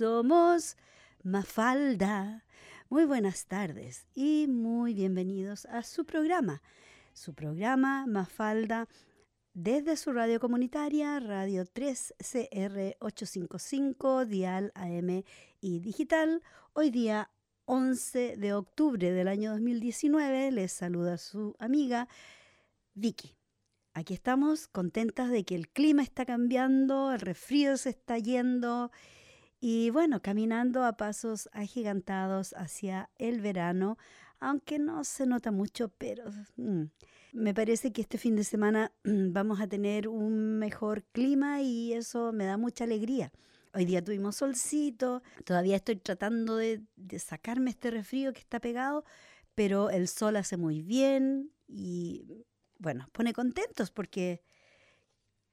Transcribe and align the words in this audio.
somos 0.00 0.78
Mafalda. 1.22 2.46
Muy 2.88 3.04
buenas 3.04 3.44
tardes 3.44 4.06
y 4.14 4.46
muy 4.48 4.94
bienvenidos 4.94 5.66
a 5.66 5.82
su 5.82 6.06
programa, 6.06 6.62
su 7.12 7.34
programa 7.34 8.06
Mafalda 8.06 8.88
desde 9.52 9.98
su 9.98 10.14
radio 10.14 10.40
comunitaria, 10.40 11.20
Radio 11.20 11.66
3CR 11.66 12.96
855, 12.98 14.24
Dial 14.24 14.72
AM 14.74 15.22
y 15.60 15.80
Digital. 15.80 16.42
Hoy 16.72 16.90
día 16.90 17.30
11 17.66 18.38
de 18.38 18.54
octubre 18.54 19.12
del 19.12 19.28
año 19.28 19.50
2019 19.50 20.50
les 20.52 20.72
saluda 20.72 21.18
su 21.18 21.54
amiga 21.58 22.08
Vicky. 22.94 23.36
Aquí 23.92 24.14
estamos 24.14 24.66
contentas 24.66 25.28
de 25.28 25.44
que 25.44 25.56
el 25.56 25.68
clima 25.68 26.02
está 26.02 26.24
cambiando, 26.24 27.12
el 27.12 27.20
resfrío 27.20 27.76
se 27.76 27.90
está 27.90 28.16
yendo 28.16 28.90
y 29.60 29.90
bueno, 29.90 30.22
caminando 30.22 30.84
a 30.84 30.94
pasos 30.94 31.50
agigantados 31.52 32.54
hacia 32.56 33.10
el 33.18 33.40
verano, 33.40 33.98
aunque 34.38 34.78
no 34.78 35.04
se 35.04 35.26
nota 35.26 35.50
mucho, 35.50 35.90
pero 35.98 36.24
mm, 36.56 36.84
me 37.34 37.54
parece 37.54 37.92
que 37.92 38.00
este 38.00 38.16
fin 38.16 38.36
de 38.36 38.44
semana 38.44 38.90
vamos 39.04 39.60
a 39.60 39.68
tener 39.68 40.08
un 40.08 40.58
mejor 40.58 41.04
clima 41.12 41.60
y 41.60 41.92
eso 41.92 42.32
me 42.32 42.46
da 42.46 42.56
mucha 42.56 42.84
alegría. 42.84 43.32
Hoy 43.72 43.84
día 43.84 44.02
tuvimos 44.02 44.36
solcito, 44.36 45.22
todavía 45.44 45.76
estoy 45.76 45.96
tratando 45.96 46.56
de, 46.56 46.82
sacarme 47.18 47.70
este 47.70 47.90
resfrío 47.90 48.32
que 48.32 48.40
está 48.40 48.58
pegado, 48.58 49.04
pero 49.54 49.90
el 49.90 50.08
sol 50.08 50.36
hace 50.36 50.56
muy 50.56 50.82
bien 50.82 51.52
y 51.68 52.46
bueno, 52.78 53.08
pone 53.12 53.32
contentos 53.32 53.90
porque 53.90 54.42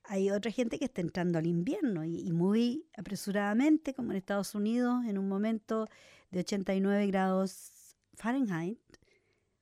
hay 0.07 0.31
otra 0.31 0.51
gente 0.51 0.79
que 0.79 0.85
está 0.85 1.01
entrando 1.01 1.37
al 1.37 1.47
invierno 1.47 2.03
y, 2.05 2.31
muy 2.31 2.87
apresuradamente, 2.97 3.93
como 3.93 4.11
en 4.11 4.17
Estados 4.17 4.55
Unidos, 4.55 5.05
en 5.05 5.17
un 5.17 5.27
momento 5.27 5.87
de 6.31 6.39
89 6.39 7.07
grados 7.07 7.95
Fahrenheit, 8.13 8.79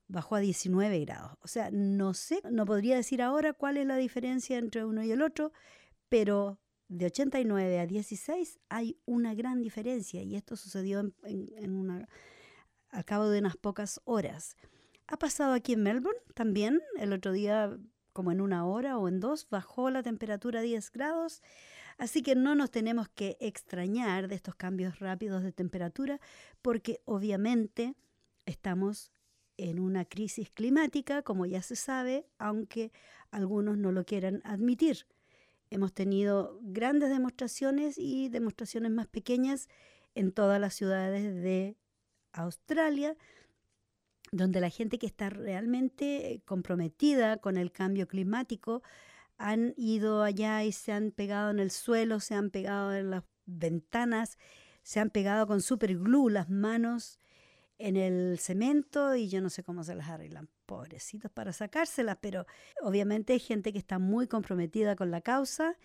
bajó 0.08 0.36
a 0.36 0.40
19 0.40 1.00
grados. 1.00 1.36
O 1.42 1.48
sea, 1.48 1.70
no 1.72 2.14
sé, 2.14 2.40
no 2.50 2.64
podría 2.64 2.96
decir 2.96 3.22
ahora 3.22 3.52
cuál 3.52 3.76
es 3.76 3.86
la 3.86 3.96
diferencia 3.96 4.58
entre 4.58 4.84
uno 4.84 5.02
y 5.02 5.10
el 5.10 5.20
otro, 5.20 5.52
pero 6.08 6.60
de 6.88 7.06
89 7.06 7.80
a 7.80 7.86
16 7.86 8.60
hay 8.68 8.98
una 9.04 9.34
gran 9.34 9.60
diferencia 9.60 10.22
y 10.22 10.36
esto 10.36 10.54
sucedió 10.56 11.12
en, 11.24 11.76
una, 11.76 12.08
al 12.90 13.04
cabo 13.04 13.28
de 13.28 13.40
unas 13.40 13.56
pocas 13.56 14.00
horas. 14.04 14.56
Ha 15.08 15.18
pasado 15.18 15.54
aquí 15.54 15.72
en 15.72 15.82
Melbourne 15.82 16.20
también, 16.34 16.80
el 16.98 17.12
otro 17.12 17.32
día 17.32 17.76
como 18.16 18.32
en 18.32 18.40
una 18.40 18.64
hora 18.64 18.96
o 18.96 19.08
en 19.08 19.20
dos, 19.20 19.46
bajó 19.50 19.90
la 19.90 20.02
temperatura 20.02 20.60
a 20.60 20.62
10 20.62 20.90
grados, 20.90 21.42
así 21.98 22.22
que 22.22 22.34
no 22.34 22.54
nos 22.54 22.70
tenemos 22.70 23.10
que 23.10 23.36
extrañar 23.40 24.26
de 24.26 24.36
estos 24.36 24.54
cambios 24.54 25.00
rápidos 25.00 25.42
de 25.42 25.52
temperatura 25.52 26.18
porque 26.62 27.02
obviamente 27.04 27.94
estamos 28.46 29.12
en 29.58 29.80
una 29.80 30.06
crisis 30.06 30.48
climática, 30.48 31.20
como 31.20 31.44
ya 31.44 31.60
se 31.60 31.76
sabe, 31.76 32.26
aunque 32.38 32.90
algunos 33.30 33.76
no 33.76 33.92
lo 33.92 34.06
quieran 34.06 34.40
admitir. 34.44 35.06
Hemos 35.68 35.92
tenido 35.92 36.58
grandes 36.62 37.10
demostraciones 37.10 37.98
y 37.98 38.30
demostraciones 38.30 38.92
más 38.92 39.08
pequeñas 39.08 39.68
en 40.14 40.32
todas 40.32 40.58
las 40.58 40.72
ciudades 40.72 41.34
de 41.42 41.76
Australia, 42.32 43.14
donde 44.36 44.60
la 44.60 44.70
gente 44.70 44.98
que 44.98 45.06
está 45.06 45.30
realmente 45.30 46.42
comprometida 46.44 47.38
con 47.38 47.56
el 47.56 47.72
cambio 47.72 48.06
climático 48.06 48.82
han 49.38 49.74
ido 49.76 50.22
allá 50.22 50.64
y 50.64 50.72
se 50.72 50.92
han 50.92 51.10
pegado 51.10 51.50
en 51.50 51.58
el 51.58 51.70
suelo, 51.70 52.20
se 52.20 52.34
han 52.34 52.50
pegado 52.50 52.94
en 52.94 53.10
las 53.10 53.24
ventanas, 53.44 54.38
se 54.82 55.00
han 55.00 55.10
pegado 55.10 55.46
con 55.46 55.60
super 55.60 55.96
glue 55.96 56.30
las 56.30 56.48
manos 56.48 57.18
en 57.78 57.96
el 57.96 58.38
cemento 58.38 59.14
y 59.14 59.28
yo 59.28 59.40
no 59.40 59.50
sé 59.50 59.62
cómo 59.62 59.84
se 59.84 59.94
las 59.94 60.08
arreglan, 60.08 60.48
pobrecitos 60.64 61.30
para 61.30 61.52
sacárselas, 61.52 62.16
pero 62.20 62.46
obviamente 62.80 63.34
hay 63.34 63.38
gente 63.38 63.72
que 63.72 63.78
está 63.78 63.98
muy 63.98 64.26
comprometida 64.26 64.96
con 64.96 65.10
la 65.10 65.20
causa 65.20 65.76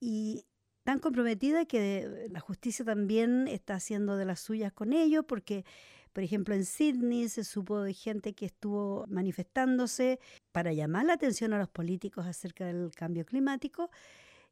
y 0.00 0.46
tan 0.84 0.98
comprometida 0.98 1.64
que 1.64 2.28
la 2.30 2.40
justicia 2.40 2.84
también 2.84 3.48
está 3.48 3.74
haciendo 3.74 4.16
de 4.16 4.24
las 4.24 4.40
suyas 4.40 4.72
con 4.72 4.92
ellos 4.92 5.24
porque 5.26 5.64
por 6.14 6.22
ejemplo, 6.22 6.54
en 6.54 6.64
Sydney 6.64 7.28
se 7.28 7.42
supo 7.42 7.82
de 7.82 7.92
gente 7.92 8.34
que 8.34 8.46
estuvo 8.46 9.04
manifestándose 9.08 10.20
para 10.52 10.72
llamar 10.72 11.06
la 11.06 11.14
atención 11.14 11.52
a 11.52 11.58
los 11.58 11.68
políticos 11.68 12.24
acerca 12.24 12.66
del 12.66 12.92
cambio 12.92 13.26
climático. 13.26 13.90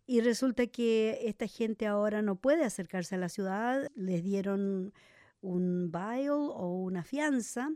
Y 0.05 0.21
resulta 0.23 0.67
que 0.67 1.21
esta 1.23 1.47
gente 1.47 1.87
ahora 1.87 2.21
no 2.21 2.35
puede 2.35 2.65
acercarse 2.65 3.15
a 3.15 3.19
la 3.19 3.29
ciudad, 3.29 3.89
les 3.95 4.25
dieron 4.25 4.93
un 5.41 5.93
bail 5.93 6.31
o 6.31 6.83
una 6.83 7.05
fianza 7.05 7.71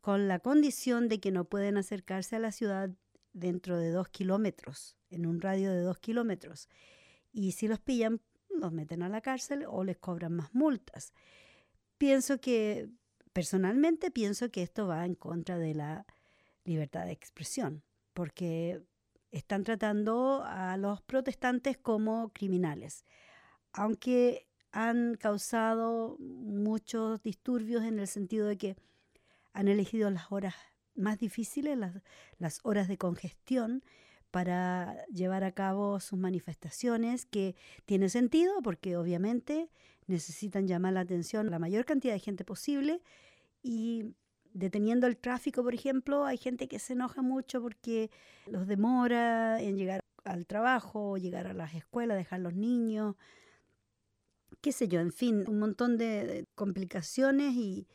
con 0.00 0.28
la 0.28 0.38
condición 0.38 1.08
de 1.08 1.18
que 1.18 1.32
no 1.32 1.44
pueden 1.44 1.76
acercarse 1.76 2.36
a 2.36 2.38
la 2.38 2.52
ciudad 2.52 2.90
dentro 3.32 3.76
de 3.80 3.90
dos 3.90 4.08
kilómetros, 4.10 4.96
en 5.10 5.26
un 5.26 5.40
radio 5.40 5.72
de 5.72 5.80
dos 5.80 5.98
kilómetros. 5.98 6.68
Y 7.32 7.50
si 7.50 7.66
los 7.66 7.80
pillan, 7.80 8.20
los 8.48 8.70
meten 8.70 9.02
a 9.02 9.08
la 9.08 9.20
cárcel 9.22 9.64
o 9.68 9.82
les 9.82 9.96
cobran 9.96 10.34
más 10.34 10.54
multas. 10.54 11.12
Pienso 11.98 12.40
que 12.40 12.90
personalmente 13.34 14.10
pienso 14.10 14.50
que 14.50 14.62
esto 14.62 14.86
va 14.86 15.04
en 15.04 15.16
contra 15.16 15.58
de 15.58 15.74
la 15.74 16.06
libertad 16.64 17.04
de 17.04 17.12
expresión, 17.12 17.82
porque 18.14 18.80
están 19.32 19.64
tratando 19.64 20.42
a 20.46 20.76
los 20.78 21.02
protestantes 21.02 21.76
como 21.76 22.30
criminales, 22.32 23.04
aunque 23.72 24.46
han 24.70 25.16
causado 25.16 26.16
muchos 26.18 27.22
disturbios 27.22 27.82
en 27.84 27.98
el 27.98 28.06
sentido 28.06 28.46
de 28.46 28.56
que 28.56 28.76
han 29.52 29.68
elegido 29.68 30.10
las 30.10 30.30
horas 30.30 30.54
más 30.94 31.18
difíciles, 31.18 31.76
las, 32.38 32.60
horas 32.62 32.86
de 32.86 32.96
congestión, 32.96 33.82
para 34.34 35.06
llevar 35.06 35.44
a 35.44 35.52
cabo 35.52 36.00
sus 36.00 36.18
manifestaciones, 36.18 37.24
que 37.24 37.54
tiene 37.86 38.08
sentido 38.08 38.62
porque 38.64 38.96
obviamente 38.96 39.70
necesitan 40.08 40.66
llamar 40.66 40.94
la 40.94 41.02
atención 41.02 41.46
a 41.46 41.50
la 41.50 41.60
mayor 41.60 41.84
cantidad 41.84 42.14
de 42.14 42.18
gente 42.18 42.44
posible 42.44 43.00
y 43.62 44.16
deteniendo 44.52 45.06
el 45.06 45.18
tráfico, 45.18 45.62
por 45.62 45.72
ejemplo, 45.72 46.24
hay 46.24 46.36
gente 46.36 46.66
que 46.66 46.80
se 46.80 46.94
enoja 46.94 47.22
mucho 47.22 47.62
porque 47.62 48.10
los 48.46 48.66
demora 48.66 49.62
en 49.62 49.76
llegar 49.76 50.00
al 50.24 50.46
trabajo, 50.46 51.16
llegar 51.16 51.46
a 51.46 51.54
las 51.54 51.72
escuelas, 51.72 52.16
dejar 52.16 52.40
los 52.40 52.54
niños, 52.54 53.14
qué 54.60 54.72
sé 54.72 54.88
yo, 54.88 54.98
en 54.98 55.12
fin, 55.12 55.44
un 55.46 55.60
montón 55.60 55.96
de, 55.96 56.48
complicaciones 56.56 57.54
y, 57.54 57.86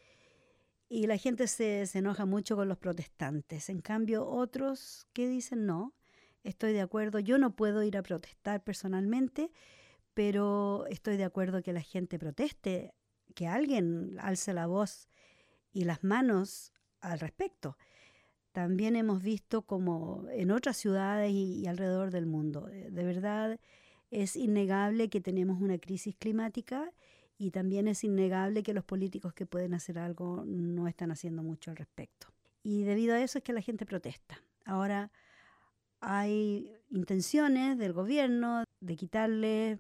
y 0.88 1.06
la 1.06 1.18
gente 1.18 1.48
se, 1.48 1.86
se, 1.86 2.00
enoja 2.00 2.26
mucho 2.26 2.56
con 2.56 2.70
los 2.70 2.78
protestantes. 2.78 3.68
En 3.68 3.82
cambio, 3.82 4.26
otros 4.26 5.06
que 5.12 5.28
dicen 5.28 5.66
no, 5.66 5.99
estoy 6.44 6.74
de 6.74 6.82
acuerdo, 6.82 7.20
yo 7.20 7.38
no 7.38 7.56
puedo 7.56 7.84
ir 7.84 7.98
a 7.98 8.04
protestar 8.04 8.64
personalmente, 8.64 9.52
pero 10.14 10.86
estoy 10.88 11.18
de 11.18 11.24
acuerdo 11.24 11.62
que 11.62 11.74
la 11.74 11.82
gente 11.82 12.20
proteste, 12.20 12.94
que 13.36 13.48
alguien 13.48 14.18
alce 14.20 14.54
la 14.54 14.68
voz 14.68 15.08
y 15.72 15.84
las 15.84 16.04
manos 16.04 16.74
al 17.02 17.20
respecto. 17.20 17.78
También 18.52 18.96
hemos 18.96 19.22
visto 19.22 19.62
como 19.62 20.26
en 20.32 20.52
otras 20.52 20.78
ciudades 20.78 21.32
y, 21.32 21.68
alrededor 21.68 22.12
del 22.12 22.26
mundo. 22.26 22.68
Eh, 22.70 22.90
de 22.90 23.04
verdad 23.04 23.60
es 24.12 24.36
innegable 24.36 25.10
que 25.10 25.22
tenemos 25.22 25.62
una 25.62 25.78
crisis 25.78 26.16
climática 26.18 26.92
y 27.38 27.52
también 27.52 27.88
es 27.88 28.04
innegable 28.04 28.64
que 28.64 28.74
los 28.74 28.84
políticos 28.84 29.34
que 29.34 29.46
pueden 29.46 29.74
hacer 29.74 30.00
algo 30.00 30.44
no 30.46 30.88
están 30.88 31.12
haciendo 31.12 31.44
mucho 31.44 31.72
al 31.72 31.78
respecto. 31.78 32.28
Y 32.64 32.84
debido 32.84 33.16
a 33.16 33.22
eso 33.22 33.38
es 33.38 33.44
que 33.44 33.54
la 33.54 33.62
gente 33.62 33.86
protesta. 33.86 34.42
Ahora, 34.66 35.12
hay 36.02 36.72
intenciones 36.90 37.78
del 37.78 37.94
gobierno 37.94 38.64
de 38.80 38.96
quitarle 38.96 39.80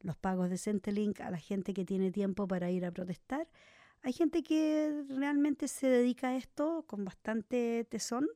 los 0.00 0.16
pagos 0.16 0.50
de 0.50 0.58
Centrelink 0.58 1.20
a 1.20 1.30
la 1.30 1.38
gente 1.38 1.74
que 1.74 1.84
tiene 1.84 2.10
tiempo 2.10 2.46
para 2.46 2.70
ir 2.70 2.84
a 2.84 2.90
protestar. 2.90 3.48
Hay 4.02 4.12
gente 4.12 4.42
que 4.42 5.04
realmente 5.08 5.68
se 5.68 5.88
dedica 5.88 6.28
a 6.28 6.36
esto 6.36 6.84
con 6.86 7.04
bastante 7.04 7.84
tesón, 7.88 8.28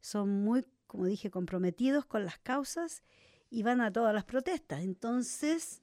son 0.00 0.44
muy, 0.44 0.66
como 0.86 1.06
dije, 1.06 1.30
comprometidos 1.30 2.04
con 2.04 2.24
las 2.24 2.38
causas 2.38 3.02
y 3.50 3.62
van 3.62 3.80
a 3.80 3.92
todas 3.92 4.14
las 4.14 4.24
protestas. 4.24 4.82
Entonces, 4.82 5.82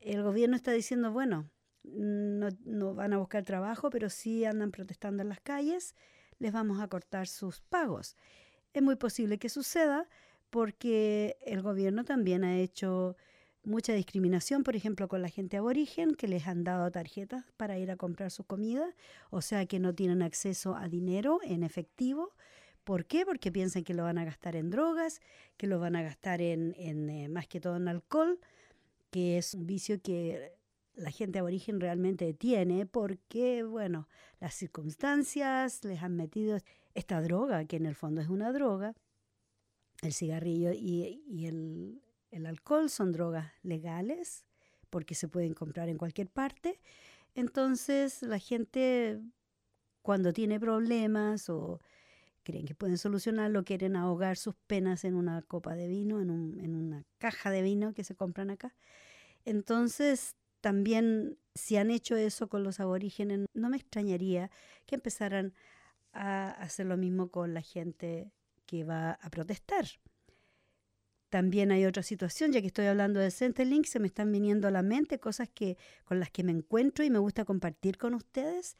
el 0.00 0.22
gobierno 0.22 0.56
está 0.56 0.72
diciendo, 0.72 1.12
bueno, 1.12 1.50
no, 1.82 2.48
no 2.64 2.94
van 2.94 3.12
a 3.12 3.18
buscar 3.18 3.44
trabajo, 3.44 3.90
pero 3.90 4.08
sí 4.08 4.44
andan 4.44 4.70
protestando 4.70 5.22
en 5.22 5.28
las 5.28 5.40
calles, 5.40 5.94
les 6.38 6.52
vamos 6.52 6.80
a 6.80 6.88
cortar 6.88 7.26
sus 7.26 7.60
pagos. 7.60 8.16
Es 8.74 8.82
muy 8.82 8.96
posible 8.96 9.38
que 9.38 9.48
suceda 9.48 10.08
porque 10.50 11.36
el 11.46 11.62
gobierno 11.62 12.04
también 12.04 12.42
ha 12.42 12.58
hecho 12.58 13.16
mucha 13.62 13.92
discriminación, 13.94 14.64
por 14.64 14.74
ejemplo, 14.74 15.06
con 15.06 15.22
la 15.22 15.28
gente 15.28 15.56
aborigen, 15.56 16.16
que 16.16 16.26
les 16.26 16.48
han 16.48 16.64
dado 16.64 16.90
tarjetas 16.90 17.44
para 17.56 17.78
ir 17.78 17.92
a 17.92 17.96
comprar 17.96 18.32
su 18.32 18.42
comida, 18.44 18.92
o 19.30 19.42
sea 19.42 19.64
que 19.66 19.78
no 19.78 19.94
tienen 19.94 20.22
acceso 20.22 20.74
a 20.74 20.88
dinero 20.88 21.38
en 21.44 21.62
efectivo. 21.62 22.32
¿Por 22.82 23.06
qué? 23.06 23.24
Porque 23.24 23.52
piensan 23.52 23.84
que 23.84 23.94
lo 23.94 24.02
van 24.02 24.18
a 24.18 24.24
gastar 24.24 24.56
en 24.56 24.70
drogas, 24.70 25.20
que 25.56 25.68
lo 25.68 25.78
van 25.78 25.94
a 25.94 26.02
gastar 26.02 26.42
en, 26.42 26.74
en 26.76 27.08
eh, 27.08 27.28
más 27.28 27.46
que 27.46 27.60
todo 27.60 27.76
en 27.76 27.86
alcohol, 27.86 28.40
que 29.10 29.38
es 29.38 29.54
un 29.54 29.66
vicio 29.66 30.02
que 30.02 30.52
la 30.96 31.12
gente 31.12 31.38
aborigen 31.38 31.80
realmente 31.80 32.34
tiene 32.34 32.86
porque, 32.86 33.62
bueno, 33.62 34.08
las 34.40 34.54
circunstancias 34.54 35.84
les 35.84 36.02
han 36.02 36.16
metido 36.16 36.58
esta 36.94 37.20
droga, 37.20 37.64
que 37.64 37.76
en 37.76 37.86
el 37.86 37.94
fondo 37.94 38.20
es 38.20 38.28
una 38.28 38.52
droga, 38.52 38.94
el 40.02 40.12
cigarrillo 40.12 40.72
y, 40.72 41.46
el, 41.46 42.00
alcohol 42.46 42.90
son 42.90 43.12
drogas 43.12 43.52
legales 43.62 44.44
porque 44.90 45.14
se 45.14 45.28
pueden 45.28 45.54
comprar 45.54 45.88
en 45.88 45.98
cualquier 45.98 46.28
parte. 46.28 46.80
Entonces 47.34 48.22
la 48.22 48.38
gente 48.38 49.20
cuando 50.02 50.32
tiene 50.32 50.60
problemas 50.60 51.48
o 51.48 51.80
creen 52.42 52.66
que 52.66 52.74
pueden 52.74 52.98
solucionarlo, 52.98 53.64
quieren 53.64 53.96
ahogar 53.96 54.36
sus 54.36 54.54
penas 54.66 55.04
en 55.04 55.14
una 55.14 55.42
copa 55.42 55.74
de 55.74 55.88
vino, 55.88 56.20
en, 56.20 56.30
en 56.30 56.74
una 56.74 57.04
caja 57.18 57.50
de 57.50 57.62
vino 57.62 57.94
que 57.94 58.04
se 58.04 58.14
compran 58.14 58.50
acá. 58.50 58.74
Entonces 59.44 60.36
también 60.60 61.38
si 61.54 61.76
han 61.76 61.90
hecho 61.90 62.16
eso 62.16 62.48
con 62.48 62.64
los 62.64 62.80
aborígenes, 62.80 63.46
no 63.54 63.68
me 63.68 63.76
extrañaría 63.76 64.50
que 64.86 64.96
empezaran 64.96 65.54
a 66.14 66.50
hacer 66.50 66.86
lo 66.86 66.96
mismo 66.96 67.30
con 67.30 67.54
la 67.54 67.62
gente 67.62 68.32
que 68.66 68.84
va 68.84 69.12
a 69.12 69.30
protestar. 69.30 69.86
También 71.28 71.72
hay 71.72 71.84
otra 71.84 72.02
situación, 72.02 72.52
ya 72.52 72.60
que 72.60 72.68
estoy 72.68 72.86
hablando 72.86 73.18
de 73.18 73.30
Centrelink, 73.30 73.86
se 73.86 73.98
me 73.98 74.06
están 74.06 74.30
viniendo 74.30 74.68
a 74.68 74.70
la 74.70 74.82
mente 74.82 75.18
cosas 75.18 75.48
que, 75.48 75.76
con 76.04 76.20
las 76.20 76.30
que 76.30 76.44
me 76.44 76.52
encuentro 76.52 77.04
y 77.04 77.10
me 77.10 77.18
gusta 77.18 77.44
compartir 77.44 77.98
con 77.98 78.14
ustedes. 78.14 78.76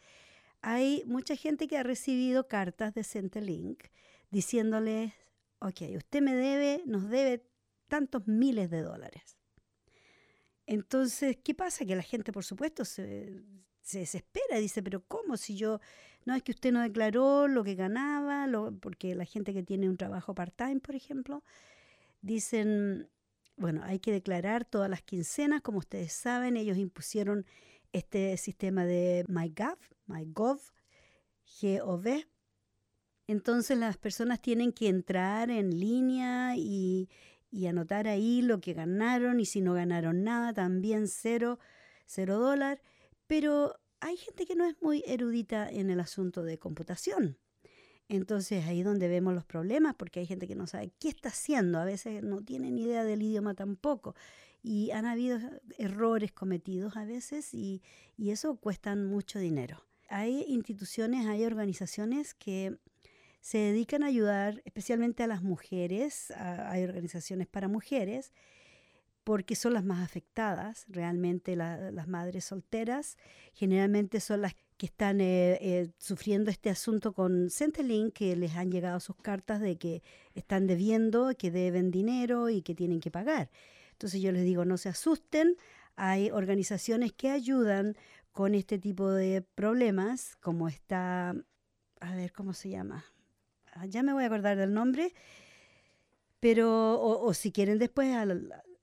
Hay 0.62 1.02
mucha 1.04 1.34
gente 1.34 1.66
que 1.66 1.76
ha 1.76 1.82
recibido 1.82 2.46
cartas 2.46 2.94
de 2.94 3.02
Centrelink 3.02 3.82
diciéndoles, 4.30 5.12
ok, 5.58 5.82
usted 5.96 6.22
me 6.22 6.34
debe, 6.34 6.82
nos 6.86 7.08
debe 7.08 7.44
tantos 7.88 8.28
miles 8.28 8.70
de 8.70 8.82
dólares. 8.82 9.36
Entonces, 10.66 11.36
¿qué 11.42 11.54
pasa? 11.54 11.84
Que 11.84 11.96
la 11.96 12.02
gente, 12.02 12.32
por 12.32 12.44
supuesto, 12.44 12.84
se, 12.84 13.42
se 13.84 14.00
desespera 14.00 14.58
dice, 14.58 14.82
pero 14.82 15.04
¿cómo? 15.06 15.36
Si 15.36 15.56
yo, 15.56 15.80
no 16.24 16.34
es 16.34 16.42
que 16.42 16.52
usted 16.52 16.72
no 16.72 16.80
declaró 16.80 17.46
lo 17.48 17.62
que 17.62 17.74
ganaba, 17.74 18.48
porque 18.80 19.14
la 19.14 19.26
gente 19.26 19.52
que 19.52 19.62
tiene 19.62 19.88
un 19.88 19.98
trabajo 19.98 20.34
part-time, 20.34 20.80
por 20.80 20.96
ejemplo, 20.96 21.44
dicen, 22.22 23.08
bueno, 23.56 23.82
hay 23.84 23.98
que 23.98 24.10
declarar 24.10 24.64
todas 24.64 24.88
las 24.88 25.02
quincenas, 25.02 25.60
como 25.60 25.78
ustedes 25.78 26.12
saben, 26.12 26.56
ellos 26.56 26.78
impusieron 26.78 27.46
este 27.92 28.36
sistema 28.38 28.86
de 28.86 29.24
MyGov, 29.28 29.78
MyGov, 30.06 30.60
G-O-V. 31.46 32.26
Entonces 33.26 33.78
las 33.78 33.98
personas 33.98 34.40
tienen 34.40 34.72
que 34.72 34.88
entrar 34.88 35.50
en 35.50 35.78
línea 35.78 36.56
y, 36.56 37.10
y 37.50 37.66
anotar 37.66 38.08
ahí 38.08 38.40
lo 38.40 38.60
que 38.60 38.72
ganaron 38.72 39.40
y 39.40 39.44
si 39.44 39.60
no 39.60 39.74
ganaron 39.74 40.24
nada, 40.24 40.54
también 40.54 41.06
cero, 41.06 41.58
cero 42.06 42.38
dólar. 42.38 42.80
Pero 43.36 43.80
hay 43.98 44.16
gente 44.16 44.46
que 44.46 44.54
no 44.54 44.64
es 44.64 44.80
muy 44.80 45.02
erudita 45.08 45.68
en 45.68 45.90
el 45.90 45.98
asunto 45.98 46.44
de 46.44 46.56
computación. 46.60 47.36
Entonces 48.08 48.64
ahí 48.64 48.78
es 48.78 48.84
donde 48.84 49.08
vemos 49.08 49.34
los 49.34 49.44
problemas, 49.44 49.96
porque 49.96 50.20
hay 50.20 50.26
gente 50.26 50.46
que 50.46 50.54
no 50.54 50.68
sabe 50.68 50.92
qué 51.00 51.08
está 51.08 51.30
haciendo, 51.30 51.80
a 51.80 51.84
veces 51.84 52.22
no 52.22 52.44
tienen 52.44 52.78
idea 52.78 53.02
del 53.02 53.22
idioma 53.22 53.54
tampoco. 53.54 54.14
Y 54.62 54.92
han 54.92 55.04
habido 55.04 55.40
errores 55.78 56.30
cometidos 56.30 56.96
a 56.96 57.06
veces 57.06 57.52
y, 57.54 57.82
y 58.16 58.30
eso 58.30 58.54
cuestan 58.54 59.04
mucho 59.04 59.40
dinero. 59.40 59.84
Hay 60.08 60.44
instituciones, 60.46 61.26
hay 61.26 61.44
organizaciones 61.44 62.34
que 62.34 62.78
se 63.40 63.58
dedican 63.58 64.04
a 64.04 64.06
ayudar 64.06 64.62
especialmente 64.64 65.24
a 65.24 65.26
las 65.26 65.42
mujeres, 65.42 66.30
hay 66.36 66.84
organizaciones 66.84 67.48
para 67.48 67.66
mujeres, 67.66 68.32
porque 69.24 69.56
son 69.56 69.72
las 69.72 69.84
más 69.84 70.04
afectadas, 70.04 70.84
realmente 70.88 71.56
las 71.56 72.08
madres 72.08 72.44
solteras, 72.44 73.16
generalmente 73.54 74.20
son 74.20 74.42
las 74.42 74.54
que 74.76 74.86
están 74.86 75.20
eh, 75.20 75.58
eh, 75.60 75.90
sufriendo 75.98 76.50
este 76.50 76.68
asunto 76.68 77.12
con 77.12 77.48
Centrelink, 77.50 78.12
que 78.12 78.36
les 78.36 78.54
han 78.54 78.70
llegado 78.70 79.00
sus 79.00 79.16
cartas 79.16 79.60
de 79.60 79.76
que 79.76 80.02
están 80.34 80.66
debiendo, 80.66 81.34
que 81.36 81.50
deben 81.50 81.90
dinero 81.90 82.50
y 82.50 82.62
que 82.62 82.74
tienen 82.74 83.00
que 83.00 83.10
pagar. 83.10 83.50
Entonces 83.92 84.20
yo 84.20 84.30
les 84.32 84.44
digo, 84.44 84.64
no 84.64 84.76
se 84.76 84.88
asusten, 84.88 85.56
hay 85.96 86.30
organizaciones 86.30 87.12
que 87.12 87.30
ayudan 87.30 87.96
con 88.32 88.54
este 88.54 88.78
tipo 88.78 89.10
de 89.10 89.42
problemas, 89.42 90.36
como 90.36 90.68
está, 90.68 91.34
a 92.00 92.14
ver, 92.14 92.32
¿cómo 92.32 92.52
se 92.52 92.68
llama? 92.68 93.04
Ah, 93.72 93.86
ya 93.86 94.02
me 94.02 94.12
voy 94.12 94.24
a 94.24 94.26
acordar 94.26 94.56
del 94.56 94.74
nombre, 94.74 95.14
pero, 96.40 97.00
o, 97.00 97.32
si 97.32 97.52
quieren 97.52 97.78
después 97.78 98.14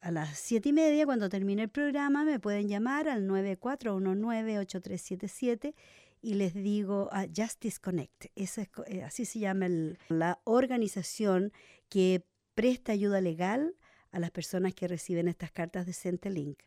a, 0.02 0.12
las 0.12 0.38
siete 0.38 0.70
y 0.70 0.74
media, 0.74 1.06
cuando 1.06 1.30
termine 1.30 1.64
el 1.64 1.70
programa, 1.70 2.24
me 2.24 2.40
pueden 2.40 2.68
llamar 2.68 3.08
al 3.08 3.28
94198377 3.28 5.74
y 6.22 6.36
les 6.36 6.54
digo 6.54 7.10
a 7.12 7.26
Justice 7.36 7.80
Connect. 7.80 8.26
Esa 8.36 8.68
eh, 8.88 9.04
así 9.04 9.26
se 9.26 9.40
llama 9.40 9.68
la 10.10 10.40
organización 10.44 11.52
que 11.90 12.26
presta 12.54 12.92
ayuda 12.92 13.22
legal 13.22 13.76
a 14.12 14.20
las 14.20 14.32
personas 14.32 14.74
que 14.74 14.88
reciben 14.88 15.28
estas 15.28 15.52
cartas 15.52 15.86
de 15.86 15.94
Centrelink. 15.94 16.60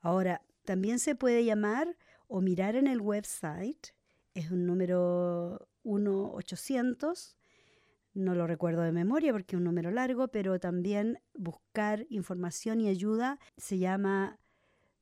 Ahora, 0.00 0.42
también 0.64 0.98
se 0.98 1.14
puede 1.14 1.44
llamar 1.44 1.96
o 2.28 2.40
mirar 2.40 2.76
en 2.76 2.86
el 2.86 3.00
website, 3.00 3.88
es 4.34 4.50
un 4.50 4.66
número 4.66 5.68
1-800 5.84 7.34
no 8.14 8.34
lo 8.34 8.46
recuerdo 8.46 8.82
de 8.82 8.92
memoria 8.92 9.32
porque 9.32 9.56
es 9.56 9.58
un 9.58 9.64
número 9.64 9.90
largo, 9.90 10.28
pero 10.28 10.58
también 10.60 11.18
buscar 11.34 12.06
información 12.10 12.80
y 12.80 12.88
ayuda 12.88 13.38
se 13.56 13.78
llama 13.78 14.38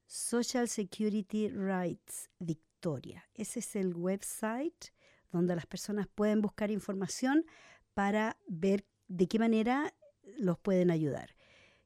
Social 0.07 0.69
Security 0.69 1.49
Rights 1.49 2.31
Victoria. 2.39 3.29
Ese 3.35 3.61
es 3.61 3.77
el 3.77 3.95
website 3.95 4.93
donde 5.31 5.55
las 5.55 5.67
personas 5.67 6.09
pueden 6.09 6.41
buscar 6.41 6.71
información 6.71 7.45
para 7.95 8.37
ver 8.49 8.85
de 9.09 9.29
qué 9.29 9.39
manera 9.39 9.95
los 10.39 10.59
pueden 10.59 10.91
ayudar. 10.91 11.35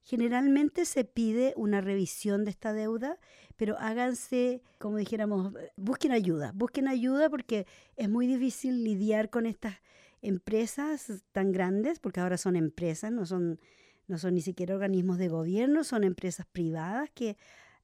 Generalmente 0.02 0.84
se 0.84 1.04
pide 1.04 1.54
una 1.56 1.80
revisión 1.80 2.44
de 2.44 2.50
esta 2.50 2.74
deuda, 2.74 3.18
pero 3.56 3.78
háganse, 3.78 4.62
como 4.78 4.98
dijéramos, 4.98 5.54
busquen 5.76 6.12
ayuda, 6.12 6.52
busquen 6.54 6.88
ayuda 6.88 7.30
porque 7.30 7.66
es 7.96 8.10
muy 8.10 8.26
difícil 8.26 8.84
lidiar 8.84 9.30
con 9.30 9.46
estas 9.46 9.76
empresas 10.24 11.24
tan 11.32 11.52
grandes, 11.52 12.00
porque 12.00 12.20
ahora 12.20 12.38
son 12.38 12.56
empresas, 12.56 13.12
no 13.12 13.26
son, 13.26 13.60
no 14.08 14.18
son 14.18 14.34
ni 14.34 14.40
siquiera 14.40 14.74
organismos 14.74 15.18
de 15.18 15.28
gobierno, 15.28 15.84
son 15.84 16.02
empresas 16.02 16.46
privadas 16.46 17.10
que 17.14 17.36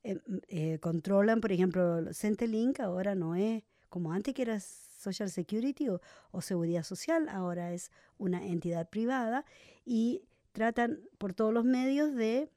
eh, 0.03 0.19
eh, 0.49 0.79
controlan, 0.81 1.43
por 1.43 1.53
ejemplo, 1.53 2.13
Centrelink 2.15 2.81
ahora 2.81 3.15
no 3.15 3.35
es 3.35 3.63
como 3.91 4.13
antes 4.13 4.33
que 4.35 4.43
era 4.43 4.59
Social 4.59 5.29
Security 5.31 5.91
o, 5.91 6.01
o, 6.31 6.41
Seguridad 6.41 6.83
Social, 6.83 7.29
ahora 7.29 7.73
es 7.73 7.91
una 8.17 8.47
entidad 8.47 8.89
privada 8.89 9.45
y 9.85 10.23
tratan 10.53 11.01
por 11.19 11.35
todos 11.35 11.53
los 11.53 11.65
medios 11.65 12.15
de, 12.15 12.49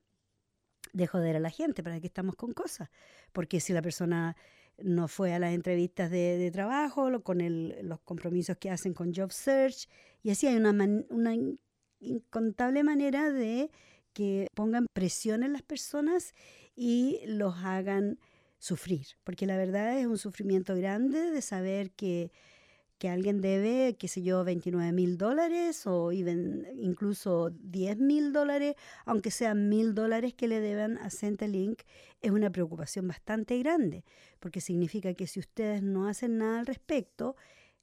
de 0.94 1.08
joder 1.08 1.36
a 1.36 1.40
la 1.40 1.50
gente 1.50 1.84
para 1.84 2.00
que 2.00 2.08
estamos 2.08 2.36
con 2.36 2.54
cosas. 2.54 2.90
Porque 3.34 3.60
si 3.60 3.74
la 3.74 3.82
persona 3.82 4.38
no 4.78 5.08
fue 5.08 5.34
a 5.34 5.40
las 5.40 5.54
entrevistas 5.54 6.10
de, 6.10 6.50
trabajo, 6.52 7.24
con 7.24 7.40
los 7.88 8.00
compromisos 8.02 8.58
que 8.58 8.70
hacen 8.70 8.94
con 8.94 9.14
Job 9.14 9.32
Search, 9.32 9.88
y 10.22 10.32
así 10.32 10.48
hay 10.48 10.56
una, 10.56 10.72
una 11.10 11.36
incontable 12.00 12.84
manera 12.84 13.32
de 13.32 13.72
que 14.14 14.48
pongan 14.54 14.86
presión 14.94 15.44
en 15.44 15.54
las 15.54 15.64
personas 15.64 16.34
y 16.76 17.20
los 17.26 17.56
hagan 17.58 18.20
sufrir, 18.60 19.08
porque 19.24 19.46
la 19.46 19.58
verdad 19.58 20.00
es 20.00 20.06
un 20.06 20.18
sufrimiento 20.18 20.76
grande 20.76 21.32
de 21.32 21.42
saber 21.42 21.92
que 21.92 22.32
que 22.98 23.10
alguien 23.10 23.42
debe, 23.42 23.96
qué 23.98 24.08
sé 24.08 24.22
yo, 24.22 24.44
29 24.44 24.92
mil 24.92 25.18
dólares 25.18 25.86
o 25.88 26.12
incluso 26.12 27.50
10 27.50 27.98
mil 27.98 28.32
dólares, 28.32 28.76
aunque 29.06 29.32
sean 29.32 29.70
mil 29.70 29.94
dólares 29.94 30.34
que 30.34 30.48
le 30.48 30.60
deban 30.60 30.98
a 30.98 31.10
Centrelink, 31.10 31.82
es 32.22 32.32
una 32.32 32.50
preocupación 32.50 33.08
bastante 33.08 33.58
grande, 33.60 34.06
porque 34.40 34.62
significa 34.62 35.14
que 35.14 35.28
si 35.28 35.40
ustedes 35.40 35.84
no 35.84 36.08
hacen 36.08 36.38
nada 36.38 36.60
al 36.60 36.66
respecto, 36.66 37.36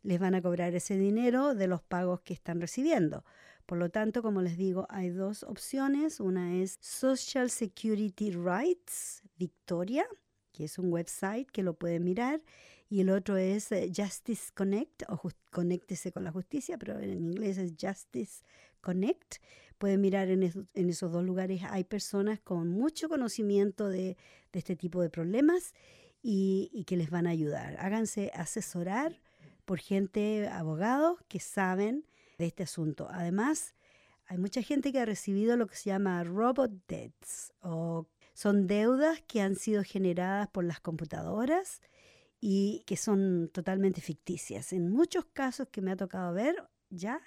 les 0.03 0.19
van 0.19 0.35
a 0.35 0.43
cobrar 0.43 0.75
ese 0.75 0.97
dinero 0.97 1.55
de 1.55 1.67
los 1.67 1.83
pagos 1.83 2.21
que 2.21 2.33
están 2.33 2.61
recibiendo. 2.61 3.25
Por 3.67 3.79
lo 3.79 3.91
tanto, 3.91 4.23
como 4.23 4.43
les 4.43 4.57
digo, 4.57 4.87
hay 4.89 5.11
dos 5.11 5.45
opciones. 5.45 6.19
Una 6.19 6.57
es 6.57 6.79
Social 6.81 7.51
Security 7.51 8.33
Rights 8.33 9.23
Victoria, 9.37 10.07
que 10.53 10.65
es 10.65 10.79
un 10.79 10.93
website 10.93 11.49
que 11.51 11.63
lo 11.63 11.75
pueden 11.75 12.03
mirar, 12.03 12.43
y 12.91 13.01
el 13.03 13.11
otro 13.11 13.37
es 13.37 13.71
eh, 13.71 13.91
Justice 13.97 14.51
Connect, 14.53 15.05
o 15.09 15.31
Conéctese 15.53 16.11
con 16.11 16.25
la 16.25 16.33
Justicia, 16.33 16.77
pero 16.77 16.99
en 16.99 17.25
inglés 17.25 17.57
es 17.57 17.75
Justice 17.81 18.43
Connect. 18.81 19.37
Pueden 19.79 20.01
mirar 20.01 20.29
en, 20.29 20.43
esos 20.75 21.13
dos 21.13 21.25
lugares, 21.25 21.63
hay 21.71 21.85
personas 21.85 22.41
con 22.41 22.69
mucho 22.69 23.09
conocimiento 23.09 23.89
de, 23.89 24.17
este 24.53 24.75
tipo 24.75 25.01
de 25.01 25.09
problemas 25.09 25.73
y, 26.21 26.85
que 26.85 26.97
les 26.97 27.11
van 27.11 27.29
a 27.29 27.31
ayudar. 27.31 27.77
Háganse 27.79 28.33
asesorar 28.35 29.21
por 29.65 29.79
gente, 29.79 30.49
abogados 30.49 31.21
que 31.29 31.39
saben 31.39 32.05
de 32.39 32.47
este 32.47 32.65
asunto. 32.65 33.07
Además, 33.13 33.77
hay 34.27 34.39
mucha 34.39 34.63
gente 34.63 34.91
que 34.91 34.99
ha 34.99 35.07
recibido 35.07 35.57
lo 35.57 35.69
que 35.69 35.77
se 35.77 35.91
llama 35.91 36.25
robot 36.25 36.73
debts 36.89 37.53
o 37.63 38.09
Son 38.35 38.67
deudas 38.67 39.23
que 39.29 39.41
han 39.43 39.55
sido 39.55 39.85
generadas 39.85 40.49
por 40.49 40.65
las 40.65 40.81
computadoras 40.81 41.81
y 42.41 42.83
que 42.87 42.97
son 42.97 43.51
totalmente 43.53 44.01
ficticias. 44.01 44.73
En 44.73 44.91
muchos 44.91 45.27
casos 45.27 45.69
que 45.69 45.83
me 45.83 45.93
ha 45.93 45.97
tocado 45.97 46.33
ver 46.33 46.57
ya, 46.89 47.21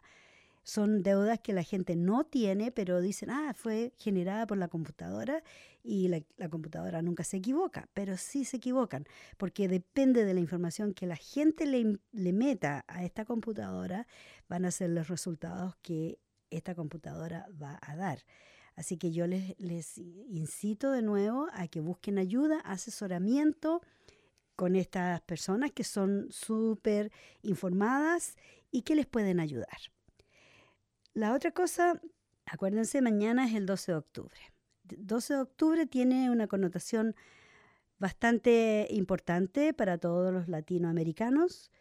son 0.63 1.03
deudas 1.03 1.39
que 1.39 1.53
la 1.53 1.63
gente 1.63 1.95
no 1.95 2.23
tiene, 2.23 2.71
pero 2.71 3.01
dicen, 3.01 3.29
ah, 3.29 3.53
fue 3.53 3.93
generada 3.97 4.47
por 4.47 4.57
la 4.57 4.69
computadora 4.69 5.43
y 5.83 6.07
la, 6.07 6.49
computadora 6.49 7.01
nunca 7.01 7.25
se 7.25 7.37
equivoca, 7.37 7.89
pero 7.93 8.15
sí 8.15 8.45
se 8.45 8.57
equivocan, 8.57 9.05
porque 9.37 9.67
depende 9.67 10.23
de 10.23 10.33
la 10.33 10.39
información 10.39 10.93
que 10.93 11.05
la 11.05 11.17
gente 11.17 11.65
le, 11.65 11.99
le 12.13 12.33
meta 12.33 12.85
a 12.87 13.03
esta 13.03 13.25
computadora, 13.25 14.07
van 14.47 14.63
a 14.63 14.71
ser 14.71 14.91
los 14.91 15.09
resultados 15.09 15.75
que 15.81 16.19
esta 16.49 16.75
computadora 16.75 17.45
va 17.61 17.77
a 17.81 17.95
dar. 17.97 18.23
Así 18.75 18.97
que 18.97 19.11
yo 19.11 19.27
les, 19.27 19.59
les 19.59 19.97
incito 19.97 20.91
de 20.91 21.01
nuevo 21.01 21.47
a 21.53 21.67
que 21.67 21.81
busquen 21.81 22.17
ayuda, 22.17 22.59
asesoramiento 22.61 23.81
con 24.55 24.75
estas 24.75 25.21
personas 25.21 25.71
que 25.71 25.83
son 25.83 26.27
súper 26.31 27.11
informadas 27.41 28.35
y 28.71 28.83
que 28.83 28.95
les 28.95 29.05
pueden 29.05 29.39
ayudar. 29.39 29.77
La 31.13 31.33
otra 31.33 31.51
cosa, 31.51 32.01
acuérdense, 32.45 33.01
mañana 33.01 33.45
es 33.45 33.53
el 33.53 33.65
12 33.65 33.91
de 33.91 33.97
octubre. 33.97 34.39
12 34.83 35.33
de 35.33 35.39
octubre 35.41 35.85
tiene 35.85 36.29
una 36.29 36.47
connotación 36.47 37.15
bastante 37.99 38.87
importante 38.89 39.73
para 39.73 39.97
todos 39.97 40.33
los 40.33 40.47
latinoamericanos 40.47 41.71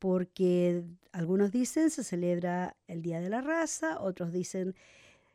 porque 0.00 0.82
algunos 1.12 1.52
dicen 1.52 1.90
se 1.90 2.02
celebra 2.02 2.76
el 2.88 3.02
Día 3.02 3.20
de 3.20 3.28
la 3.28 3.42
Raza, 3.42 4.00
otros 4.00 4.32
dicen 4.32 4.74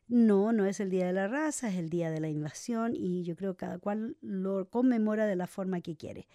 no, 0.08 0.51
no 0.51 0.65
es 0.65 0.80
el 0.80 0.89
Día 0.89 1.08
de 1.08 1.13
la 1.13 1.27
Raza, 1.27 1.70
es 1.70 1.75
el 1.75 1.89
Día 1.89 2.12
de 2.12 2.20
la 2.20 2.30
Invasión 2.30 2.96
y 2.96 3.24
yo 3.24 3.36
creo 3.36 3.54
que 3.54 3.65
cada 3.65 3.80
cual 3.80 4.18
lo 4.22 4.70
conmemora 4.70 5.25
de 5.25 5.36
la 5.36 5.48
forma 5.48 5.82
que 5.82 5.96
quiere. 5.96 6.27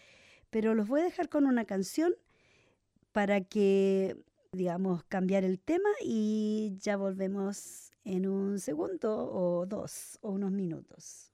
Pero 0.50 0.74
los 0.74 0.88
voy 0.88 1.00
a 1.00 1.04
dejar 1.04 1.28
con 1.28 1.46
una 1.46 1.64
canción 1.64 2.14
para 3.12 3.40
que 3.40 4.16
digamos, 4.52 5.04
cambiar 5.04 5.44
el 5.44 5.60
tema 5.60 5.88
y 6.02 6.76
ya 6.80 6.96
volvemos 6.96 7.92
en 8.04 8.26
un 8.26 8.58
segundo 8.58 9.30
o 9.32 9.66
dos 9.66 10.18
o 10.22 10.30
unos 10.30 10.50
minutos. 10.50 11.32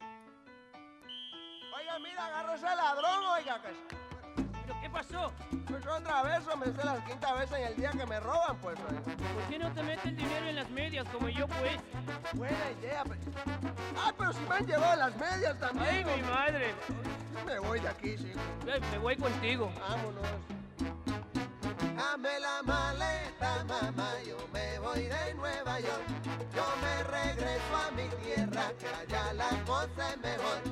Oiga, 0.00 1.98
mira, 2.00 2.26
agarró 2.26 2.54
ese 2.54 2.64
ladrón, 2.64 3.24
oiga. 3.38 3.62
¿Pero 3.62 4.07
qué 4.88 4.92
pasó? 4.92 5.32
Pues 5.66 5.86
otra 5.86 6.22
vez, 6.22 6.40
me 6.58 6.66
es 6.66 6.84
la 6.84 7.04
quinta 7.04 7.34
vez 7.34 7.52
en 7.52 7.66
el 7.66 7.76
día 7.76 7.90
que 7.90 8.06
me 8.06 8.20
roban, 8.20 8.56
pues. 8.58 8.78
¿Por 8.78 9.48
qué 9.48 9.58
no 9.58 9.72
te 9.72 9.82
metes 9.82 10.04
el 10.06 10.16
dinero 10.16 10.46
en 10.46 10.56
las 10.56 10.70
medias 10.70 11.06
como 11.08 11.28
yo, 11.28 11.46
pues? 11.46 11.76
Buena 12.32 12.70
idea, 12.80 13.04
pues. 13.04 13.18
Ah, 13.96 14.12
pero 14.16 14.32
si 14.32 14.40
me 14.40 14.54
han 14.56 14.66
llevado 14.66 14.96
las 14.96 15.16
medias 15.16 15.58
también. 15.58 15.88
Ay, 15.88 16.04
mi 16.04 16.22
madre. 16.22 16.74
Me 17.46 17.58
voy 17.58 17.80
de 17.80 17.88
aquí, 17.88 18.16
sí. 18.18 18.32
Me 18.90 18.98
voy 18.98 19.16
contigo. 19.16 19.70
Vámonos. 19.88 20.26
Dame 21.96 22.40
la 22.40 22.62
maleta, 22.62 23.64
mamá, 23.64 24.12
yo 24.26 24.36
me 24.52 24.78
voy 24.78 25.02
de 25.02 25.34
Nueva 25.34 25.80
York. 25.80 26.02
Yo 26.54 26.64
me 26.80 27.02
regreso 27.04 27.76
a 27.76 27.90
mi 27.90 28.08
tierra, 28.24 28.72
que 28.78 28.88
allá 28.88 29.32
la 29.34 29.48
cosa 29.64 30.10
es 30.10 30.18
mejor. 30.18 30.62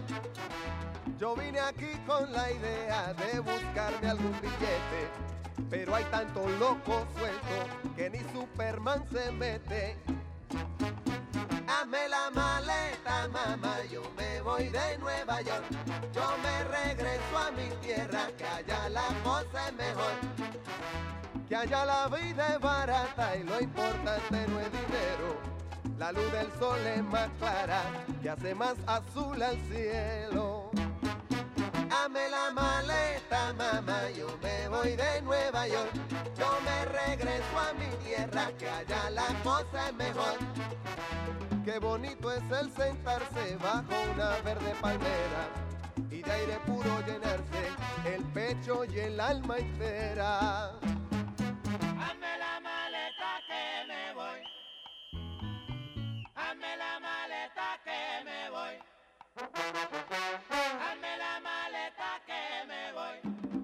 Yo 1.18 1.34
vine 1.34 1.60
aquí 1.60 1.92
con 2.06 2.30
la 2.32 2.50
idea 2.50 3.14
de 3.14 3.40
buscarme 3.40 4.08
algún 4.08 4.32
billete, 4.40 5.08
pero 5.70 5.94
hay 5.94 6.04
tanto 6.04 6.46
loco 6.58 7.06
suelto 7.16 7.94
que 7.96 8.10
ni 8.10 8.18
Superman 8.32 9.04
se 9.10 9.32
mete. 9.32 9.96
Dame 11.66 12.08
la 12.08 12.30
maleta, 12.30 13.28
mamá, 13.28 13.76
yo 13.90 14.02
me 14.16 14.40
voy 14.42 14.68
de 14.68 14.98
Nueva 14.98 15.40
York. 15.40 15.64
Yo 16.14 16.22
me 16.42 16.64
regreso 16.64 17.38
a 17.38 17.50
mi 17.50 17.68
tierra, 17.86 18.28
que 18.36 18.44
allá 18.44 18.88
la 18.88 19.08
cosa 19.24 19.68
es 19.68 19.74
mejor 19.74 20.56
que 21.48 21.54
allá 21.54 21.84
la 21.84 22.08
vida 22.08 22.54
es 22.54 22.60
barata 22.60 23.36
y 23.36 23.44
lo 23.44 23.60
importante 23.60 24.46
no 24.48 24.60
es 24.60 24.72
dinero. 24.72 25.36
La 25.98 26.12
luz 26.12 26.30
del 26.32 26.50
sol 26.58 26.78
es 26.86 27.02
más 27.04 27.28
clara, 27.38 27.82
que 28.20 28.30
hace 28.30 28.54
más 28.54 28.74
azul 28.86 29.40
al 29.40 29.56
cielo. 29.68 30.70
Dame 31.96 32.28
la 32.28 32.50
maleta, 32.50 33.54
mamá, 33.54 34.10
yo 34.10 34.28
me 34.42 34.68
voy 34.68 34.96
de 34.96 35.22
Nueva 35.22 35.66
York. 35.66 35.92
Yo 36.38 36.48
me 36.66 36.84
regreso 36.84 37.58
a 37.58 37.72
mi 37.72 37.88
tierra, 38.04 38.52
que 38.58 38.68
allá 38.68 39.10
la 39.10 39.28
cosa 39.42 39.88
es 39.88 39.94
mejor. 39.94 40.36
Qué 41.64 41.78
bonito 41.78 42.30
es 42.30 42.44
el 42.60 42.70
sentarse 42.70 43.56
bajo 43.56 43.94
una 44.12 44.28
verde 44.44 44.74
palmera 44.80 45.42
y 46.10 46.22
de 46.22 46.32
aire 46.32 46.58
puro 46.66 47.00
llenarse 47.06 47.62
el 48.04 48.22
pecho 48.24 48.84
y 48.84 48.98
el 48.98 49.18
alma 49.18 49.56
entera. 49.56 50.72
Hazme 59.38 61.18
la 61.18 61.40
maleta 61.40 62.22
que 62.26 62.66
me 62.66 62.92
voy. 62.92 63.55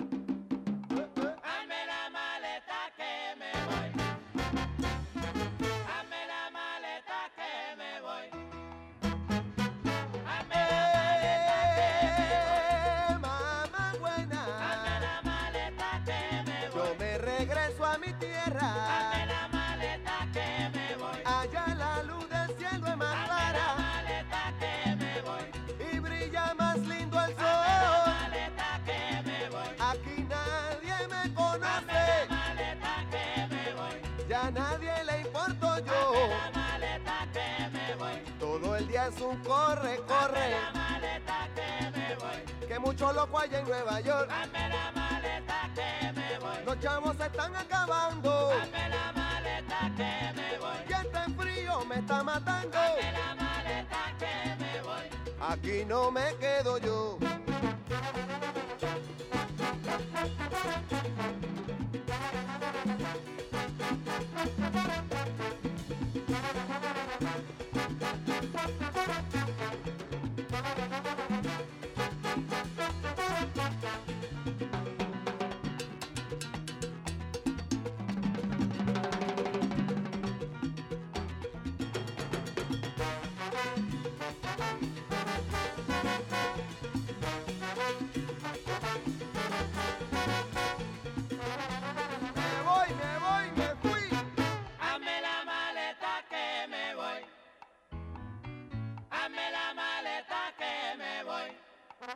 Mucho 42.82 43.12
loco 43.12 43.38
hay 43.38 43.54
en 43.54 43.64
Nueva 43.64 44.00
York. 44.00 44.28
Hazme 44.30 44.68
la 44.68 44.92
maleta 44.92 45.70
que 45.74 46.12
me 46.12 46.38
voy. 46.40 46.64
Los 46.66 46.80
chavos 46.80 47.16
se 47.16 47.26
están 47.26 47.54
acabando 47.56 48.50
Hazme 48.50 48.88
la 48.88 49.12
maleta 49.12 49.78
que 49.96 50.32
me 50.34 50.58
voy. 50.58 50.76
y 50.88 50.92
este 50.92 51.42
frío 51.42 51.84
me 51.84 51.94
está 51.96 52.22
matando. 52.24 52.76
Hazme 52.78 53.12
la 53.12 53.34
maleta 53.36 53.98
que 54.18 54.64
me 54.64 54.82
voy. 54.82 55.52
Aquí 55.52 55.84
no 55.84 56.10
me 56.10 56.34
quedo 56.40 56.78
yo. 56.78 57.18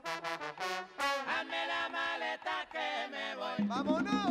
Hazme 0.04 1.66
la 1.66 1.88
maleta 1.88 2.66
que 2.70 3.08
me 3.10 3.36
voy. 3.36 3.66
Vámonos. 3.66 4.25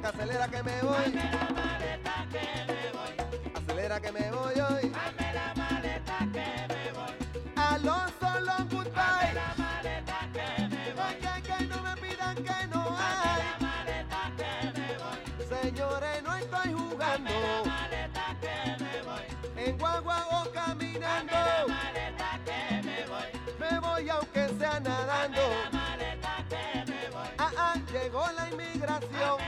Que 0.00 0.06
acelera 0.06 0.48
que 0.48 0.62
me 0.62 0.82
voy. 0.82 0.96
Hazme 0.96 1.30
la 1.32 1.48
maleta 1.54 2.26
que 2.30 2.72
me 2.72 2.92
voy. 2.92 3.14
Acelera 3.54 4.00
que 4.00 4.12
me 4.12 4.30
voy 4.30 4.60
hoy. 4.60 4.92
Hazme 4.94 5.32
la 5.34 5.54
maleta 5.56 6.18
que 6.32 6.74
me 6.74 6.92
voy. 6.92 7.14
Alonso 7.56 8.40
long 8.40 8.68
goodbye. 8.70 9.34
La 9.34 9.54
maleta 9.56 10.18
que 10.32 10.68
me 10.68 10.92
voy. 10.94 11.14
Que, 11.14 11.42
que 11.42 11.64
no 11.66 11.82
me 11.82 11.96
pidan 11.96 12.36
que 12.36 12.66
no 12.68 12.96
hay. 12.98 13.42
la 13.42 13.66
maleta 13.66 14.32
que 14.36 14.80
me 14.80 14.88
voy. 15.02 15.62
Señores, 15.62 16.22
no 16.22 16.36
estoy 16.36 16.72
jugando. 16.72 17.30
La 17.30 17.70
maleta 17.70 18.36
que 18.40 18.84
me 18.84 19.02
voy. 19.02 19.64
En 19.64 19.78
guagua 19.78 20.26
o 20.30 20.50
caminando. 20.52 21.32
La 21.32 21.64
maleta 21.66 22.40
que 22.44 22.82
me 22.82 23.06
voy. 23.06 23.30
Me 23.58 23.80
voy 23.80 24.08
aunque 24.10 24.48
sea 24.58 24.78
nadando. 24.80 25.42
La 25.64 25.70
maleta 25.78 26.44
que 26.48 26.92
me 26.92 27.10
voy. 27.10 27.28
Ah, 27.38 27.50
ah, 27.56 27.74
llegó 27.92 28.24
la 28.36 28.48
inmigración. 28.50 29.38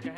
¿Qué 0.00 0.12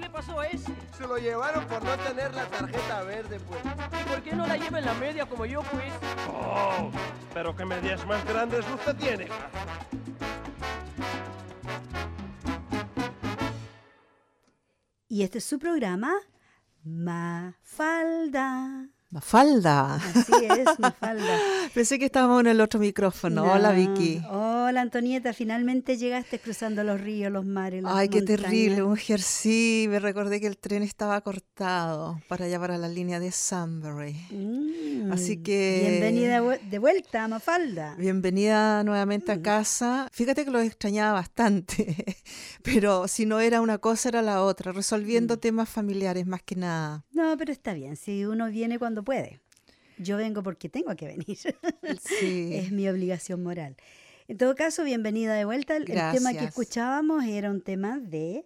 le 0.00 0.10
pasó 0.10 0.40
a 0.40 0.46
ese? 0.46 0.74
Se 0.96 1.06
lo 1.06 1.16
llevaron 1.16 1.64
por 1.66 1.82
no 1.82 1.96
tener 1.96 2.34
la 2.34 2.46
tarjeta 2.46 3.02
verde, 3.02 3.40
pues. 3.40 3.60
¿Y 3.64 4.08
por 4.08 4.22
qué 4.22 4.34
no 4.34 4.46
la 4.46 4.56
lleva 4.56 4.78
en 4.78 4.84
la 4.84 4.94
media 4.94 5.26
como 5.26 5.46
yo, 5.46 5.62
pues? 5.62 5.92
Oh, 6.30 6.90
pero 7.32 7.56
qué 7.56 7.64
medias 7.64 8.06
más 8.06 8.24
grandes 8.26 8.64
usted 8.68 8.96
tiene. 8.96 9.28
Y 15.08 15.22
este 15.22 15.38
es 15.38 15.44
su 15.44 15.58
programa, 15.58 16.12
Mafalda. 16.84 18.88
Mafalda. 19.10 19.94
Así 19.94 20.32
es, 20.50 20.78
Mafalda. 20.80 21.38
Pensé 21.74 21.98
que 21.98 22.06
estábamos 22.06 22.40
en 22.40 22.48
el 22.48 22.60
otro 22.60 22.80
micrófono. 22.80 23.44
Hola. 23.52 23.70
Vicky. 23.70 24.20
Hola, 24.28 24.80
Antonieta. 24.80 25.32
Finalmente 25.32 25.96
llegaste 25.96 26.40
cruzando 26.40 26.82
los 26.82 27.00
ríos, 27.00 27.30
los 27.32 27.46
mares, 27.46 27.84
las 27.84 27.94
Ay, 27.94 28.08
qué 28.08 28.18
montañas. 28.18 28.42
terrible, 28.42 28.82
mujer. 28.82 29.20
Sí, 29.20 29.86
me 29.88 30.00
recordé 30.00 30.40
que 30.40 30.48
el 30.48 30.58
tren 30.58 30.82
estaba 30.82 31.20
cortado 31.20 32.20
para 32.28 32.48
llevar 32.48 32.72
a 32.72 32.78
la 32.78 32.88
línea 32.88 33.20
de 33.20 33.30
Sunbury. 33.30 34.14
Mm, 34.30 35.12
Así 35.12 35.36
que- 35.42 35.86
Bienvenida 35.88 36.40
de 36.68 36.78
vuelta, 36.78 37.28
Mafalda. 37.28 37.94
Bienvenida 37.96 38.82
nuevamente 38.82 39.30
a 39.32 39.40
casa. 39.40 40.08
Fíjate 40.12 40.44
que 40.44 40.50
los 40.50 40.64
extrañaba 40.64 41.12
bastante, 41.12 42.16
pero 42.62 43.06
si 43.06 43.24
no 43.24 43.38
era 43.38 43.60
una 43.60 43.78
cosa 43.78 44.08
era 44.08 44.20
la 44.22 44.42
otra, 44.42 44.72
resolviendo 44.72 45.38
temas 45.38 45.68
familiares 45.68 46.26
más 46.26 46.42
que 46.42 46.56
nada. 46.56 47.04
No, 47.12 47.36
pero 47.36 47.52
está 47.52 47.72
bien. 47.72 47.96
Si 47.96 48.24
uno 48.24 48.48
viene 48.50 48.78
cuando 48.78 49.04
puede. 49.06 49.40
Yo 49.98 50.18
vengo 50.18 50.42
porque 50.42 50.68
tengo 50.68 50.94
que 50.94 51.06
venir. 51.06 51.38
Sí. 52.20 52.50
es 52.52 52.70
mi 52.72 52.86
obligación 52.88 53.42
moral. 53.42 53.76
En 54.28 54.36
todo 54.36 54.54
caso, 54.54 54.84
bienvenida 54.84 55.32
de 55.34 55.44
vuelta. 55.46 55.76
El, 55.76 55.90
el 55.90 56.12
tema 56.12 56.32
que 56.34 56.44
escuchábamos 56.44 57.24
era 57.24 57.50
un 57.50 57.60
tema 57.62 57.98
de, 58.00 58.44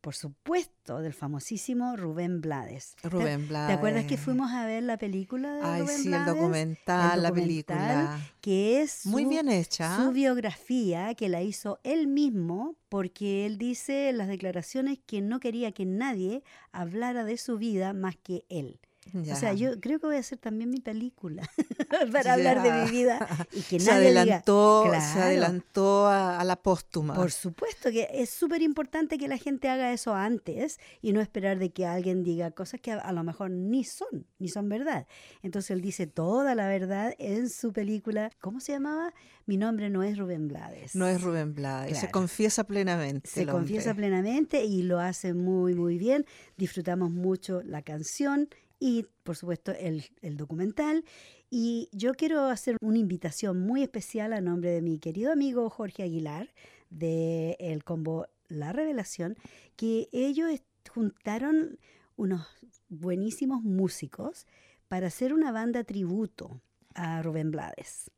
por 0.00 0.14
supuesto, 0.14 1.00
del 1.00 1.12
famosísimo 1.12 1.96
Rubén 1.96 2.40
Blades. 2.40 2.94
¿Te- 3.02 3.08
Rubén 3.10 3.48
¿Te 3.48 3.56
acuerdas 3.56 4.02
que 4.04 4.10
Blades. 4.14 4.20
fuimos 4.24 4.52
a 4.52 4.64
ver 4.66 4.84
la 4.84 4.96
película 4.98 5.52
de 5.56 5.60
Ay, 5.62 5.80
Rubén 5.82 5.96
sí, 5.96 6.02
el 6.04 6.08
Blades? 6.10 6.26
documental, 6.34 7.22
la 7.22 7.28
documental, 7.30 7.34
película. 7.34 8.20
Que 8.40 8.80
es 8.82 9.04
Muy 9.04 9.24
su- 9.24 9.28
bien 9.28 9.48
hecha. 9.50 9.96
su 9.96 10.12
biografía 10.12 11.12
que 11.14 11.28
la 11.28 11.42
hizo 11.42 11.80
él 11.82 12.06
mismo 12.06 12.76
porque 12.88 13.44
él 13.46 13.58
dice 13.58 14.08
en 14.10 14.18
las 14.18 14.28
declaraciones 14.28 14.98
que 15.04 15.20
no 15.20 15.40
quería 15.40 15.72
que 15.72 15.84
nadie 15.84 16.42
hablara 16.72 17.24
de 17.24 17.36
su 17.36 17.58
vida 17.58 17.92
más 17.92 18.16
que 18.16 18.44
él. 18.48 18.78
O 19.14 19.24
sea, 19.36 19.52
Ya. 19.52 19.70
yo 19.72 19.80
creo 19.80 19.98
que 20.00 20.06
voy 20.06 20.16
a 20.16 20.20
hacer 20.20 20.38
también 20.38 20.70
mi 20.70 20.80
película 20.80 21.42
para 22.12 22.34
hablar 22.34 22.62
de 22.62 22.68
Ya. 22.68 22.84
mi 22.84 22.90
vida 22.90 23.46
y 23.52 23.62
que 23.62 23.80
se 23.80 23.90
nadie 23.90 24.08
diga, 24.10 24.20
adelantó, 24.22 24.82
se 24.84 24.88
Claro. 24.90 25.22
adelantó 25.22 26.06
a, 26.06 26.40
a 26.40 26.44
la 26.44 26.56
póstuma. 26.56 27.14
Por 27.14 27.30
supuesto 27.32 27.90
que 27.90 28.08
es 28.12 28.30
súper 28.30 28.62
importante 28.62 29.18
que 29.18 29.28
la 29.28 29.36
gente 29.38 29.68
haga 29.68 29.92
eso 29.92 30.14
antes 30.14 30.78
y 31.02 31.12
no 31.12 31.20
esperar 31.20 31.58
de 31.58 31.70
que 31.70 31.86
alguien 31.86 32.22
diga 32.22 32.50
cosas 32.52 32.80
que 32.80 32.92
a, 32.92 32.98
a 32.98 33.12
lo 33.12 33.24
mejor 33.24 33.50
ni 33.50 33.84
son, 33.84 34.26
ni 34.38 34.48
son 34.48 34.68
verdad. 34.68 35.06
Entonces 35.42 35.70
él 35.72 35.80
dice 35.80 36.06
toda 36.06 36.54
la 36.54 36.66
verdad 36.68 37.14
en 37.18 37.48
su 37.50 37.72
película. 37.72 38.30
¿Cómo 38.40 38.60
se 38.60 38.72
llamaba? 38.72 39.12
Mi 39.46 39.56
nombre 39.56 39.90
no 39.90 40.02
es 40.02 40.16
Rubén 40.18 40.48
Blades. 40.48 40.94
No 40.94 41.06
es 41.06 41.20
Rubén 41.22 41.54
Blades, 41.54 41.94
se 41.96 42.00
Claro. 42.02 42.12
confiesa 42.12 42.64
plenamente. 42.64 43.28
Se 43.28 43.46
confiesa 43.46 43.94
plenamente 43.94 44.64
y 44.64 44.82
lo 44.82 45.00
hace 45.00 45.34
muy, 45.34 45.74
muy 45.74 45.98
bien. 45.98 46.24
Disfrutamos 46.56 47.10
mucho 47.10 47.62
la 47.64 47.82
canción 47.82 48.48
y, 48.80 49.06
por 49.22 49.36
supuesto, 49.36 49.72
el, 49.72 50.04
el 50.22 50.36
documental. 50.36 51.04
Y 51.50 51.88
yo 51.92 52.14
quiero 52.14 52.46
hacer 52.46 52.76
una 52.80 52.98
invitación 52.98 53.60
muy 53.60 53.82
especial 53.82 54.32
a 54.32 54.40
nombre 54.40 54.70
de 54.70 54.82
mi 54.82 54.98
querido 54.98 55.30
amigo 55.30 55.68
Jorge 55.68 56.02
Aguilar, 56.02 56.52
de 56.88 57.56
el 57.60 57.84
combo 57.84 58.26
La 58.48 58.72
Revelación, 58.72 59.36
que 59.76 60.08
ellos 60.12 60.48
juntaron 60.92 61.78
unos 62.16 62.46
buenísimos 62.88 63.62
músicos 63.62 64.46
para 64.88 65.06
hacer 65.06 65.32
una 65.32 65.52
banda 65.52 65.84
tributo 65.84 66.60
a 66.94 67.22
Rubén 67.22 67.50
Blades. 67.50 68.10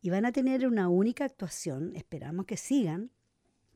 Y 0.00 0.10
van 0.10 0.24
a 0.24 0.32
tener 0.32 0.66
una 0.66 0.88
única 0.88 1.24
actuación, 1.24 1.94
esperamos 1.96 2.46
que 2.46 2.56
sigan, 2.56 3.10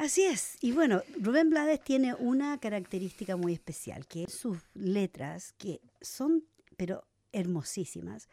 Así 0.00 0.22
es. 0.22 0.56
Y 0.62 0.72
bueno, 0.72 1.02
Rubén 1.20 1.50
Blades 1.50 1.84
tiene 1.84 2.14
una 2.14 2.58
característica 2.58 3.36
muy 3.36 3.52
especial, 3.52 4.06
que 4.06 4.26
sus 4.28 4.56
letras, 4.72 5.52
que 5.58 5.82
son, 6.00 6.42
pero 6.78 7.06
hermosísimas, 7.32 8.30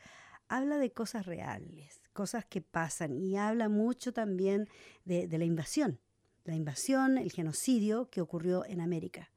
habla 0.48 0.78
de 0.78 0.92
cosas 0.92 1.26
reales, 1.26 2.00
cosas 2.18 2.46
que 2.46 2.62
pasan 2.62 3.14
y 3.14 3.38
habla 3.38 3.70
mucho 3.70 4.12
también 4.12 4.68
de, 5.06 5.28
la 5.38 5.46
invasión, 5.46 6.00
la 6.46 6.56
invasión, 6.56 7.20
el 7.20 7.32
genocidio 7.32 8.10
que 8.10 8.22
ocurrió 8.22 8.66
en 8.66 8.82
América. 8.82 9.30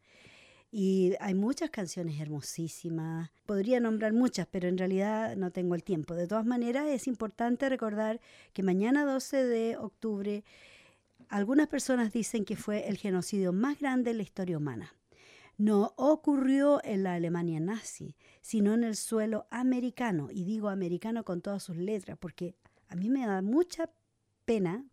Y 0.72 1.12
hay 1.20 1.34
muchas 1.34 1.68
canciones 1.68 2.18
hermosísimas. 2.18 3.30
Podría 3.44 3.80
nombrar 3.80 4.14
muchas, 4.14 4.46
pero 4.46 4.66
en 4.66 4.78
realidad 4.78 5.36
no 5.36 5.50
tengo 5.50 5.74
el 5.74 5.84
tiempo. 5.84 6.14
De 6.14 6.26
todas 6.26 6.46
maneras, 6.46 6.86
es 6.88 7.06
importante 7.06 7.68
recordar 7.68 8.18
que 8.54 8.62
mañana 8.62 9.04
12 9.04 9.44
de 9.44 9.76
octubre 9.76 10.42
algunas 11.28 11.68
personas 11.68 12.14
dicen 12.14 12.46
que 12.46 12.56
fue 12.56 12.88
el 12.88 12.96
genocidio 12.96 13.52
más 13.52 13.78
grande 13.78 14.12
en 14.12 14.16
la 14.16 14.22
historia 14.22 14.56
humana. 14.56 14.94
No 15.58 15.92
ocurrió 15.96 16.80
en 16.82 17.02
la 17.02 17.12
Alemania 17.12 17.60
nazi, 17.60 18.16
sino 18.40 18.72
en 18.72 18.84
el 18.84 18.96
suelo 18.96 19.46
americano. 19.50 20.28
Y 20.30 20.44
digo 20.44 20.70
americano 20.70 21.22
con 21.22 21.42
todas 21.42 21.62
sus 21.62 21.76
letras, 21.76 22.16
porque 22.18 22.54
a 22.90 22.96
mí 22.96 23.08
me 23.08 23.26
da 23.26 23.40
mucha 23.42 23.88
pena 24.44 24.84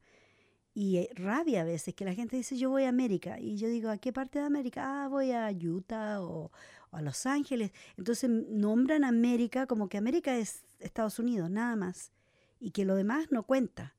y 0.74 0.98
eh, 0.98 1.10
rabia 1.16 1.62
a 1.62 1.66
veces 1.66 1.94
que 1.96 2.06
la 2.06 2.14
gente 2.14 2.38
dice 2.38 2.58
yo 2.58 2.70
voy 2.70 2.84
a 2.84 2.90
América. 2.90 3.40
Y 3.40 3.58
yo 3.58 3.68
digo, 3.68 3.90
¿a 3.90 3.98
qué 3.98 4.14
parte 4.14 4.40
de 4.40 4.46
América? 4.46 5.04
Ah, 5.04 5.08
voy 5.08 5.32
a 5.32 5.50
Utah 5.52 6.22
o, 6.22 6.52
o 6.92 6.96
a 6.96 7.02
Los 7.02 7.26
Ángeles. 7.26 7.72
Entonces 7.98 8.30
nombran 8.30 9.04
América 9.04 9.66
como 9.68 9.90
que 9.90 9.98
América 9.98 10.38
es 10.38 10.62
Estados 10.80 11.18
Unidos, 11.20 11.50
nada 11.50 11.76
más. 11.76 12.12
Y 12.60 12.72
que 12.72 12.86
lo 12.86 12.96
demás 12.96 13.28
no 13.32 13.44
cuenta. 13.44 13.96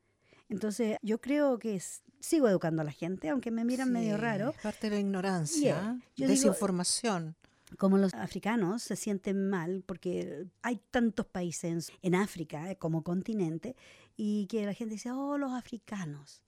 Entonces, 0.49 0.97
yo 1.03 1.21
creo 1.21 1.59
que 1.59 1.75
es- 1.77 2.03
sigo 2.21 2.49
educando 2.49 2.81
a 2.83 2.85
la 2.85 2.91
gente, 2.93 3.29
aunque 3.29 3.51
me 3.51 3.65
miran 3.65 3.93
medio 3.93 4.17
raro. 4.17 4.51
es 4.51 4.63
Parte 4.63 4.89
de 4.89 4.97
la 4.97 5.01
ignorancia, 5.01 5.61
Yeah. 5.61 5.99
Digo- 6.17 6.29
desinformación. 6.31 7.37
Como 7.77 7.99
los 7.99 8.15
africanos 8.15 8.83
se 8.83 8.97
sienten 8.97 9.49
mal 9.51 9.83
porque 9.85 10.47
hay 10.63 10.81
tantos 10.91 11.27
países 11.27 11.91
en, 11.91 11.97
en 12.03 12.15
África 12.15 12.71
eh, 12.71 12.77
como 12.77 13.03
continente 13.03 13.77
y 14.17 14.47
que 14.47 14.65
la 14.65 14.73
gente 14.73 14.95
dice, 14.95 15.11
oh, 15.11 15.37
los 15.37 15.53
africanos, 15.53 16.43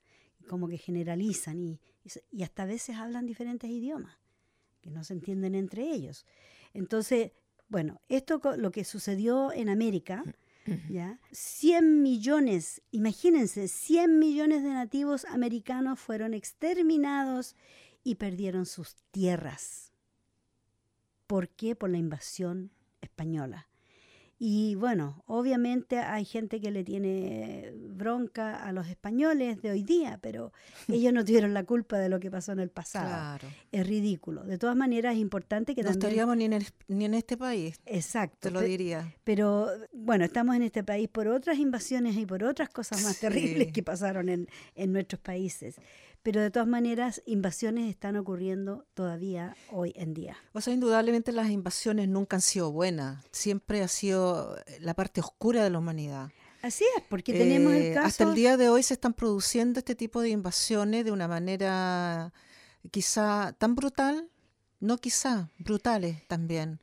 como 0.49 0.67
que 0.67 0.79
generalizan 0.79 1.61
y, 1.61 1.79
y 2.31 2.43
hasta 2.43 2.63
a 2.63 2.67
veces 2.67 2.97
hablan 2.97 3.27
diferentes 3.27 3.71
idiomas 3.71 4.17
que 4.81 4.91
no 4.91 5.05
se 5.05 5.13
entienden 5.13 5.55
entre 5.55 5.93
ellos. 5.93 6.25
Entonces, 6.73 7.33
Bueno, 7.69 8.01
esto 8.09 8.41
lo 8.57 8.73
que 8.73 8.85
sucedió 8.85 9.53
en 9.53 9.69
América, 9.69 10.25
¿ya? 10.89 11.21
100 11.31 12.03
millones, 12.03 12.83
imagínense, 12.91 13.69
100 13.69 14.19
millones 14.19 14.63
de 14.65 14.71
nativos 14.71 15.25
americanos 15.27 16.01
fueron 16.01 16.35
exterminados 16.35 17.55
y 18.03 18.17
perdieron 18.17 18.67
sus 18.67 18.97
tierras. 19.13 19.90
¿Por 21.31 21.49
qué? 21.49 21.77
Por 21.77 21.91
la 21.91 21.99
invasión 21.99 22.73
española. 23.03 23.69
Y 24.43 24.75
bueno, 24.75 25.23
obviamente 25.27 25.99
hay 25.99 26.25
gente 26.25 26.61
que 26.61 26.73
le 26.73 26.83
tiene 26.83 27.73
bronca 27.91 28.65
a 28.65 28.73
los 28.73 28.89
españoles 28.89 29.63
de 29.63 29.71
hoy 29.71 29.83
día, 29.85 30.19
pero 30.23 30.53
ellos 30.89 31.13
no 31.13 31.25
tuvieron 31.25 31.55
la 31.55 31.63
culpa 31.63 31.99
de 31.99 32.09
lo 32.09 32.19
que 32.19 32.33
pasó 32.33 32.51
en 32.51 32.59
el 32.59 32.71
pasado. 32.71 33.07
Claro. 33.07 33.49
Es 33.71 33.87
ridículo. 33.87 34.43
De 34.43 34.59
todas 34.59 34.75
maneras, 34.75 35.15
es 35.15 35.21
importante 35.21 35.75
que 35.77 35.83
No 35.83 35.91
también... 35.91 36.05
estaríamos 36.09 36.37
ni 36.37 36.45
en, 36.47 36.53
el- 36.55 36.67
ni 36.89 37.05
en 37.05 37.15
este 37.15 37.37
país, 37.37 37.79
Exacto. 37.87 38.49
te 38.49 38.51
lo 38.51 38.61
diría. 38.63 39.15
Pero 39.23 39.69
bueno, 39.93 40.25
estamos 40.25 40.57
en 40.57 40.63
este 40.63 40.83
país 40.83 41.09
por 41.09 41.29
otras 41.29 41.59
invasiones 41.59 42.17
y 42.17 42.27
por 42.27 42.43
otras 42.43 42.71
cosas 42.71 43.05
más 43.05 43.17
Sí. 43.17 43.21
terribles 43.21 43.71
que 43.73 43.83
pasaron 43.85 44.29
en, 44.31 44.49
en 44.75 44.93
nuestros 44.93 45.21
países. 45.21 45.77
Pero 46.23 46.43
de 46.43 46.51
todas 46.51 46.69
maneras, 46.69 47.23
invasiones 47.25 47.89
están 47.89 48.17
ocurriendo 48.17 48.87
todavía 48.95 49.57
hoy 49.71 49.93
en 49.97 50.13
día. 50.13 50.37
O 50.53 50.61
sea, 50.61 50.75
indudablemente 50.75 51.33
las 51.33 51.49
invasiones 51.51 52.09
nunca 52.09 52.37
han 52.37 52.43
sido 52.43 52.71
buenas. 52.73 53.25
Siempre 53.31 53.83
ha 53.83 53.89
sido 53.89 54.57
la 54.81 54.93
parte 54.95 55.21
oscura 55.21 55.65
de 55.65 55.71
la 55.71 55.79
humanidad. 55.79 56.31
Así 56.63 56.85
es, 56.99 57.03
porque 57.09 57.33
tenemos 57.33 57.73
el 57.73 57.83
Eh, 57.83 57.95
caso... 57.95 58.07
Hasta 58.07 58.25
el 58.25 58.35
día 58.35 58.59
de 58.59 58.69
hoy 58.69 58.83
se 58.83 58.93
están 58.93 59.15
produciendo 59.15 59.79
este 59.79 59.95
tipo 59.95 60.21
de 60.21 60.29
invasiones 60.29 61.07
de 61.07 61.11
una 61.11 61.27
manera 61.27 62.35
quizá 62.91 63.55
tan 63.57 63.75
brutal, 63.75 64.29
no 64.79 64.99
quizá, 64.99 65.49
brutales 65.59 66.27
también, 66.29 66.81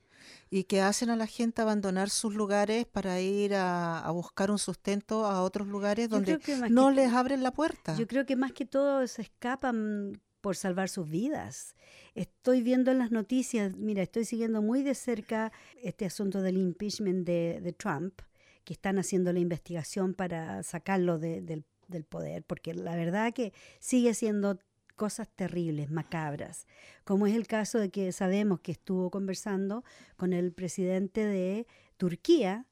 y 0.49 0.63
que 0.63 0.81
hacen 0.81 1.09
a 1.09 1.15
la 1.15 1.27
gente 1.27 1.61
abandonar 1.61 2.09
sus 2.09 2.33
lugares 2.33 2.85
para 2.85 3.19
ir 3.19 3.53
a, 3.55 3.99
a 3.99 4.11
buscar 4.11 4.49
un 4.51 4.59
sustento 4.59 5.25
a 5.25 5.41
otros 5.43 5.67
lugares 5.67 6.09
donde 6.09 6.33
no 6.69 6.89
que- 6.89 6.95
les 6.95 7.11
abren 7.13 7.43
la 7.43 7.51
puerta. 7.51 7.95
Yo 7.97 8.07
creo 8.07 8.25
que 8.25 8.35
más 8.35 8.53
que 8.53 8.65
todo 8.65 9.05
se 9.07 9.21
escapan 9.23 10.21
por 10.41 10.55
salvar 10.55 10.87
sus 10.89 11.09
vidas. 11.09 11.75
Estoy 12.15 12.61
viendo 12.61 12.91
en 12.91 12.99
las 12.99 13.11
noticias, 13.11 13.75
mira, 13.75 14.01
estoy 14.03 14.23
siguiendo 14.25 14.61
muy 14.61 14.83
de 14.83 14.95
cerca 14.95 15.51
este 15.81 16.05
asunto 16.05 16.41
del 16.41 16.57
impeachment 16.57 17.25
de, 17.25 17.59
de 17.61 17.73
Trump, 17.73 18.21
que 18.63 18.73
están 18.73 18.97
haciendo 18.99 19.33
la 19.33 19.39
investigación 19.39 20.13
para 20.13 20.63
sacarlo 20.63 21.19
de- 21.19 21.41
del, 21.41 21.65
del 21.87 22.03
poder, 22.05 22.43
porque 22.43 22.73
la 22.73 22.95
verdad 22.95 23.33
que 23.33 23.51
sigue 23.79 24.13
siendo 24.13 24.57
cosas 24.97 25.29
terribles, 25.29 25.89
macabras, 25.89 26.67
como 27.05 27.25
es 27.25 27.35
el 27.35 27.47
caso 27.47 27.79
de 27.79 27.89
que 27.89 28.11
sabemos 28.11 28.59
que 28.59 28.73
estuvo 28.73 29.09
conversando 29.09 29.85
con 30.17 30.33
el 30.33 30.51
presidente 30.51 31.25
de 31.25 31.65
Turquía, 31.95 32.65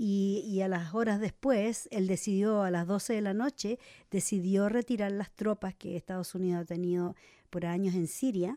y, 0.00 0.60
a 0.60 0.68
las 0.68 0.94
horas 0.94 1.18
después, 1.18 1.88
él 1.90 2.06
decidió, 2.06 2.62
a 2.62 2.70
las 2.70 2.86
12 2.86 3.14
de 3.14 3.20
la 3.20 3.34
noche, 3.34 3.80
decidió 4.12 4.68
retirar 4.68 5.10
las 5.10 5.32
tropas 5.32 5.74
que 5.74 5.96
Estados 5.96 6.36
Unidos 6.36 6.62
ha 6.62 6.64
tenido 6.64 7.16
por 7.50 7.66
años 7.66 7.96
en 7.96 8.06
Siria, 8.06 8.56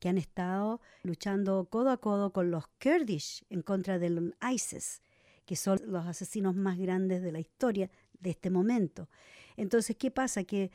que 0.00 0.08
han 0.08 0.18
estado 0.18 0.80
luchando 1.04 1.64
codo 1.66 1.90
a 1.90 1.98
codo 1.98 2.32
con 2.32 2.50
los 2.50 2.66
Kurdish 2.82 3.44
en 3.50 3.62
contra 3.62 4.00
del 4.00 4.34
ISIS, 4.52 5.00
que 5.46 5.54
son 5.54 5.78
los 5.86 6.06
asesinos 6.06 6.56
más 6.56 6.76
grandes 6.76 7.22
de 7.22 7.30
la 7.30 7.38
historia 7.38 7.88
de 8.18 8.30
este 8.30 8.50
momento. 8.50 9.08
Entonces, 9.56 9.94
¿qué 9.96 10.10
pasa? 10.10 10.42
Que 10.42 10.72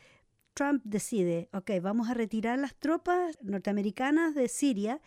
Trump 0.55 0.81
decide, 0.85 1.49
ok, 1.51 1.69
vamos 1.81 2.09
a 2.09 2.13
retirar 2.13 2.57
las 2.57 2.75
tropas 2.75 3.37
norteamericanas 3.41 4.33
de 4.35 4.47
Siria. 4.47 5.01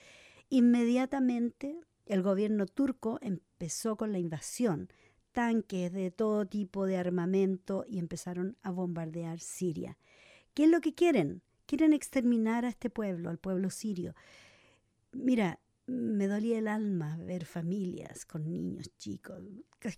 Inmediatamente 0.51 1.81
el 2.05 2.23
gobierno 2.23 2.67
turco 2.67 3.19
empezó 3.23 3.97
con 3.97 4.13
la 4.13 4.19
invasión, 4.19 4.93
tanques 5.33 5.91
de 5.91 6.11
todo 6.11 6.45
tipo 6.45 6.85
de 6.85 6.99
armamento 6.99 7.87
y 7.89 7.99
empezaron 7.99 8.59
a 8.63 8.71
bombardear 8.71 9.41
Siria. 9.41 9.97
¿Qué 10.53 10.65
es 10.65 10.71
lo 10.71 10.83
que 10.83 10.95
quieren? 10.95 11.43
Quieren 11.65 11.95
exterminar 11.95 12.67
a 12.67 12.69
este 12.69 12.91
pueblo, 12.91 13.31
al 13.31 13.39
pueblo 13.39 13.71
sirio. 13.71 14.15
Mira, 15.13 15.61
me 15.89 16.27
dolía 16.29 16.59
el 16.59 16.69
alma 16.69 17.19
ver 17.21 17.45
familias 17.47 18.27
con 18.27 18.51
niños 18.51 18.91
chicos. 18.99 19.43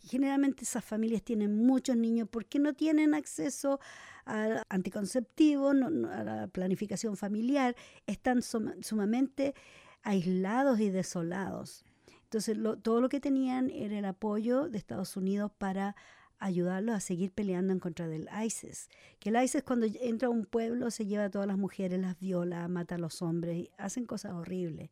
Generalmente 0.03 0.63
esas 0.65 0.85
familias 0.85 1.23
tienen 1.23 1.55
muchos 1.67 1.97
niños 1.97 2.29
porque 2.31 2.59
no 2.59 2.75
tienen 2.75 3.13
acceso 3.15 3.81
al 4.25 4.63
anticonceptivo, 4.69 5.75
no- 5.75 5.91
no- 5.91 6.09
a 6.11 6.23
la 6.23 6.47
planificación 6.47 7.17
familiar, 7.17 7.75
están 8.07 8.43
suma- 8.43 8.75
sumamente 8.83 9.55
aislados 10.03 10.79
y 10.81 10.91
desolados. 10.91 11.85
Entonces, 12.25 12.57
lo- 12.57 12.79
todo 12.79 13.01
lo 13.01 13.09
que 13.09 13.19
tenían 13.21 13.71
era 13.71 13.99
el 13.99 14.05
apoyo 14.05 14.69
de 14.69 14.79
Estados 14.79 15.17
Unidos 15.17 15.51
para 15.59 15.97
ayudarlos 16.39 16.95
a 16.95 17.01
seguir 17.01 17.33
peleando 17.33 17.73
en 17.73 17.81
contra 17.81 18.07
del 18.07 18.29
ISIS. 18.47 18.89
Que 19.19 19.31
el 19.31 19.43
ISIS 19.43 19.63
cuando 19.65 19.87
entra 20.01 20.29
a 20.29 20.31
un 20.31 20.47
pueblo 20.47 20.91
se 20.91 21.05
lleva 21.05 21.25
a 21.25 21.31
todas 21.31 21.49
las 21.49 21.59
mujeres, 21.59 22.01
las 22.01 22.19
viola, 22.19 22.67
mata 22.69 22.95
a 22.95 22.99
los 22.99 23.21
hombres, 23.23 23.69
hacen 23.77 24.07
cosas 24.07 24.33
horribles. 24.33 24.91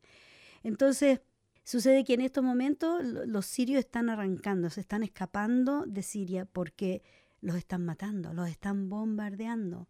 Entonces, 0.63 1.21
sucede 1.63 2.03
que 2.03 2.13
en 2.15 2.21
estos 2.21 2.43
momentos 2.43 3.03
lo- 3.03 3.25
los 3.25 3.45
sirios 3.45 3.79
están 3.79 4.09
arrancando, 4.09 4.69
se 4.69 4.81
están 4.81 5.03
escapando 5.03 5.85
de 5.85 6.03
Siria 6.03 6.45
porque 6.45 7.03
los 7.41 7.55
están 7.55 7.85
matando, 7.85 8.33
los 8.33 8.49
están 8.49 8.89
bombardeando. 8.89 9.87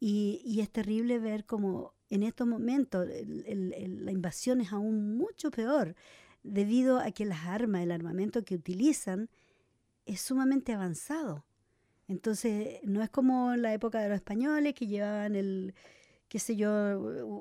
Y, 0.00 0.42
y 0.44 0.60
es 0.60 0.70
terrible 0.70 1.18
ver 1.18 1.44
cómo 1.46 1.94
en 2.10 2.22
estos 2.22 2.46
momentos 2.46 3.06
la 3.08 4.12
invasión 4.12 4.60
es 4.60 4.72
aún 4.72 5.16
mucho 5.16 5.50
peor 5.50 5.94
debido 6.42 6.98
a 7.00 7.10
que 7.12 7.24
las 7.24 7.46
armas, 7.46 7.82
el 7.82 7.90
armamento 7.92 8.44
que 8.44 8.54
utilizan 8.54 9.30
es 10.06 10.20
sumamente 10.20 10.72
avanzado. 10.72 11.44
Entonces, 12.08 12.80
no 12.84 13.02
es 13.02 13.10
como 13.10 13.54
en 13.54 13.62
la 13.62 13.72
época 13.72 14.00
de 14.00 14.08
los 14.10 14.16
españoles 14.16 14.74
que 14.74 14.86
llevaban 14.86 15.36
el, 15.36 15.74
qué 16.34 16.40
sé 16.40 16.56
yo, 16.56 16.68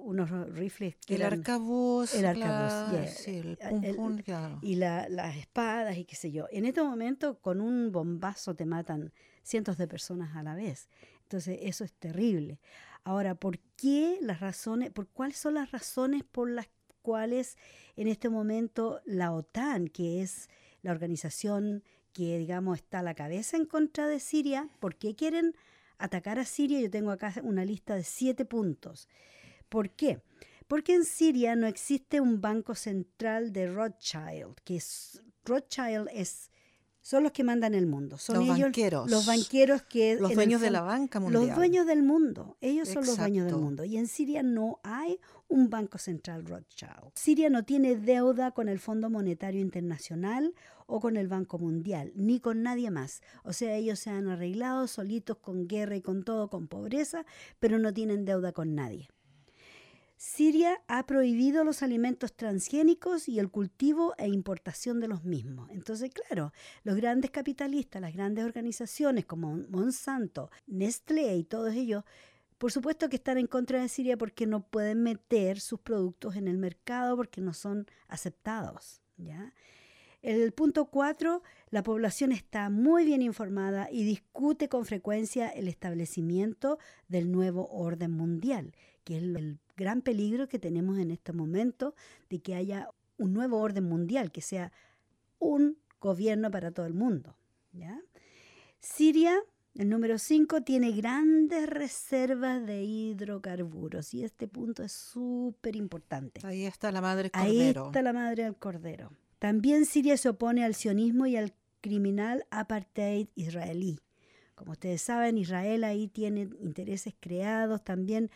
unos 0.06 0.30
rifles 0.56 0.96
que 0.98 1.16
el 1.16 1.22
eran- 1.22 1.40
arcabuz, 1.40 2.14
el 2.14 2.28
arcabuz, 2.28 2.46
claro, 2.92 2.92
yeah. 2.92 3.08
sí, 3.08 3.38
el 3.38 3.58
pum 3.58 3.84
el- 3.84 3.96
pum, 3.96 4.18
claro. 4.20 4.60
y 4.62 4.76
la- 4.76 5.10
las 5.10 5.36
espadas 5.36 5.98
y 5.98 6.06
qué 6.06 6.16
sé 6.16 6.32
yo. 6.32 6.46
En 6.52 6.64
este 6.66 6.84
momento, 6.84 7.40
con 7.40 7.60
un 7.60 7.92
bombazo 7.92 8.54
te 8.54 8.68
matan 8.68 9.12
cientos 9.42 9.78
de 9.80 9.88
personas 9.88 10.36
a 10.36 10.44
la 10.44 10.54
vez. 10.54 10.90
Entonces, 11.24 11.58
eso 11.64 11.84
es 11.84 11.92
terrible. 11.94 12.60
Ahora, 13.04 13.34
¿por 13.34 13.58
qué 13.78 14.20
las 14.22 14.42
razones, 14.42 14.92
por 14.92 15.08
cuáles 15.08 15.38
son 15.38 15.56
las 15.56 15.72
razones 15.72 16.24
por 16.24 16.48
las 16.52 16.70
cuales 17.02 17.58
en 17.96 18.08
este 18.08 18.30
momento 18.30 19.02
la 19.06 19.32
OTAN, 19.34 19.88
que 19.88 20.22
es 20.22 20.52
la 20.84 20.92
organización 20.92 21.82
que, 22.14 22.38
digamos, 22.38 22.78
está 22.78 23.00
a 23.00 23.02
la 23.02 23.16
cabeza 23.16 23.58
en 23.58 23.66
contra 23.66 24.08
de 24.08 24.20
Siria, 24.20 24.70
¿por 24.80 24.98
qué 24.98 25.16
quieren 25.16 25.56
atacar 25.98 26.40
a 26.40 26.46
Siria? 26.46 26.80
Yo 26.82 26.90
tengo 26.90 27.12
acá 27.12 27.34
una 27.44 27.66
lista 27.66 27.96
de 27.96 28.04
siete 28.04 28.46
puntos. 28.46 29.08
¿Por 29.70 29.90
qué? 29.90 30.22
Porque 30.68 30.94
en 30.94 31.06
Siria 31.06 31.56
no 31.56 31.68
existe 31.68 32.22
un 32.22 32.42
banco 32.42 32.76
central 32.76 33.52
de 33.54 33.68
Rothschild, 33.68 34.56
que 34.64 34.78
es, 34.78 35.22
Rothschild 35.46 36.10
es, 36.14 36.52
son 37.04 37.22
los 37.22 37.34
que 37.34 37.44
mandan 37.44 37.74
el 37.76 37.86
mundo. 37.86 38.18
Son 38.18 38.38
Los 38.38 38.46
ellos 38.46 38.60
banqueros. 38.60 39.12
los 39.12 39.26
banqueros 39.26 39.82
que... 39.84 40.16
Los 40.16 40.34
dueños 40.34 40.62
de 40.62 40.72
la 40.72 40.82
banca 40.82 41.20
mundial. 41.20 41.48
los 41.48 41.56
dueños 41.56 41.86
del 41.86 42.02
mundo, 42.02 42.56
ellos 42.62 42.88
son 42.88 43.06
los 43.06 43.18
dueños 43.18 43.46
del 43.46 43.58
mundo. 43.58 43.84
Y 43.84 43.98
en 43.98 44.08
Siria 44.08 44.42
no 44.42 44.80
hay 44.84 45.20
un 45.50 45.70
banco 45.70 45.98
central 45.98 46.46
Rothschild. 46.46 47.12
Siria 47.14 47.50
no 47.50 47.64
tiene 47.64 47.98
deuda 47.98 48.52
con 48.52 48.70
el 48.70 48.80
Fondo 48.80 49.10
Monetario 49.10 49.60
Internacional 49.60 50.56
o 50.88 51.02
con 51.02 51.18
el 51.18 51.28
Banco 51.28 51.60
Mundial, 51.60 52.14
ni 52.16 52.40
con 52.40 52.64
nadie 52.64 52.90
más. 52.90 53.22
O 53.44 53.52
sea, 53.52 53.76
ellos 53.76 54.00
se 54.00 54.10
han 54.10 54.30
arreglado 54.30 54.88
solitos 54.88 55.38
con 55.38 55.68
guerra 55.68 55.98
y 55.98 56.02
con 56.02 56.24
todo, 56.24 56.50
con 56.50 56.68
pobreza, 56.68 57.26
pero 57.60 57.80
no 57.80 57.94
tienen 57.94 58.24
deuda 58.24 58.54
con 58.54 58.76
nadie. 58.76 59.10
Siria 60.16 60.82
ha 60.88 61.06
prohibido 61.06 61.64
los 61.64 61.84
alimentos 61.84 62.34
transgénicos 62.34 63.28
y 63.28 63.40
el 63.40 63.50
cultivo 63.50 64.14
e 64.18 64.28
importación 64.28 65.00
de 65.00 65.08
los 65.08 65.24
mismos. 65.24 65.70
Entonces, 65.72 66.12
claro, 66.12 66.54
los 66.84 66.96
grandes 66.96 67.32
capitalistas, 67.32 68.02
las 68.02 68.14
grandes 68.14 68.46
organizaciones 68.46 69.26
como 69.26 69.58
Monsanto, 69.70 70.50
Nestlé 70.68 71.36
y 71.36 71.44
todos 71.44 71.74
ellos, 71.74 72.04
por 72.58 72.72
supuesto 72.72 73.10
que 73.10 73.18
están 73.18 73.38
en 73.38 73.48
contra 73.48 73.82
de 73.82 73.90
Siria 73.90 74.18
porque 74.18 74.48
no 74.48 74.66
pueden 74.66 75.04
meter 75.04 75.60
sus 75.60 75.82
productos 75.82 76.38
en 76.38 76.48
el 76.48 76.58
mercado 76.58 77.18
porque 77.18 77.42
no 77.42 77.54
son 77.54 77.88
aceptados. 78.08 79.02
¿ya? 79.18 79.54
El 80.22 80.54
punto 80.54 80.86
cuatro, 80.86 81.44
la 81.70 81.84
población 81.84 82.32
está 82.32 82.70
muy 82.70 83.04
bien 83.04 83.22
informada 83.22 83.90
y 83.92 84.06
discute 84.06 84.70
con 84.70 84.86
frecuencia 84.86 85.50
el 85.50 85.68
establecimiento 85.68 86.80
del 87.10 87.30
nuevo 87.30 87.68
orden 87.68 88.12
mundial, 88.12 88.74
que 89.04 89.18
es 89.18 89.24
el 89.24 89.60
gran 89.76 90.02
peligro 90.02 90.48
que 90.48 90.60
tenemos 90.60 90.98
en 91.00 91.12
este 91.12 91.34
momento 91.34 91.96
de 92.30 92.40
que 92.40 92.56
haya 92.56 92.90
un 93.18 93.34
nuevo 93.34 93.60
orden 93.60 93.86
mundial, 93.86 94.32
que 94.32 94.42
sea 94.42 94.72
un 95.40 95.78
gobierno 96.00 96.52
para 96.52 96.72
todo 96.72 96.86
el 96.86 96.94
mundo. 96.94 97.36
¿ya? 97.72 98.00
Siria, 98.80 99.40
el 99.76 99.90
número 99.90 100.18
5, 100.18 100.62
tiene 100.62 100.92
grandes 100.92 101.70
reservas 101.70 102.66
de 102.66 102.84
hidrocarburos 102.84 104.14
y 104.14 104.24
este 104.24 104.48
punto 104.48 104.84
es 104.84 104.92
súper 104.92 105.76
importante. 105.76 106.42
Ahí 106.46 106.66
está 106.66 106.92
la 106.92 107.02
madre 107.02 107.30
Ahí 107.34 107.58
cordero. 107.58 107.86
está 107.88 108.02
la 108.02 108.14
madre 108.14 108.44
del 108.44 108.56
cordero. 108.56 109.12
También 109.40 109.86
Siria 109.86 110.18
se 110.18 110.30
opone 110.30 110.64
al 110.64 110.76
sionismo 110.76 111.26
y 111.26 111.36
al 111.36 111.54
criminal 111.82 112.46
apartheid 112.50 113.28
israelí. 113.36 114.00
Como 114.56 114.72
ustedes 114.72 115.02
saben, 115.02 115.38
Israel 115.38 115.84
ahí 115.84 116.08
tiene 116.08 116.50
intereses 116.62 117.14
creados, 117.20 117.84
también 117.84 118.30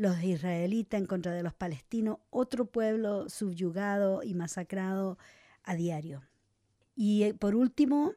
los 0.00 0.22
israelitas 0.22 0.98
en 0.98 1.04
contra 1.04 1.34
de 1.34 1.42
los 1.42 1.52
palestinos, 1.52 2.20
otro 2.30 2.64
pueblo 2.64 3.28
subyugado 3.28 4.22
y 4.22 4.32
masacrado 4.32 5.18
a 5.62 5.74
diario. 5.74 6.22
Y 6.96 7.24
eh, 7.24 7.34
por 7.34 7.54
último, 7.54 8.14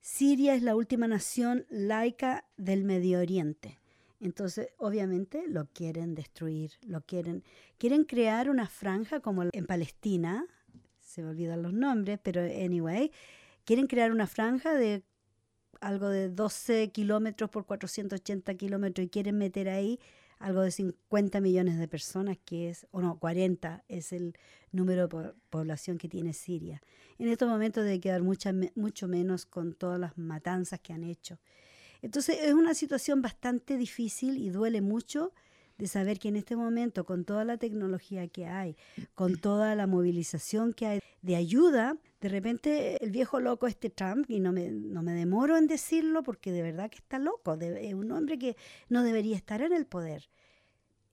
Siria 0.00 0.56
es 0.56 0.62
la 0.64 0.74
última 0.74 1.06
nación 1.06 1.66
laica 1.70 2.46
del 2.56 2.82
Medio 2.82 3.20
Oriente. 3.20 3.78
Entonces, 4.18 4.70
obviamente, 4.76 5.44
lo 5.46 5.66
quieren 5.66 6.16
destruir, 6.16 6.72
lo 6.82 7.00
quieren. 7.02 7.44
Quieren 7.78 8.02
crear 8.02 8.50
una 8.50 8.66
franja 8.66 9.20
como 9.20 9.44
en 9.52 9.66
Palestina, 9.66 10.44
se 10.98 11.22
me 11.22 11.28
olvidan 11.28 11.62
los 11.62 11.72
nombres, 11.72 12.18
pero 12.20 12.40
anyway, 12.40 13.12
quieren 13.64 13.86
crear 13.86 14.10
una 14.10 14.26
franja 14.26 14.74
de 14.74 15.04
algo 15.80 16.08
de 16.08 16.28
12 16.28 16.90
kilómetros 16.90 17.50
por 17.50 17.66
480 17.66 18.52
kilómetros 18.56 19.06
y 19.06 19.10
quieren 19.10 19.38
meter 19.38 19.68
ahí 19.68 20.00
algo 20.40 20.62
de 20.62 20.70
50 20.70 21.40
millones 21.40 21.78
de 21.78 21.86
personas, 21.86 22.38
que 22.44 22.70
es, 22.70 22.86
o 22.90 23.00
no, 23.00 23.18
40 23.18 23.84
es 23.88 24.12
el 24.12 24.36
número 24.72 25.06
de 25.06 25.32
población 25.50 25.98
que 25.98 26.08
tiene 26.08 26.32
Siria. 26.32 26.82
En 27.18 27.28
estos 27.28 27.48
momentos 27.48 27.84
debe 27.84 28.00
quedar 28.00 28.22
mucha, 28.22 28.52
mucho 28.74 29.06
menos 29.06 29.44
con 29.44 29.74
todas 29.74 30.00
las 30.00 30.16
matanzas 30.16 30.80
que 30.80 30.94
han 30.94 31.04
hecho. 31.04 31.38
Entonces 32.00 32.38
es 32.40 32.54
una 32.54 32.72
situación 32.72 33.20
bastante 33.20 33.76
difícil 33.76 34.38
y 34.38 34.48
duele 34.48 34.80
mucho 34.80 35.34
de 35.80 35.86
saber 35.86 36.18
que 36.18 36.28
en 36.28 36.36
este 36.36 36.56
momento, 36.56 37.04
con 37.04 37.24
toda 37.24 37.44
la 37.44 37.56
tecnología 37.56 38.28
que 38.28 38.46
hay, 38.46 38.76
con 39.14 39.36
toda 39.36 39.74
la 39.74 39.86
movilización 39.86 40.74
que 40.74 40.86
hay 40.86 41.00
de 41.22 41.36
ayuda, 41.36 41.96
de 42.20 42.28
repente 42.28 43.02
el 43.02 43.10
viejo 43.10 43.40
loco 43.40 43.66
este 43.66 43.88
Trump, 43.88 44.28
y 44.28 44.40
no 44.40 44.52
me, 44.52 44.70
no 44.70 45.02
me 45.02 45.12
demoro 45.12 45.56
en 45.56 45.66
decirlo 45.66 46.22
porque 46.22 46.52
de 46.52 46.60
verdad 46.60 46.90
que 46.90 46.98
está 46.98 47.18
loco, 47.18 47.54
es 47.54 47.94
un 47.94 48.12
hombre 48.12 48.38
que 48.38 48.56
no 48.90 49.02
debería 49.02 49.36
estar 49.36 49.62
en 49.62 49.72
el 49.72 49.86
poder. 49.86 50.28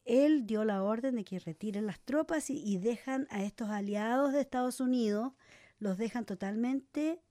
Él 0.04 0.46
dio 0.46 0.66
la 0.66 0.84
orden 0.84 1.16
de 1.16 1.24
que 1.24 1.40
retiren 1.40 1.86
las 1.86 2.02
tropas 2.02 2.50
y, 2.50 2.62
y 2.62 2.78
dejan 2.78 3.26
a 3.30 3.44
estos 3.44 3.70
aliados 3.70 4.34
de 4.34 4.42
Estados 4.42 4.82
Unidos, 4.82 5.32
los 5.80 5.98
dejan 5.98 6.26
totalmente 6.26 7.22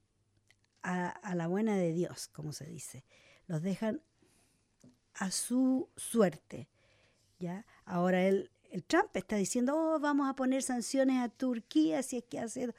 a, 0.82 1.08
a 1.08 1.34
la 1.34 1.48
buena 1.48 1.76
de 1.76 1.92
Dios, 1.92 2.28
como 2.28 2.52
se 2.52 2.64
dice. 2.64 3.04
Los 3.46 3.60
dejan 3.60 4.00
a 5.14 5.30
su 5.30 5.90
suerte. 5.96 6.68
¿Ya? 7.38 7.66
Ahora 7.84 8.26
el, 8.26 8.50
el 8.70 8.84
Trump 8.84 9.14
está 9.14 9.36
diciendo, 9.36 9.74
oh, 9.76 9.98
vamos 9.98 10.28
a 10.28 10.34
poner 10.34 10.62
sanciones 10.62 11.22
a 11.22 11.28
Turquía 11.28 12.02
si 12.02 12.18
es 12.18 12.24
que 12.24 12.38
hace... 12.38 12.72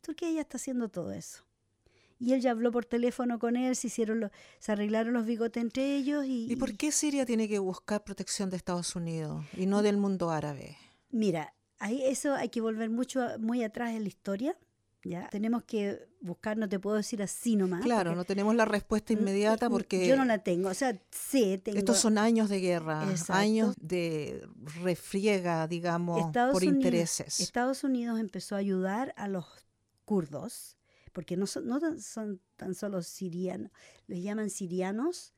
Turquía 0.00 0.30
ya 0.30 0.40
está 0.42 0.56
haciendo 0.56 0.88
todo 0.88 1.12
eso. 1.12 1.44
Y 2.18 2.32
él 2.32 2.40
ya 2.40 2.52
habló 2.52 2.72
por 2.72 2.84
teléfono 2.84 3.38
con 3.38 3.56
él, 3.56 3.76
se, 3.76 3.88
hicieron 3.88 4.30
se 4.58 4.72
arreglaron 4.72 5.12
los 5.12 5.26
bigotes 5.26 5.62
entre 5.62 5.96
ellos. 5.96 6.24
Y, 6.24 6.50
¿Y 6.50 6.56
por 6.56 6.76
qué 6.76 6.92
Siria 6.92 7.26
tiene 7.26 7.48
que 7.48 7.58
buscar 7.58 8.04
protección 8.04 8.48
de 8.48 8.56
Estados 8.56 8.96
Unidos 8.96 9.44
y 9.56 9.66
no 9.66 9.82
del 9.82 9.98
mundo 9.98 10.30
árabe? 10.30 10.78
Mira, 11.10 11.54
ahí 11.78 12.02
eso 12.04 12.34
hay 12.34 12.48
que 12.48 12.60
volver 12.60 12.88
mucho 12.88 13.20
muy 13.38 13.62
atrás 13.62 13.90
en 13.90 14.02
la 14.02 14.08
historia 14.08 14.56
¿ya? 15.08 15.28
Tenemos 15.30 15.64
que 15.64 16.08
buscar, 16.20 16.56
no 16.56 16.68
te 16.68 16.78
puedo 16.78 16.96
decir 16.96 17.22
así 17.22 17.56
nomás. 17.56 17.82
Claro, 17.82 18.14
no 18.14 18.24
tenemos 18.24 18.54
la 18.54 18.64
respuesta 18.64 19.12
inmediata 19.12 19.70
porque... 19.70 20.06
Yo 20.06 20.16
no 20.16 20.24
la 20.24 20.38
tengo, 20.38 20.68
o 20.68 20.74
sea, 20.74 21.00
sí, 21.10 21.58
tengo... 21.58 21.78
Estos 21.78 21.98
son 21.98 22.18
años 22.18 22.48
de 22.48 22.60
guerra, 22.60 23.06
años 23.28 23.74
de 23.80 24.46
refriega, 24.82 25.66
digamos, 25.68 26.30
por 26.52 26.64
intereses. 26.64 27.40
Estados 27.40 27.84
Unidos 27.84 28.20
empezó 28.20 28.54
a 28.54 28.58
ayudar 28.58 29.14
a 29.16 29.28
los 29.28 29.46
kurdos, 30.04 30.76
porque 31.12 31.36
no 31.36 31.46
son, 31.46 31.66
no 31.66 31.80
son 32.00 32.40
tan 32.56 32.74
solo 32.74 33.02
sirianos, 33.02 33.70
les 34.06 34.22
llaman 34.22 34.50
sirianos, 34.50 35.34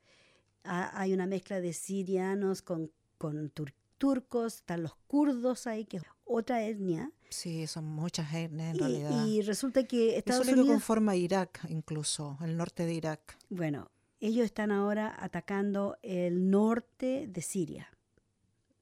hay 0.65 1.13
una 1.13 1.27
mezcla 1.27 1.61
de 1.61 1.73
sirianos 1.73 2.63
con, 2.63 2.91
con 3.17 3.53
turcos, 3.97 4.57
están 4.57 4.83
los 4.83 4.97
kurdos 5.07 5.67
ahí, 5.67 5.85
que 5.85 5.99
es 5.99 6.03
otra 6.29 6.65
etnia, 6.65 7.11
Sí, 7.31 7.67
son 7.67 7.85
muchas 7.85 8.33
etnias 8.33 8.71
en 8.71 8.77
y, 8.77 8.79
realidad. 8.79 9.27
Y 9.27 9.43
resulta 9.43 9.85
que 9.85 10.17
Estados 10.17 10.43
Eso 10.43 10.53
Unidos... 10.53 10.67
que 10.67 10.73
conforma 10.73 11.17
Irak, 11.17 11.61
incluso, 11.69 12.39
el 12.43 12.57
norte 12.57 12.87
de 12.87 12.95
Irak. 12.95 13.37
Bueno, 13.51 13.91
ellos 14.21 14.45
están 14.45 14.73
ahora 14.73 15.15
atacando 15.19 15.99
el 16.03 16.51
norte 16.51 17.27
de 17.29 17.43
Siria. 17.43 17.89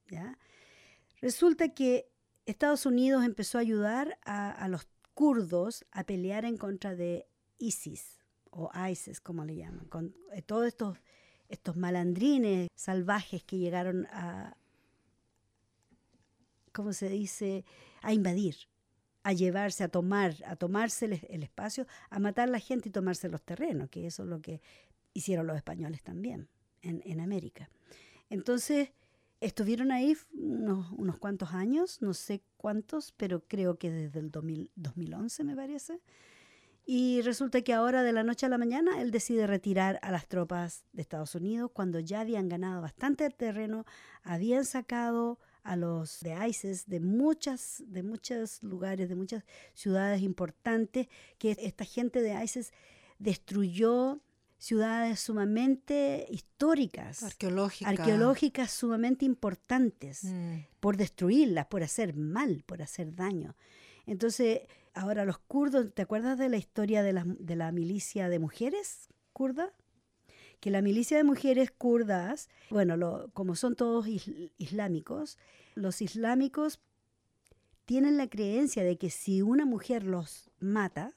¿ya? 0.09 0.39
Resulta 1.21 1.75
que 1.75 2.09
Estados 2.47 2.87
Unidos 2.87 3.25
empezó 3.25 3.59
a 3.59 3.63
ayudar 3.63 4.19
a, 4.25 4.53
a 4.53 4.69
los 4.69 4.87
kurdos 5.15 5.85
a 5.91 6.05
pelear 6.05 6.45
en 6.45 6.57
contra 6.57 6.95
de 6.95 7.27
ISIS, 7.59 8.21
o 8.51 8.71
ISIS, 8.89 9.21
como 9.21 9.45
le 9.45 9.57
llaman, 9.57 9.87
con 9.87 10.15
eh, 10.33 10.43
todos 10.43 10.67
estos, 10.67 10.99
estos 11.49 11.77
malandrines 11.77 12.69
salvajes 12.75 13.43
que 13.43 13.59
llegaron 13.59 14.07
a, 14.07 14.57
¿cómo 16.77 16.93
se 16.93 17.09
dice?, 17.09 17.65
a 18.03 18.13
invadir, 18.13 18.57
a 19.23 19.33
llevarse, 19.33 19.83
a 19.83 19.89
tomar, 19.89 20.35
a 20.45 20.57
tomarse 20.57 21.07
el, 21.07 21.43
espacio, 21.43 21.87
a 22.11 22.19
matar 22.19 22.49
a 22.49 22.53
la 22.53 22.61
gente 22.61 22.91
y 22.91 22.93
tomarse 22.93 23.31
los 23.31 23.43
terrenos, 23.43 23.89
que 23.89 24.07
eso 24.07 24.25
es 24.25 24.29
lo 24.29 24.43
que 24.43 24.61
hicieron 25.15 25.47
los 25.47 25.57
españoles 25.57 26.03
también 26.03 26.51
en, 26.83 27.01
en 27.07 27.21
América. 27.21 27.71
Entonces, 28.29 28.91
estuvieron 29.41 29.91
ahí 29.91 30.15
unos, 30.35 30.93
unos, 30.93 31.19
cuantos 31.19 31.55
años, 31.55 32.03
no 32.03 32.13
sé 32.13 32.43
cuántos, 32.59 33.13
pero 33.13 33.41
creo 33.49 33.79
que 33.79 33.91
desde 33.91 34.21
el 34.21 34.31
2000, 34.31 34.71
2011 34.77 35.45
me 35.45 35.57
parece. 35.57 36.03
Y 36.89 37.21
resulta 37.23 37.63
que 37.63 37.73
ahora 37.73 38.05
de 38.05 38.13
la 38.13 38.23
noche 38.23 38.47
a 38.47 38.49
la 38.49 38.59
mañana 38.59 39.01
él 39.01 39.11
decide 39.11 39.49
retirar 39.49 39.99
a 40.03 40.13
las 40.13 40.29
tropas 40.29 40.85
de 40.93 41.03
Estados 41.03 41.35
Unidos 41.35 41.73
cuando 41.73 41.99
ya 41.99 42.21
habían 42.21 42.49
ganado 42.49 42.81
bastante 42.81 43.29
terreno, 43.31 43.85
habían 44.23 44.65
sacado 44.65 45.41
a 45.67 45.77
los 45.77 46.21
de 46.21 46.35
ISIS 46.49 46.87
de 46.87 47.01
muchas 47.01 47.83
de 47.87 48.03
muchos 48.03 48.63
lugares, 48.63 49.09
de 49.09 49.17
muchas 49.17 49.45
ciudades 49.75 50.23
importantes, 50.23 51.09
que 51.39 51.57
esta 51.61 51.85
gente 51.85 52.23
de 52.23 52.43
ISIS 52.43 52.73
destruyó 53.19 54.21
ciudades 54.59 55.21
sumamente 55.21 56.27
históricas, 56.31 57.23
arqueológicas, 57.23 57.99
arqueológicas 57.99 58.71
sumamente 58.71 59.25
importantes, 59.25 60.25
mm. 60.25 60.57
por 60.81 60.97
destruirlas, 60.97 61.67
por 61.67 61.83
hacer 61.83 62.15
mal, 62.15 62.63
por 62.67 62.83
hacer 62.83 63.15
daño. 63.15 63.55
Entonces, 64.07 64.61
ahora 64.95 65.25
los 65.25 65.39
kurdos, 65.39 65.93
¿te 65.93 66.03
acuerdas 66.03 66.39
de 66.39 66.49
la 66.49 66.57
historia 66.57 67.03
de 67.03 67.13
la, 67.13 67.25
de 67.27 67.57
la 67.57 67.73
milicia 67.73 68.29
de 68.29 68.39
mujeres 68.39 69.09
kurda? 69.33 69.73
Que 70.61 70.71
la 70.71 70.83
milicia 70.83 71.17
de 71.17 71.25
mujeres 71.25 71.71
kurdas, 71.71 72.49
bueno, 72.71 72.97
lo, 72.97 73.31
como 73.33 73.57
son 73.57 73.77
todos 73.77 74.07
islámicos, 74.59 75.39
los 75.75 76.01
islámicos 76.03 76.81
tienen 77.85 78.17
la 78.17 78.29
creencia 78.29 78.83
de 78.83 78.99
que 78.99 79.11
si 79.11 79.43
una 79.43 79.65
mujer 79.65 80.05
los 80.05 80.51
mata, 80.59 81.15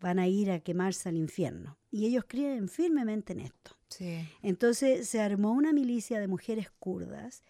van 0.00 0.18
a 0.18 0.26
ir 0.26 0.50
a 0.50 0.60
quemarse 0.60 1.08
al 1.08 1.16
infierno. 1.16 1.76
Y 1.90 2.06
ellos 2.06 2.24
creen 2.26 2.68
firmemente 2.68 3.34
en 3.34 3.40
esto. 3.40 3.76
Sí. 3.88 4.26
Entonces 4.42 5.08
se 5.08 5.20
armó 5.20 5.52
una 5.52 5.72
milicia 5.72 6.18
de 6.20 6.28
mujeres 6.28 6.70
kurdas 6.78 7.42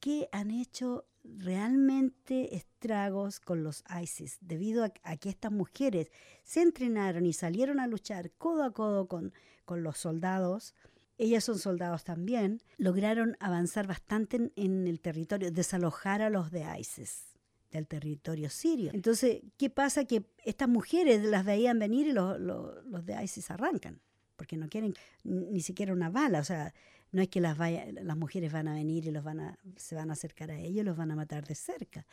que 0.00 0.28
han 0.32 0.50
hecho 0.50 1.06
realmente 1.24 2.56
estragos 2.56 3.40
con 3.40 3.62
los 3.62 3.84
ISIS, 4.02 4.38
debido 4.40 4.84
a, 4.84 5.16
que 5.16 5.28
estas 5.28 5.52
mujeres 5.52 6.10
se 6.42 6.62
entrenaron 6.62 7.26
y 7.26 7.32
salieron 7.32 7.80
a 7.80 7.86
luchar 7.86 8.30
codo 8.32 8.64
a 8.64 8.72
codo 8.72 9.06
con, 9.06 9.32
con 9.64 9.82
los 9.82 9.98
soldados. 9.98 10.74
Ellas 11.18 11.44
son 11.44 11.58
soldados 11.58 12.04
también. 12.04 12.60
Lograron 12.78 13.36
avanzar 13.40 13.86
bastante 13.86 14.50
en, 14.56 14.86
el 14.86 15.00
territorio, 15.00 15.50
desalojar 15.50 16.22
a 16.22 16.30
los 16.30 16.50
de 16.50 16.64
ISIS 16.78 17.28
del 17.70 17.86
territorio 17.86 18.50
sirio. 18.50 18.90
Entonces, 18.92 19.40
¿qué 19.56 19.70
pasa? 19.70 20.04
Que 20.04 20.24
estas 20.44 20.68
mujeres 20.68 21.22
las 21.22 21.44
veían 21.44 21.78
venir 21.78 22.08
y 22.08 22.12
los, 22.12 22.38
los 22.38 23.06
de 23.06 23.22
ISIS 23.22 23.50
arrancan, 23.50 24.00
porque 24.36 24.58
no 24.58 24.68
quieren 24.68 24.94
ni 25.24 25.60
siquiera 25.62 25.92
una 25.92 26.10
bala, 26.10 26.40
o 26.40 26.44
sea, 26.44 26.74
no 27.12 27.20
es 27.20 27.28
que 27.28 27.40
las, 27.40 27.56
vaya, 27.58 27.86
las 27.92 28.16
mujeres 28.16 28.52
van 28.52 28.68
a 28.68 28.74
venir 28.74 29.06
y 29.06 29.10
los 29.10 29.22
van 29.22 29.40
a, 29.40 29.58
se 29.76 29.94
van 29.94 30.10
a 30.10 30.14
acercar 30.14 30.50
a 30.50 30.58
ellos, 30.58 30.84
los 30.84 30.96
van 30.96 31.10
a 31.10 31.16
matar 31.16 31.46
de 31.46 31.54
cerca. 31.54 32.06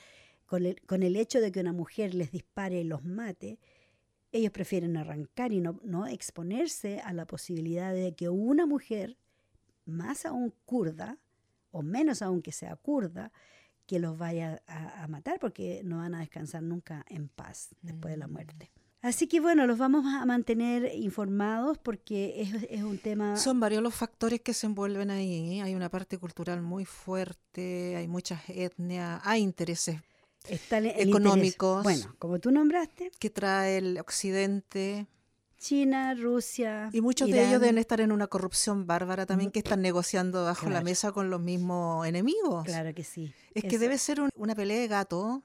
Con 0.46 0.66
el, 0.66 0.82
con 0.82 1.04
el 1.04 1.16
hecho 1.16 1.40
de 1.40 1.52
que 1.52 1.62
una 1.62 1.74
mujer 1.74 2.14
les 2.14 2.32
dispare 2.32 2.82
y 2.82 2.84
los 2.84 3.04
mate, 3.06 3.60
ellos 4.32 4.52
prefieren 4.52 4.98
arrancar 4.98 5.54
y 5.54 5.62
no, 5.62 5.80
no 5.84 6.06
exponerse 6.06 7.00
a 7.00 7.14
la 7.14 7.26
posibilidad 7.26 7.94
de 7.94 8.14
que 8.14 8.30
una 8.30 8.66
mujer, 8.66 9.18
más 9.86 10.26
aún 10.26 10.54
kurda, 10.66 11.18
o 11.72 11.82
menos 11.82 12.22
aún 12.22 12.42
que 12.42 12.52
sea 12.52 12.76
kurda, 12.76 13.32
que 13.86 14.00
los 14.00 14.18
vaya 14.18 14.62
a, 14.68 15.04
a 15.04 15.08
matar 15.08 15.40
porque 15.40 15.82
no 15.84 15.98
van 15.98 16.14
a 16.14 16.20
descansar 16.20 16.62
nunca 16.62 17.06
en 17.10 17.30
paz 17.30 17.70
después 17.82 18.12
de 18.12 18.18
la 18.18 18.28
muerte. 18.28 18.70
Así 19.02 19.28
que 19.28 19.40
bueno, 19.40 19.66
los 19.66 19.78
vamos 19.78 20.06
a 20.06 20.26
mantener 20.26 20.94
informados 20.96 21.78
porque 21.78 22.42
es, 22.42 22.64
es, 22.70 22.84
un 22.84 22.98
tema... 22.98 23.38
Son 23.38 23.60
varios 23.60 23.82
los 23.82 23.96
factores 23.96 24.42
que 24.42 24.54
se 24.54 24.68
envuelven 24.68 25.10
ahí. 25.10 25.62
Hay 25.62 25.74
una 25.74 25.90
parte 25.90 26.18
cultural 26.18 26.62
muy 26.62 26.84
fuerte, 26.86 27.96
hay 27.96 28.08
muchas 28.10 28.42
etnias, 28.50 29.22
hay 29.24 29.42
intereses 29.42 30.02
Está 30.50 30.80
el- 30.80 30.88
el 30.88 30.92
interés. 30.92 31.10
Económicos. 31.10 31.84
Bueno, 31.84 32.16
como 32.20 32.40
tú 32.40 32.52
nombraste, 32.52 33.12
que 33.20 33.30
trae 33.30 33.78
el 33.78 33.98
occidente. 34.00 35.08
China, 35.58 36.14
Rusia. 36.16 36.90
Y 36.94 37.02
muchos 37.02 37.30
de 37.30 37.46
ellos 37.48 37.60
deben 37.62 37.78
estar 37.78 38.00
en 38.02 38.12
una 38.14 38.28
corrupción 38.28 38.88
bárbara 38.88 39.26
también, 39.26 39.52
que 39.52 39.60
están 39.60 39.82
negociando 39.82 40.44
bajo 40.46 40.70
la 40.70 40.82
mesa 40.82 41.12
con 41.12 41.30
los 41.30 41.42
mismos 41.42 42.08
enemigos. 42.08 42.64
Claro 42.66 42.94
que 42.94 43.04
sí. 43.04 43.34
Es 43.54 43.64
que 43.64 43.78
debe 43.78 43.98
ser 43.98 44.22
un- 44.22 44.30
una 44.36 44.56
pelea 44.56 44.80
de 44.80 44.88
gato. 44.88 45.44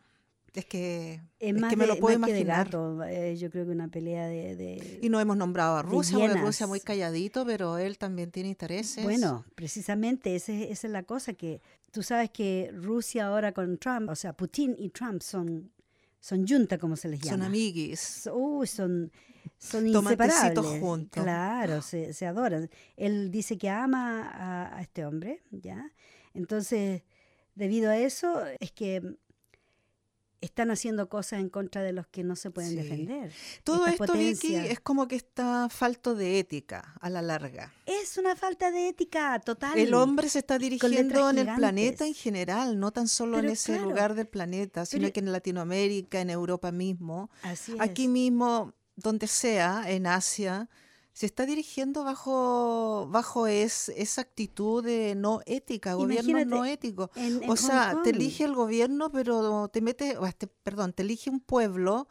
Es 0.54 0.66
que, 0.66 1.14
Es 1.40 1.54
es 1.54 1.60
más 1.60 1.68
que 1.68 1.76
me 1.76 1.86
lo 1.86 1.98
puedo 1.98 2.16
más 2.18 2.28
que 2.28 2.34
de 2.34 2.40
imaginar. 2.42 2.66
gato, 2.66 3.02
eh, 3.04 3.36
yo 3.36 3.50
creo 3.50 3.64
que 3.66 3.72
una 3.72 3.88
pelea 3.88 4.28
de... 4.28 4.54
de- 4.54 5.00
Y 5.02 5.08
no 5.08 5.18
hemos 5.18 5.36
nombrado 5.36 5.76
a 5.76 5.82
Rusia, 5.82 6.16
porque. 6.16 6.40
Rusia 6.40 6.66
muy 6.68 6.78
calladito, 6.80 7.44
pero 7.44 7.76
él 7.76 7.98
también 7.98 8.30
tiene 8.30 8.50
intereses. 8.50 9.02
Bueno, 9.02 9.44
precisamente 9.56 10.36
esa 10.36 10.52
es 10.52 10.84
la 10.84 11.02
cosa 11.02 11.32
que 11.34 11.60
tú 11.90 12.04
sabes 12.04 12.30
que 12.30 12.70
Rusia 12.72 13.26
ahora 13.26 13.52
con 13.52 13.78
Trump, 13.78 14.08
o 14.08 14.14
sea, 14.14 14.32
Putin 14.32 14.76
y 14.78 14.90
Trump 14.90 15.22
son 15.22 15.72
son 16.20 16.46
junta 16.46 16.78
como 16.78 16.96
se 16.96 17.08
les 17.08 17.20
llama. 17.20 17.36
son 17.38 17.42
amiguis. 17.46 18.30
Uy, 18.32 18.66
son 18.66 19.10
son 19.58 19.86
inseparables. 19.88 20.80
juntos. 20.80 21.22
Claro, 21.22 21.82
se, 21.82 22.14
se 22.14 22.26
adoran. 22.26 22.70
Él 22.96 23.30
dice 23.30 23.58
que 23.58 23.68
ama 23.68 24.22
a, 24.30 24.78
a 24.78 24.82
este 24.82 25.04
hombre, 25.04 25.42
¿ya? 25.50 25.90
Entonces, 26.32 27.02
debido 27.54 27.90
a 27.90 27.98
eso, 27.98 28.42
es 28.60 28.72
que 28.72 29.02
están 30.44 30.70
haciendo 30.70 31.08
cosas 31.08 31.40
en 31.40 31.48
contra 31.48 31.82
de 31.82 31.92
los 31.92 32.06
que 32.06 32.22
no 32.24 32.36
se 32.36 32.50
pueden 32.50 32.70
Sí. 32.70 32.76
defender. 32.76 33.32
Todo 33.64 33.86
Esta 33.86 34.04
esto, 34.04 34.16
Vicky, 34.18 34.54
es 34.56 34.80
como 34.80 35.08
que 35.08 35.16
está 35.16 35.68
falto 35.70 36.14
de 36.14 36.38
ética 36.38 36.94
a 37.00 37.10
la 37.10 37.22
larga. 37.22 37.72
Es 37.86 38.16
una 38.18 38.36
falta 38.36 38.70
de 38.70 38.88
ética 38.88 39.40
total. 39.40 39.78
El 39.78 39.94
hombre 39.94 40.28
se 40.28 40.38
está 40.40 40.58
dirigiendo 40.58 41.30
en 41.30 41.38
el 41.38 41.54
planeta 41.54 42.06
en 42.06 42.14
general, 42.14 42.78
no 42.78 42.92
tan 42.92 43.08
solo 43.08 43.38
en 43.38 43.46
ese 43.50 43.72
claro, 43.74 43.88
lugar 43.90 44.14
del 44.14 44.26
planeta, 44.28 44.86
sino 44.86 45.02
pero- 45.02 45.12
que 45.14 45.20
en 45.20 45.32
Latinoamérica, 45.32 46.20
en 46.20 46.30
Europa 46.30 46.70
mismo, 46.72 47.30
Así 47.42 47.72
es. 47.72 47.80
aquí 47.80 48.08
mismo, 48.08 48.72
donde 48.96 49.26
sea, 49.26 49.84
en 49.90 50.06
Asia, 50.06 50.68
se 51.14 51.26
está 51.26 51.46
dirigiendo 51.46 52.04
bajo, 52.04 53.06
bajo 53.08 53.46
es, 53.46 53.88
esa 53.90 54.20
actitud 54.22 54.84
de 54.84 55.14
no 55.14 55.40
ética, 55.46 55.94
gobierno 55.94 56.44
no 56.44 56.64
ético. 56.66 57.10
En- 57.14 57.42
en 57.42 57.48
O 57.50 57.56
sea, 57.56 57.96
te 58.02 58.10
elige 58.10 58.44
el 58.44 58.52
gobierno, 58.54 59.10
pero 59.10 59.68
te 59.68 59.80
mete, 59.80 60.18
o 60.18 60.26
este, 60.26 60.48
perdón, 60.48 60.92
te 60.92 61.02
elige 61.02 61.30
un 61.30 61.38
pueblo 61.40 62.08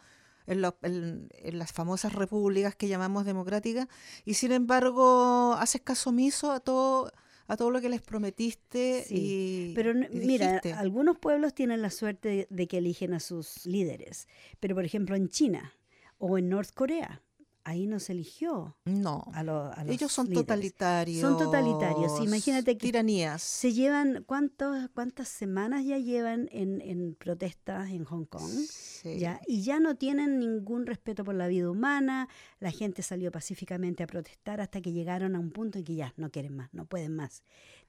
en, 0.48 0.62
lo- 0.62 0.78
en- 0.84 1.28
en 1.34 1.60
las 1.60 1.74
famosas 1.74 2.14
repúblicas 2.14 2.76
que 2.76 2.88
llamamos 2.88 3.26
democráticas, 3.26 3.88
y 4.26 4.34
sin 4.36 4.52
embargo 4.54 5.54
haces 5.60 5.82
caso 5.82 6.10
omiso 6.12 6.52
a 6.52 6.60
todo, 6.62 7.12
a 7.48 7.58
todo 7.58 7.72
lo 7.72 7.82
que 7.82 7.90
les 7.90 8.02
prometiste 8.02 9.04
Sí, 9.06 9.72
y, 9.72 9.74
Pero 9.76 9.92
y 9.92 10.08
mira, 10.26 10.48
dijiste. 10.48 10.72
algunos 10.74 11.18
pueblos 11.18 11.54
tienen 11.54 11.82
la 11.82 11.90
suerte 11.90 12.30
de, 12.30 12.48
de 12.50 12.68
que 12.70 12.78
eligen 12.78 13.14
a 13.14 13.20
sus 13.20 13.66
líderes. 13.66 14.30
Pero 14.62 14.76
por 14.76 14.86
ejemplo 14.86 15.16
en 15.18 15.28
China 15.28 15.74
o 16.20 16.38
en 16.38 16.48
North 16.48 16.72
Corea, 16.74 17.22
ahí 17.66 17.88
no 17.88 18.00
se 18.00 18.12
eligió 18.14 18.76
No, 18.86 19.24
a, 19.34 19.42
lo- 19.44 19.72
a 19.74 19.84
los 19.84 19.96
ellos 19.96 20.12
son 20.12 20.26
líderes. 20.28 20.46
totalitarios. 20.46 21.22
Son 21.22 21.38
totalitarios. 21.38 22.20
Imagínate 22.22 22.78
que 22.78 22.88
Tiranías. 22.88 23.42
se 23.42 23.72
llevan, 23.74 24.24
¿cuántos, 24.26 24.90
¿cuántas 24.94 25.30
semanas 25.30 25.86
ya 25.86 25.98
llevan 25.98 26.50
en, 26.52 26.82
en 26.82 27.16
protestas 27.16 27.90
en 27.92 28.04
Hong 28.06 28.26
Kong? 28.26 28.52
Sí. 28.70 29.20
¿ya? 29.20 29.40
Y 29.48 29.64
ya 29.64 29.80
no 29.80 29.96
tienen 29.96 30.40
ningún 30.40 30.86
respeto 30.86 31.24
por 31.24 31.36
la 31.36 31.48
vida 31.48 31.70
humana, 31.70 32.28
la 32.60 32.72
gente 32.72 33.02
salió 33.02 33.32
pacíficamente 33.32 34.04
a 34.04 34.08
protestar 34.08 34.60
hasta 34.62 34.82
que 34.82 34.92
llegaron 34.92 35.36
a 35.36 35.40
un 35.40 35.52
punto 35.52 35.78
en 35.78 35.84
que 35.86 35.96
ya 35.96 36.14
no 36.18 36.30
quieren 36.32 36.56
más, 36.56 36.70
no 36.74 36.86
pueden 36.86 37.16
más. 37.16 37.44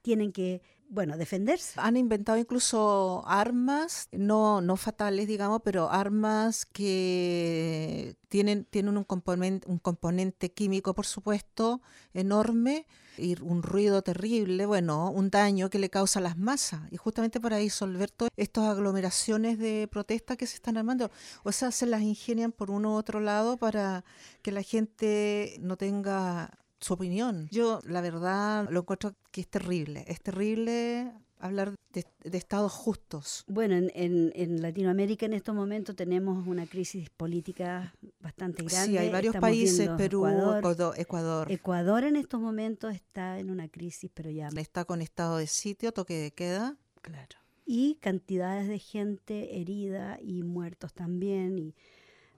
Tienen 0.05 0.33
que, 0.33 0.61
bueno, 0.91 1.17
defenderse. 1.17 1.81
Han 1.81 1.97
inventado 1.97 2.37
incluso 2.37 3.25
armas, 3.27 4.11
no, 4.13 4.61
no 4.61 4.77
fatales, 4.77 5.27
digamos, 5.27 5.63
pero 5.65 5.91
armas 5.91 6.67
que 6.67 8.15
tienen, 8.29 8.67
tienen 8.67 8.99
un, 8.99 9.05
componente, 9.05 9.67
un 9.67 9.79
componente 9.79 10.53
químico, 10.53 10.95
por 10.95 11.07
supuesto, 11.07 11.81
enorme 12.13 12.87
y 13.17 13.41
un 13.41 13.63
ruido 13.63 14.03
terrible, 14.03 14.67
bueno, 14.67 15.11
un 15.11 15.31
daño 15.31 15.71
que 15.71 15.79
le 15.79 15.89
causa 15.89 16.19
a 16.19 16.23
las 16.23 16.37
masas. 16.37 16.83
Y 16.91 16.99
justamente 16.99 17.41
para 17.41 17.57
disolver 17.57 18.11
todas 18.11 18.31
estas 18.37 18.65
aglomeraciones 18.65 19.59
de 19.59 19.89
protestas 19.91 20.37
que 20.37 20.47
se 20.47 20.57
están 20.57 20.77
armando. 20.77 21.11
O 21.45 21.53
sea, 21.53 21.71
se 21.71 21.87
las 21.87 22.03
ingenian 22.03 22.53
por 22.53 22.71
uno 22.71 22.93
u 22.93 22.97
otro 22.97 23.21
lado 23.21 23.57
para 23.57 24.05
que 24.43 24.53
la 24.53 24.61
gente 24.61 25.57
no 25.61 25.79
tenga 25.79 26.51
su 26.81 26.95
opinión. 26.95 27.49
Yo, 27.51 27.81
la 27.87 28.01
verdad, 28.01 28.69
lo 28.71 28.81
encuentro 28.81 29.15
que 29.31 29.41
es 29.43 29.49
terrible. 29.49 30.05
Es 30.09 30.21
terrible 30.21 31.13
hablar 31.39 31.75
de, 31.93 32.07
de 32.25 32.39
estados 32.39 32.73
justos. 32.73 33.45
Bueno, 33.47 33.75
en, 33.77 33.91
en- 33.95 34.33
en 34.35 34.63
Latinoamérica 34.63 35.27
en 35.27 35.35
estos 35.35 35.55
momentos 35.55 35.95
tenemos 35.95 36.47
una 36.47 36.67
crisis 36.67 37.11
política 37.11 37.95
bastante 38.21 38.63
grande. 38.63 38.87
Sí, 38.93 38.99
hay 38.99 39.11
varios 39.11 39.35
Estamos 39.35 39.51
países, 39.51 39.89
Perú, 39.97 40.27
Ecuador. 40.27 40.59
Ecuador, 40.59 40.95
Ecuador 40.99 41.53
Ecuador 41.53 42.05
en 42.05 42.17
estos 42.17 42.41
momentos 42.41 42.95
está 42.95 43.39
en 43.39 43.51
una 43.51 43.69
crisis, 43.69 44.11
pero 44.15 44.31
ya 44.31 44.49
está 44.57 44.85
con 44.85 45.03
estado 45.03 45.37
de 45.39 45.47
sitio, 45.47 45.93
toque 45.93 46.15
de 46.15 46.31
queda. 46.33 46.77
Claro. 47.03 47.37
Y 47.67 47.97
cantidades 47.97 48.69
de 48.69 48.79
gente 48.79 49.61
herida 49.61 50.19
y 50.23 50.43
muertos 50.43 50.93
también. 50.95 51.59
Y 51.59 51.75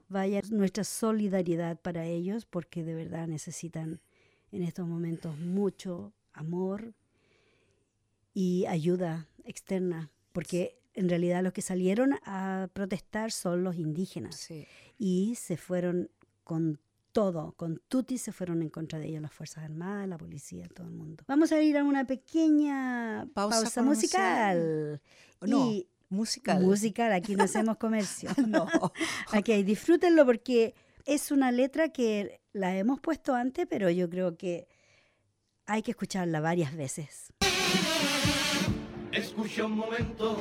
vaya 0.09 0.41
nuestra 0.51 0.83
solidaridad 0.83 1.79
para 1.79 2.05
ellos 2.05 2.45
porque 2.45 2.83
de 2.83 2.95
verdad 2.95 3.27
necesitan 3.27 3.99
en 4.51 4.63
estos 4.63 4.87
momentos 4.87 5.37
mucho 5.37 6.13
amor 6.33 6.93
y 8.33 8.65
ayuda 8.67 9.27
externa. 9.43 10.11
Porque 10.31 10.79
en 10.93 11.09
realidad 11.09 11.43
los 11.43 11.53
que 11.53 11.61
salieron 11.61 12.13
a 12.23 12.69
protestar 12.73 13.31
son 13.31 13.63
los 13.63 13.75
indígenas 13.75 14.35
Sí. 14.35 14.65
y 14.97 15.35
se 15.35 15.57
fueron 15.57 16.09
con 16.43 16.79
todo, 17.11 17.53
con 17.53 17.81
tutti 17.87 18.17
se 18.19 18.31
fueron 18.31 18.61
en 18.61 18.69
contra 18.69 18.99
de 18.99 19.07
ellos 19.07 19.21
las 19.23 19.33
Fuerzas 19.33 19.63
Armadas, 19.63 20.07
la 20.07 20.17
policía, 20.19 20.67
todo 20.67 20.85
el 20.87 20.93
mundo. 20.93 21.23
Vamos 21.27 21.51
a 21.51 21.59
ir 21.61 21.75
a 21.77 21.83
una 21.83 22.05
pequeña 22.05 23.27
Pausa 23.33 23.81
musical. 23.81 25.01
No, 25.41 25.71
Y- 25.71 25.87
musical. 26.09 26.61
musical, 26.63 27.11
aquí 27.13 27.35
no 27.35 27.43
hacemos 27.43 27.77
comercio. 27.77 28.29
no. 28.47 28.67
Ok, 29.35 29.49
disfrútenlo 29.65 30.25
porque 30.25 30.75
es 31.05 31.31
una 31.31 31.51
letra 31.51 31.89
que 31.89 32.39
la 32.57 32.75
hemos 32.75 32.99
puesto 32.99 33.35
antes, 33.35 33.65
pero 33.69 33.89
yo 33.89 34.09
creo 34.09 34.35
que 34.35 34.67
hay 35.65 35.81
que 35.81 35.91
escucharla 35.91 36.39
varias 36.39 36.75
veces. 36.75 37.33
Escucha 39.11 39.65
un 39.65 39.77
momento 39.77 40.37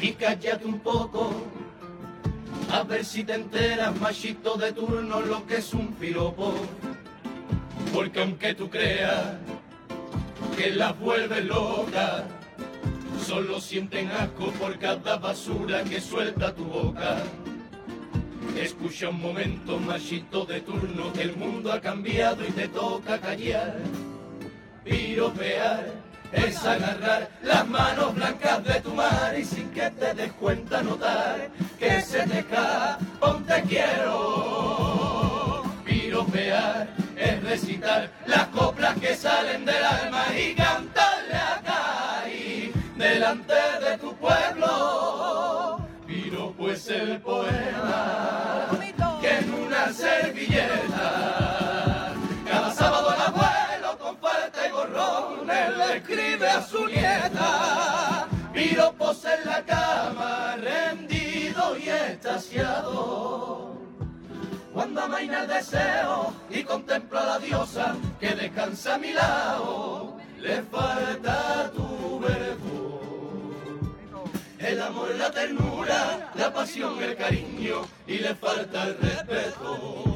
y 0.00 0.12
cállate 0.12 0.64
un 0.64 0.80
poco. 0.80 1.32
A 2.70 2.82
ver 2.82 3.04
si 3.04 3.24
te 3.24 3.34
enteras, 3.34 3.98
machito 4.00 4.56
de 4.56 4.72
turno, 4.72 5.20
lo 5.20 5.46
que 5.46 5.56
es 5.56 5.72
un 5.74 5.92
piropo. 5.94 6.54
Porque 7.92 8.20
aunque 8.20 8.54
tú 8.54 8.68
creas 8.68 9.36
que 10.56 10.70
las 10.70 10.98
vuelve 10.98 11.42
loca, 11.42 12.26
solo 13.24 13.60
sienten 13.60 14.10
asco 14.10 14.50
por 14.52 14.78
cada 14.78 15.16
basura 15.18 15.84
que 15.84 16.00
suelta 16.00 16.54
tu 16.54 16.64
boca. 16.64 17.22
Escucha 18.56 19.08
un 19.08 19.20
momento, 19.20 19.78
machito 19.78 20.46
de 20.46 20.60
turno, 20.60 21.12
que 21.12 21.22
el 21.22 21.36
mundo 21.36 21.72
ha 21.72 21.80
cambiado 21.80 22.46
y 22.46 22.52
te 22.52 22.68
toca 22.68 23.20
callar 23.20 23.78
piropear 24.84 25.92
es 26.32 26.64
agarrar 26.64 27.28
las 27.42 27.66
manos 27.66 28.14
blancas 28.14 28.62
de 28.64 28.80
tu 28.80 28.94
mar 28.94 29.34
y 29.38 29.44
sin 29.44 29.68
que 29.70 29.90
te 29.90 30.14
des 30.14 30.32
cuenta 30.32 30.82
notar 30.82 31.50
que 31.78 32.00
se 32.02 32.26
te 32.26 32.44
cae 32.44 32.96
un 33.22 33.44
te 33.44 33.62
quiero. 33.62 35.62
Piropear 35.84 36.88
es 37.16 37.42
recitar 37.42 38.10
las 38.26 38.48
coplas 38.48 38.98
que 38.98 39.14
salen 39.14 39.64
del 39.64 39.84
alma 39.84 40.24
y 40.36 40.54
cantarle 40.54 41.34
acá 41.34 42.24
y 42.28 42.72
delante 42.98 43.54
de 43.54 43.98
tu 43.98 44.14
pueblo. 44.16 45.78
Piropo 46.06 46.70
es 46.70 46.88
el 46.88 47.20
poema 47.20 48.43
cada 52.46 52.72
sábado 52.72 53.14
el 53.14 53.20
abuelo 53.20 53.98
con 53.98 54.16
falta 54.18 54.60
y 54.66 54.70
le 55.76 55.96
escribe 55.96 56.48
a 56.48 56.62
su 56.62 56.86
nieta. 56.86 58.26
Piropos 58.52 59.24
en 59.24 59.44
la 59.44 59.62
cama, 59.64 60.56
rendido 60.56 61.76
y 61.76 61.90
extasiado. 61.90 63.74
Cuando 64.72 65.02
amaina 65.02 65.42
el 65.42 65.48
deseo 65.48 66.32
y 66.50 66.62
contemplo 66.62 67.18
a 67.18 67.26
la 67.26 67.38
diosa 67.38 67.96
que 68.18 68.34
descansa 68.34 68.94
a 68.94 68.98
mi 68.98 69.12
lado, 69.12 70.16
le 70.40 70.62
falta 70.62 71.70
tu 71.74 72.20
verbo. 72.20 72.84
El 74.58 74.80
amor, 74.80 75.14
la 75.16 75.30
ternura, 75.30 76.32
la 76.34 76.52
pasión, 76.52 77.02
el 77.02 77.14
cariño 77.16 77.82
y 78.06 78.18
le 78.18 78.34
falta 78.34 78.84
el 78.84 78.96
respeto. 78.98 80.13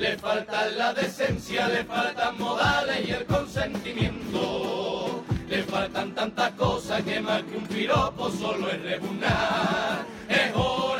Le 0.00 0.16
falta 0.16 0.66
la 0.78 0.94
decencia, 0.94 1.68
le 1.68 1.84
faltan 1.84 2.38
modales 2.38 3.06
y 3.06 3.10
el 3.10 3.26
consentimiento. 3.26 5.22
Le 5.46 5.62
faltan 5.64 6.14
tantas 6.14 6.52
cosas 6.52 7.02
que 7.02 7.20
más 7.20 7.42
que 7.42 7.58
un 7.58 7.66
piropo 7.66 8.30
solo 8.30 8.70
es 8.70 8.80
rebuznar. 8.80 10.06
Es 10.26 10.56
hora 10.56 10.99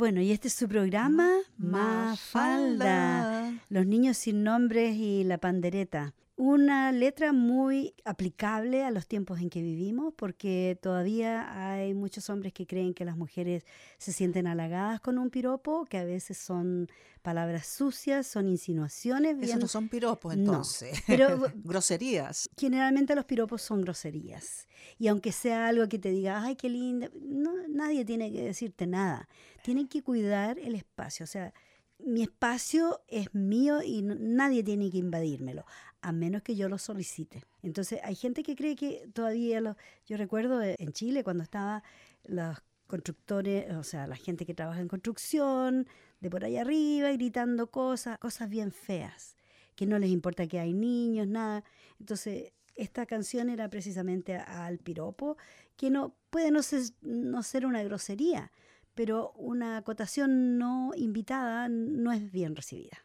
Bueno, 0.00 0.22
y 0.22 0.32
este 0.32 0.48
es 0.48 0.54
su 0.54 0.66
programa, 0.66 1.28
Mafalda. 1.58 2.86
Mafalda. 2.86 3.52
Los 3.68 3.84
niños 3.84 4.16
sin 4.16 4.42
nombres 4.42 4.96
y 4.96 5.24
la 5.24 5.36
pandereta. 5.36 6.14
Una 6.42 6.90
letra 6.90 7.34
muy 7.34 7.92
aplicable 8.06 8.82
a 8.82 8.90
los 8.90 9.06
tiempos 9.06 9.40
en 9.40 9.50
que 9.50 9.60
vivimos, 9.60 10.14
porque 10.16 10.78
todavía 10.80 11.68
hay 11.70 11.92
muchos 11.92 12.30
hombres 12.30 12.54
que 12.54 12.66
creen 12.66 12.94
que 12.94 13.04
las 13.04 13.14
mujeres 13.18 13.66
se 13.98 14.10
sienten 14.14 14.46
halagadas 14.46 15.02
con 15.02 15.18
un 15.18 15.28
piropo, 15.28 15.84
que 15.84 15.98
a 15.98 16.04
veces 16.04 16.38
son 16.38 16.88
palabras 17.20 17.66
sucias, 17.66 18.26
son 18.26 18.48
insinuaciones. 18.48 19.32
Eso 19.36 19.40
bien- 19.44 19.58
no 19.58 19.68
son 19.68 19.90
piropos, 19.90 20.34
No, 20.34 20.42
entonces. 20.44 21.02
pero- 21.06 21.28
Groserías. 21.62 22.48
Generalmente 22.56 23.14
los 23.14 23.26
piropos 23.26 23.60
son 23.60 23.82
groserías. 23.82 24.66
Y 24.98 25.08
aunque 25.08 25.32
sea 25.32 25.66
algo 25.68 25.86
que 25.90 25.98
te 25.98 26.10
diga, 26.10 26.42
ay, 26.42 26.56
qué 26.56 26.70
linda, 26.70 27.10
no, 27.20 27.52
nadie 27.68 28.06
tiene 28.06 28.32
que 28.32 28.42
decirte 28.42 28.86
nada. 28.86 29.28
Tienen 29.62 29.88
que 29.88 30.02
cuidar 30.02 30.58
el 30.58 30.74
espacio. 30.74 31.24
O 31.24 31.26
sea, 31.26 31.52
mi 31.98 32.22
espacio 32.22 33.02
es 33.08 33.34
mío 33.34 33.82
y 33.82 34.00
no- 34.00 34.14
nadie 34.18 34.62
tiene 34.64 34.90
que 34.90 34.96
invadírmelo, 34.96 35.66
a 36.02 36.12
menos 36.12 36.42
que 36.42 36.56
yo 36.56 36.68
lo 36.68 36.78
solicite. 36.78 37.44
Entonces, 37.62 38.00
hay 38.02 38.14
gente 38.14 38.42
que 38.42 38.56
cree 38.56 38.76
que 38.76 39.08
todavía, 39.12 39.60
lo, 39.60 39.76
yo 40.06 40.16
recuerdo 40.16 40.62
eh, 40.62 40.76
en 40.78 40.92
Chile 40.92 41.24
cuando 41.24 41.42
estaba 41.42 41.82
los 42.24 42.58
constructores, 42.86 43.70
o 43.74 43.84
sea, 43.84 44.06
la 44.06 44.16
gente 44.16 44.44
que 44.44 44.54
trabaja 44.54 44.80
en 44.80 44.88
construcción, 44.88 45.86
de 46.20 46.30
por 46.30 46.44
ahí 46.44 46.56
arriba, 46.56 47.12
gritando 47.12 47.70
cosas, 47.70 48.18
cosas 48.18 48.48
bien 48.48 48.72
feas, 48.72 49.36
que 49.76 49.86
no 49.86 49.98
les 49.98 50.10
importa 50.10 50.46
que 50.46 50.58
hay 50.58 50.74
niños, 50.74 51.26
nada. 51.28 51.64
Entonces, 51.98 52.52
esta 52.74 53.06
canción 53.06 53.48
era 53.48 53.68
precisamente 53.68 54.36
al 54.36 54.78
piropo, 54.78 55.36
que 55.76 55.90
no 55.90 56.14
puede 56.30 56.50
no 56.50 56.62
ser, 56.62 56.82
no 57.02 57.42
ser 57.42 57.66
una 57.66 57.82
grosería, 57.82 58.52
pero 58.94 59.32
una 59.32 59.78
acotación 59.78 60.58
no 60.58 60.92
invitada 60.96 61.68
no 61.68 62.12
es 62.12 62.32
bien 62.32 62.56
recibida, 62.56 62.98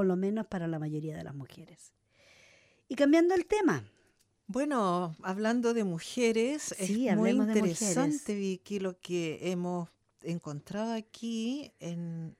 por 0.00 0.06
lo 0.06 0.16
menos 0.16 0.46
para 0.46 0.66
la 0.66 0.78
mayoría 0.78 1.14
de 1.14 1.22
las 1.22 1.34
mujeres. 1.34 1.92
Y 2.88 2.94
cambiando 2.94 3.34
el 3.34 3.44
tema, 3.44 3.84
Bueno, 4.46 5.14
hablando 5.22 5.74
de 5.74 5.84
mujeres, 5.84 6.74
Sí, 6.78 7.06
es 7.06 7.16
muy 7.18 7.32
interesante. 7.32 8.34
Vicky, 8.34 8.80
lo 8.80 8.98
que 8.98 9.38
hemos 9.42 9.90
encontrado 10.22 10.94
aquí 10.94 11.70
en, 11.80 12.34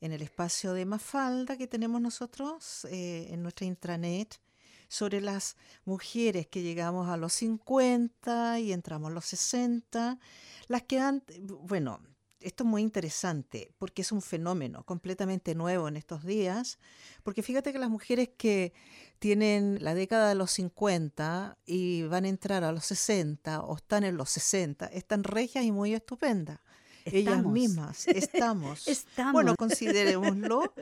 en 0.00 0.10
el 0.10 0.20
espacio 0.20 0.72
de 0.72 0.84
Mafalda 0.84 1.56
que 1.56 1.68
tenemos 1.68 2.00
nosotros 2.00 2.84
eh, 2.86 3.28
en 3.30 3.44
nuestra 3.44 3.66
intranet 3.66 4.40
sobre 4.88 5.20
las 5.20 5.54
mujeres 5.84 6.48
que 6.48 6.60
llegamos 6.62 7.08
a 7.08 7.16
los 7.16 7.34
50 7.34 8.58
y 8.58 8.72
entramos 8.72 9.12
a 9.12 9.14
los 9.14 9.26
60, 9.26 10.18
las 10.66 10.82
que 10.82 10.98
han, 10.98 11.22
bueno, 11.68 12.00
esto 12.40 12.64
es 12.64 12.70
muy 12.70 12.82
interesante 12.82 13.72
porque 13.78 14.02
es 14.02 14.12
un 14.12 14.22
fenómeno 14.22 14.84
completamente 14.84 15.54
nuevo 15.54 15.88
en 15.88 15.96
estos 15.96 16.24
días, 16.24 16.78
porque 17.22 17.42
fíjate 17.42 17.72
que 17.72 17.78
las 17.78 17.90
mujeres 17.90 18.30
que 18.36 18.72
tienen 19.18 19.78
la 19.80 19.94
década 19.94 20.30
de 20.30 20.34
los 20.34 20.50
50 20.52 21.58
y 21.66 22.02
van 22.04 22.24
a 22.24 22.28
entrar 22.28 22.64
a 22.64 22.72
los 22.72 22.86
60 22.86 23.62
o 23.62 23.76
están 23.76 24.04
en 24.04 24.16
los 24.16 24.30
60, 24.30 24.86
están 24.86 25.24
regias 25.24 25.64
y 25.64 25.72
muy 25.72 25.94
estupendas. 25.94 26.60
Ellas 27.04 27.34
Estamos. 27.36 27.52
mismas, 27.52 28.08
estamos. 28.08 28.88
Estamos. 28.88 29.32
Bueno, 29.32 29.56
considerémoslo. 29.56 30.72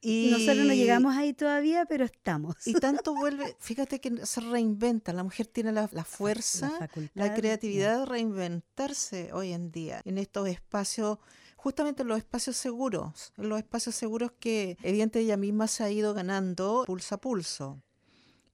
Y, 0.00 0.28
nosotros 0.32 0.66
no 0.66 0.74
llegamos 0.74 1.16
ahí 1.16 1.32
todavía, 1.32 1.86
pero 1.86 2.04
estamos. 2.04 2.56
Y 2.66 2.74
tanto 2.74 3.14
vuelve, 3.14 3.56
fíjate 3.60 4.00
que 4.00 4.26
se 4.26 4.40
reinventa, 4.40 5.12
la 5.12 5.22
mujer 5.22 5.46
tiene 5.46 5.72
la, 5.72 5.88
la 5.92 6.04
fuerza, 6.04 6.70
la, 6.70 6.78
facultad, 6.78 7.34
creatividad 7.34 8.00
de 8.00 8.06
reinventarse 8.06 9.32
hoy 9.32 9.52
en 9.52 9.70
día 9.70 10.00
en 10.04 10.18
estos 10.18 10.48
espacios, 10.48 11.18
justamente 11.56 12.02
en 12.02 12.08
los 12.08 12.18
espacios 12.18 12.56
seguros, 12.56 13.32
en 13.36 13.48
los 13.48 13.58
espacios 13.58 13.94
seguros 13.94 14.32
que 14.38 14.76
evidentemente 14.82 15.20
ella 15.20 15.36
misma 15.36 15.68
se 15.68 15.84
ha 15.84 15.90
ido 15.90 16.14
ganando 16.14 16.84
pulso 16.86 17.14
a 17.14 17.18
pulso. 17.18 17.82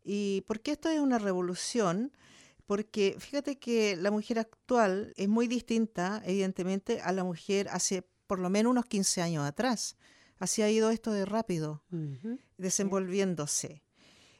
¿Y 0.03 0.43
por 0.47 0.61
qué 0.61 0.73
esto 0.73 0.89
es 0.89 1.01
una 1.01 1.19
revolución? 1.19 2.13
Porque 2.71 3.17
fíjate 3.19 3.59
que 3.59 3.97
la 3.97 4.13
mujer 4.13 4.39
actual 4.39 5.13
es 5.17 5.29
muy 5.29 5.49
distinta, 5.49 6.23
evidentemente, 6.25 7.01
a 7.01 7.11
la 7.11 7.25
mujer 7.25 7.69
hace 7.69 8.09
por 8.29 8.39
lo 8.39 8.49
menos 8.49 8.71
unos 8.71 8.87
15 8.87 9.23
años 9.23 9.45
atrás. 9.45 9.97
Así 10.39 10.63
ha 10.63 10.71
ido 10.71 10.91
esto 10.91 11.11
de 11.11 11.25
rápido, 11.25 11.83
desenvolviéndose. 12.59 13.83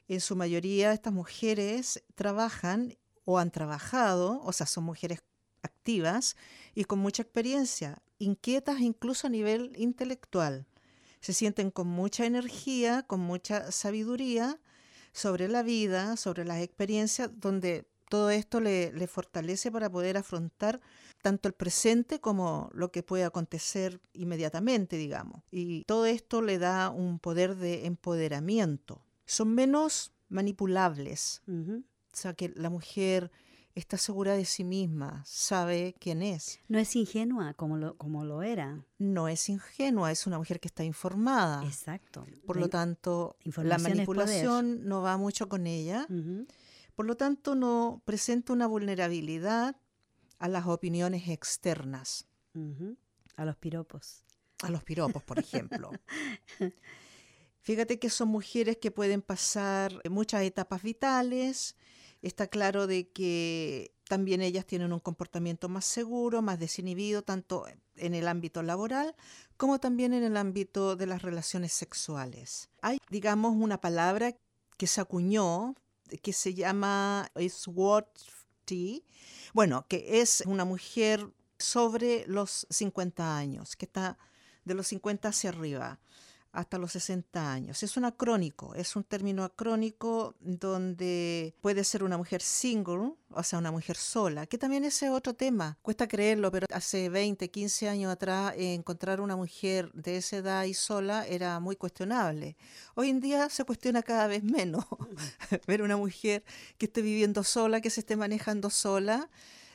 En 0.07 0.21
su 0.21 0.37
mayoría 0.37 0.93
estas 0.93 1.13
mujeres 1.13 2.05
trabajan 2.15 2.97
o 3.25 3.41
han 3.41 3.51
trabajado, 3.51 4.41
o 4.45 4.53
sea, 4.53 4.67
son 4.67 4.85
mujeres 4.85 5.25
activas 5.63 6.37
y 6.73 6.85
con 6.85 7.01
mucha 7.01 7.23
experiencia, 7.23 8.01
inquietas 8.21 8.79
incluso 8.79 9.27
a 9.27 9.31
nivel 9.31 9.73
intelectual. 9.75 10.69
Se 11.21 11.33
sienten 11.33 11.73
con 11.73 11.89
mucha 11.89 12.27
energía, 12.27 13.03
con 13.03 13.19
mucha 13.19 13.73
sabiduría 13.73 14.61
sobre 15.13 15.49
la 15.49 15.65
vida, 15.65 16.17
sobre 16.17 16.45
las 16.45 16.63
experiencias, 16.63 17.29
donde 17.41 17.90
todo 18.11 18.29
esto 18.29 18.61
le, 18.61 18.93
le 18.93 19.07
fortalece 19.07 19.71
para 19.71 19.89
poder 19.89 20.19
afrontar 20.19 20.81
tanto 21.23 21.49
el 21.49 21.55
presente 21.55 22.21
como 22.21 22.71
lo 22.75 22.91
que 22.91 23.03
puede 23.03 23.25
acontecer 23.25 24.01
inmediatamente, 24.13 24.97
digamos. 24.97 25.43
Y 25.51 25.85
todo 25.85 26.05
esto 26.07 26.43
le 26.43 26.59
da 26.59 26.91
un 26.91 27.19
poder 27.19 27.57
de 27.57 27.87
empoderamiento. 27.87 29.01
Son 29.27 29.55
menos 29.55 30.13
manipulables. 30.29 31.43
O 31.47 31.83
sea, 32.13 32.35
que 32.35 32.53
la 32.57 32.69
mujer 32.69 33.31
está 33.75 33.97
segura 33.97 34.35
de 34.35 34.45
sí 34.45 34.65
misma, 34.65 35.23
sabe 35.25 35.95
quién 36.01 36.23
es. 36.23 36.59
No 36.69 36.79
es 36.79 36.97
ingenua 36.97 37.55
como 37.55 37.77
lo, 37.77 37.97
como 37.97 38.25
lo 38.25 38.43
era. 38.43 38.85
No 38.99 39.29
es 39.29 39.49
ingenua, 39.49 40.11
es 40.11 40.27
una 40.27 40.39
mujer 40.39 40.59
que 40.59 40.69
está 40.69 40.83
informada. 40.83 41.65
Exacto. 41.65 42.27
Por 42.47 42.57
La 42.57 42.63
lo 42.63 42.69
tanto, 42.69 43.37
la 43.45 43.79
manipulación 43.79 44.89
no 44.89 45.03
va 45.03 45.17
mucho 45.17 45.49
con 45.49 45.67
ella. 45.67 46.07
Por 47.01 47.07
lo 47.07 47.17
tanto, 47.17 47.55
no 47.55 48.03
presenta 48.05 48.53
una 48.53 48.67
vulnerabilidad 48.67 49.75
a 50.39 50.49
las 50.49 50.67
opiniones 50.67 51.31
externas. 51.31 52.27
A 53.37 53.47
los 53.47 53.57
piropos. 53.57 54.23
a 54.63 54.69
los 54.69 54.85
piropos, 54.85 55.23
por 55.23 55.39
ejemplo. 55.39 55.93
Fíjate 57.63 57.99
que 57.99 58.11
son 58.11 58.29
mujeres 58.29 58.77
que 58.77 58.91
pueden 58.91 59.23
pasar 59.23 59.99
muchas 60.11 60.43
etapas 60.43 60.83
vitales. 60.83 61.75
Está 62.21 62.49
claro 62.49 62.87
de 62.87 63.09
que 63.09 63.95
también 64.07 64.43
ellas 64.43 64.67
tienen 64.67 64.93
un 64.93 65.01
comportamiento 65.01 65.71
más 65.71 65.87
seguro, 65.87 66.43
más 66.43 66.59
desinhibido, 66.59 67.23
tanto 67.23 67.65
en 67.97 68.15
el 68.15 68.29
ámbito 68.29 68.63
laboral 68.63 69.17
como 69.57 69.81
también 69.81 70.13
en 70.13 70.23
el 70.23 70.37
ámbito 70.37 70.97
de 70.97 71.07
las 71.07 71.23
relaciones 71.23 71.73
sexuales. 71.73 72.69
Hay, 72.83 72.99
digamos, 73.09 73.55
una 73.57 73.81
palabra 73.81 74.37
que 74.77 74.87
se 74.87 75.01
acuñó 75.01 75.75
que 76.23 76.33
se 76.33 76.55
llama 76.55 77.31
Swarty, 77.49 79.05
bueno, 79.53 79.87
que 79.89 80.21
es 80.21 80.43
una 80.47 80.65
mujer 80.65 81.29
sobre 81.59 82.25
los 82.27 82.67
50 82.71 83.37
años, 83.37 83.77
que 83.77 83.87
está 83.87 84.19
de 84.65 84.75
los 84.75 84.87
50 84.89 85.29
hacia 85.29 85.51
arriba 85.51 85.99
hasta 86.53 86.79
los 86.79 86.93
60 86.93 87.53
años. 87.53 87.83
Es 87.83 87.97
un 87.97 88.05
acrónico, 88.05 88.75
es 88.75 88.97
un 88.97 89.05
término 89.05 89.45
acrónico 89.45 90.35
donde 90.41 91.55
puede 91.61 91.85
ser 91.85 92.03
una 92.03 92.17
mujer 92.17 92.43
single, 92.43 93.13
o 93.31 93.43
sea, 93.43 93.59
una 93.59 93.71
mujer 93.71 93.97
sola, 93.97 94.47
que 94.47 94.59
también 94.59 94.85
ese 94.85 95.07
es 95.07 95.13
otro 95.13 95.35
tema. 95.35 95.79
Cuesta 95.83 96.09
creerlo, 96.09 96.51
pero 96.51 96.67
hace 96.73 97.09
20, 97.09 97.51
15 97.51 97.89
años 97.89 98.13
atrás 98.13 98.55
eh, 98.57 98.75
encontrar 98.75 99.21
una 99.21 99.37
mujer 99.37 99.91
de 99.93 100.17
esa 100.17 100.39
edad 100.39 100.65
y 100.65 100.75
sola 100.75 101.27
era 101.27 101.61
muy 101.61 101.77
cuestionable. 101.77 102.57
Hoy 102.95 103.11
en 103.11 103.21
día 103.21 103.49
se 103.49 103.65
cuestiona 103.65 104.03
cada 104.03 104.27
vez 104.27 104.43
menos 104.43 104.85
ver 105.67 105.83
una 105.83 105.97
mujer 105.97 106.45
que 106.79 106.87
esté 106.87 107.03
viviendo 107.03 107.45
sola, 107.45 107.81
que 107.81 107.91
se 107.91 108.01
esté 108.01 108.17
manejando 108.17 108.71
sola. 108.71 109.29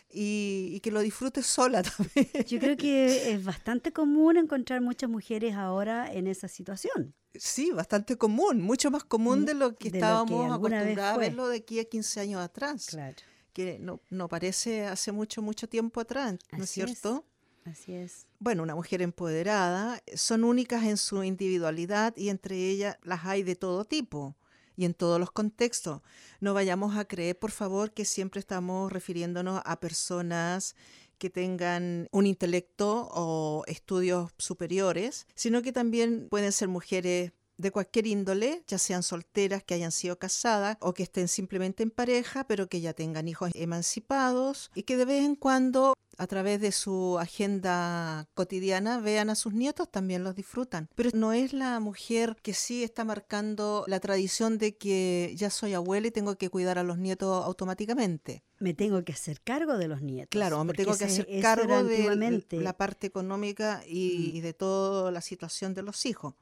Y, 0.09 0.69
y 0.73 0.79
que 0.79 0.91
lo 0.91 1.01
disfrute 1.01 1.41
sola 1.43 1.83
también. 1.97 2.29
Yo 2.47 2.59
creo 2.59 2.77
que 2.77 3.33
es 3.33 3.43
bastante 3.43 3.91
común 3.91 4.37
encontrar 4.37 4.79
muchas 4.81 5.09
mujeres 5.09 5.55
ahora 5.55 6.11
en 6.13 6.27
esa 6.27 6.47
situación. 6.47 7.13
Sí, 7.33 7.71
bastante 7.71 8.15
común, 8.17 8.61
mucho 8.61 8.89
más 8.91 9.03
común 9.03 9.45
de 9.45 9.53
lo 9.55 9.75
que 9.75 9.89
De 9.89 9.89
lo 9.89 9.91
que 9.91 9.97
estábamos 9.97 10.51
alguna 10.53 10.77
vez 10.77 10.97
acostumbrados 10.97 11.15
a 11.15 11.19
verlo 11.19 11.47
de 11.49 11.57
aquí 11.57 11.79
a 11.79 11.83
15 11.85 12.19
años 12.21 12.39
atrás, 12.41 12.85
Claro. 12.87 13.15
que 13.51 13.77
no, 13.79 13.99
no 14.09 14.29
parece 14.29 14.85
hace 14.85 15.11
mucho, 15.11 15.41
mucho 15.41 15.67
tiempo 15.67 15.99
atrás, 15.99 16.35
¿no 16.53 16.63
Así 16.63 16.81
es. 16.81 16.87
cierto? 16.87 17.25
Así 17.65 17.93
es. 17.93 18.27
Bueno, 18.39 18.63
una 18.63 18.75
mujer 18.75 19.01
empoderada, 19.01 20.01
son 20.13 20.43
únicas 20.45 20.83
en 20.85 20.95
su 20.97 21.23
individualidad 21.23 22.15
y 22.15 22.29
entre 22.29 22.55
ellas 22.69 22.97
las 23.03 23.25
hay 23.25 23.43
de 23.43 23.55
todo 23.55 23.83
tipo 23.83 24.37
y 24.75 24.85
en 24.85 24.93
todos 24.93 25.19
los 25.19 25.31
contextos. 25.31 26.01
No 26.39 26.53
vayamos 26.53 26.97
a 26.97 27.05
creer, 27.05 27.37
por 27.37 27.51
favor, 27.51 27.93
que 27.93 28.05
siempre 28.05 28.39
estamos 28.39 28.91
refiriéndonos 28.91 29.61
a 29.65 29.79
personas 29.79 30.75
que 31.17 31.29
tengan 31.29 32.07
un 32.11 32.25
intelecto 32.25 33.09
o 33.13 33.63
estudios 33.67 34.31
superiores, 34.37 35.27
sino 35.35 35.61
que 35.61 35.71
también 35.71 36.27
pueden 36.29 36.51
ser 36.51 36.67
mujeres 36.67 37.31
de 37.57 37.71
cualquier 37.71 38.07
índole, 38.07 38.63
ya 38.67 38.77
sean 38.77 39.01
solteras, 39.01 39.63
que 39.63 39.73
hayan 39.73 39.91
sido 39.91 40.19
casadas 40.19 40.77
o 40.81 40.93
que 40.93 41.03
estén 41.03 41.27
simplemente 41.27 41.83
en 41.83 41.91
pareja, 41.91 42.45
pero 42.47 42.67
que 42.67 42.81
ya 42.81 42.93
tengan 42.93 43.27
hijos 43.27 43.51
emancipados 43.53 44.71
y 44.75 44.83
que 44.83 44.97
de 44.97 45.05
vez 45.05 45.23
en 45.23 45.35
cuando 45.35 45.93
a 46.17 46.27
través 46.27 46.61
de 46.61 46.71
su 46.71 47.17
agenda 47.19 48.27
cotidiana 48.33 48.99
vean 48.99 49.29
a 49.29 49.35
sus 49.35 49.53
nietos, 49.53 49.89
también 49.91 50.23
los 50.23 50.35
disfrutan. 50.35 50.89
Pero 50.95 51.09
no 51.13 51.33
es 51.33 51.53
la 51.53 51.79
mujer 51.79 52.35
que 52.41 52.53
sí 52.53 52.83
está 52.83 53.03
marcando 53.03 53.83
la 53.87 53.99
tradición 53.99 54.57
de 54.57 54.75
que 54.77 55.33
ya 55.35 55.49
soy 55.49 55.73
abuela 55.73 56.07
y 56.07 56.11
tengo 56.11 56.35
que 56.37 56.49
cuidar 56.49 56.77
a 56.77 56.83
los 56.83 56.97
nietos 56.97 57.43
automáticamente. 57.45 58.43
Me 58.59 58.73
tengo 58.73 59.03
que 59.03 59.11
hacer 59.11 59.41
cargo 59.41 59.77
de 59.77 59.87
los 59.89 60.01
nietos. 60.01 60.29
Claro, 60.31 60.63
me 60.63 60.73
tengo 60.73 60.97
que 60.97 61.05
hacer 61.05 61.27
cargo 61.41 61.83
de 61.83 62.43
la 62.51 62.77
parte 62.77 63.07
económica 63.07 63.81
y, 63.85 64.31
Mm. 64.31 64.35
y 64.37 64.41
de 64.41 64.53
toda 64.53 65.11
la 65.11 65.21
situación 65.21 65.73
de 65.73 65.83
los 65.83 66.05
hijos. 66.05 66.35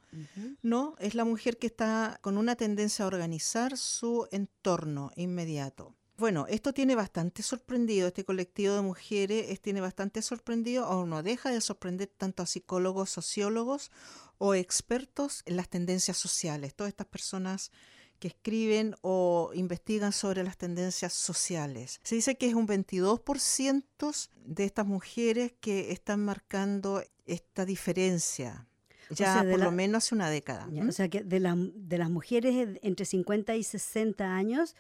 No, 0.62 0.96
es 1.00 1.16
la 1.16 1.26
mujer 1.26 1.58
que 1.58 1.68
está 1.68 2.20
con 2.22 2.38
una 2.38 2.56
tendencia 2.56 3.04
a 3.04 3.08
organizar 3.08 3.78
su 3.78 4.28
entorno 4.32 5.12
inmediato. 5.16 5.96
Bueno, 6.24 6.46
esto 6.48 6.72
tiene 6.72 6.96
bastante 6.96 7.44
sorprendido, 7.44 8.08
este 8.08 8.24
colectivo 8.24 8.76
de 8.76 8.82
mujeres 8.82 9.48
es- 9.50 9.60
tiene 9.60 9.82
bastante 9.82 10.22
sorprendido 10.22 10.88
o 10.88 11.06
no 11.06 11.22
deja 11.22 11.52
de 11.52 11.60
sorprender 11.60 12.08
tanto 12.18 12.42
a 12.42 12.46
psicólogos, 12.46 13.10
sociólogos 13.10 13.92
o 14.38 14.56
expertos 14.56 15.42
en 15.46 15.58
las 15.58 15.68
tendencias 15.68 16.16
sociales, 16.16 16.76
todas 16.76 16.92
estas 16.92 17.08
personas 17.08 17.72
que 18.20 18.30
escriben 18.30 18.96
o 19.02 19.52
investigan 19.54 20.14
sobre 20.14 20.46
las 20.46 20.56
tendencias 20.58 21.12
sociales. 21.12 22.00
Se 22.06 22.16
dice 22.16 22.36
que 22.38 22.48
es 22.48 22.54
un 22.54 22.68
22% 22.68 24.30
de 24.46 24.64
estas 24.64 24.86
mujeres 24.86 25.52
que 25.60 25.92
están 25.92 26.24
marcando 26.24 27.04
esta 27.26 27.66
diferencia, 27.66 28.66
ya 29.10 29.34
sea, 29.34 29.42
por 29.52 29.60
la- 29.60 29.66
lo 29.66 29.72
menos 29.74 30.06
hace 30.06 30.16
una 30.16 30.30
década. 30.30 30.70
O 30.88 30.92
sea 30.94 31.10
que 31.10 31.22
de, 31.22 31.42
la- 31.42 31.58
de 31.58 31.98
las 31.98 32.10
mujeres 32.10 32.56
en- 32.56 32.80
entre 32.82 33.06
50 33.06 33.58
y 33.58 33.64
60 33.64 34.34
años, 34.38 34.74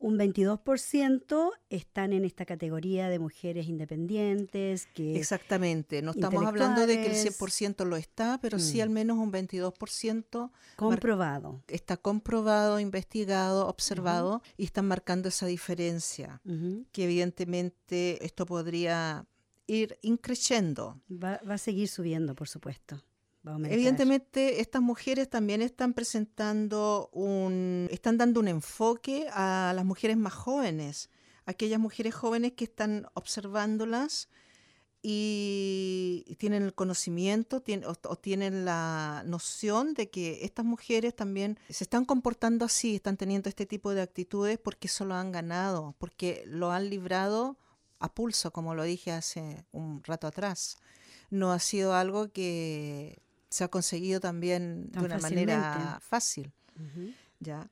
un 0.00 0.18
22% 0.18 1.50
están 1.68 2.12
en 2.14 2.24
esta 2.24 2.46
categoría 2.46 3.08
de 3.10 3.18
mujeres 3.18 3.68
independientes 3.68 4.86
que 4.94 5.16
Exactamente, 5.18 6.00
no 6.02 6.12
estamos 6.12 6.44
hablando 6.46 6.80
de 6.86 6.94
que 6.96 7.06
el 7.06 7.16
intelectuales. 7.16 7.38
100% 7.78 7.84
lo 7.84 7.96
está, 7.96 8.38
pero 8.40 8.58
sí 8.58 8.78
Mm. 8.78 8.82
al 8.82 8.90
menos 8.90 9.18
un 9.18 9.30
22% 9.30 10.50
comprobado. 10.76 11.62
está 11.68 11.96
comprobado, 11.98 12.80
investigado, 12.80 13.68
observado 13.68 14.42
y 14.56 14.64
están 14.64 14.88
marcando 14.88 15.28
esa 15.28 15.46
diferencia, 15.46 16.40
que 16.92 17.04
evidentemente 17.04 18.24
esto 18.24 18.46
podría 18.46 19.26
ir 19.66 19.98
increciendo. 20.02 21.00
va, 21.10 21.40
va 21.48 21.54
a 21.54 21.58
seguir 21.58 21.88
subiendo, 21.88 22.34
por 22.34 22.48
supuesto. 22.48 23.02
Evidentemente, 23.72 24.60
estas 24.60 24.82
mujeres 24.82 25.28
también 25.30 25.62
están 25.62 25.94
presentando 25.94 27.08
un, 27.12 27.88
están 27.90 28.18
dando 28.18 28.40
un 28.40 28.48
enfoque 28.48 29.26
a 29.32 29.72
las 29.74 29.84
mujeres 29.84 30.16
más 30.16 30.34
jóvenes, 30.34 31.08
aquellas 31.46 31.80
mujeres 31.80 32.14
jóvenes 32.14 32.52
que 32.52 32.64
están 32.64 33.06
observándolas 33.14 34.28
y 35.02 36.36
tienen 36.38 36.62
el 36.62 36.74
conocimiento 36.74 37.62
tien- 37.62 37.84
o, 37.86 37.96
o 38.08 38.16
tienen 38.16 38.66
la 38.66 39.22
noción 39.24 39.94
de 39.94 40.10
que 40.10 40.44
estas 40.44 40.66
mujeres 40.66 41.16
también 41.16 41.58
se 41.70 41.84
están 41.84 42.04
comportando 42.04 42.66
así, 42.66 42.96
están 42.96 43.16
teniendo 43.16 43.48
este 43.48 43.64
tipo 43.64 43.94
de 43.94 44.02
actitudes 44.02 44.58
porque 44.58 44.88
eso 44.88 45.06
lo 45.06 45.14
han 45.14 45.32
ganado, 45.32 45.94
porque 45.98 46.44
lo 46.46 46.70
han 46.70 46.90
librado 46.90 47.56
a 47.98 48.12
pulso, 48.14 48.52
como 48.52 48.74
lo 48.74 48.82
dije 48.82 49.12
hace 49.12 49.64
un 49.72 50.04
rato 50.04 50.26
atrás. 50.26 50.76
No 51.30 51.52
ha 51.52 51.58
sido 51.58 51.94
algo 51.94 52.28
que 52.30 53.22
se 53.50 53.64
ha 53.64 53.68
conseguido 53.68 54.20
también 54.20 54.90
Tan 54.92 55.02
de 55.02 55.06
una 55.06 55.18
manera 55.18 55.98
fácil. 56.00 56.52
¿ya? 57.40 57.70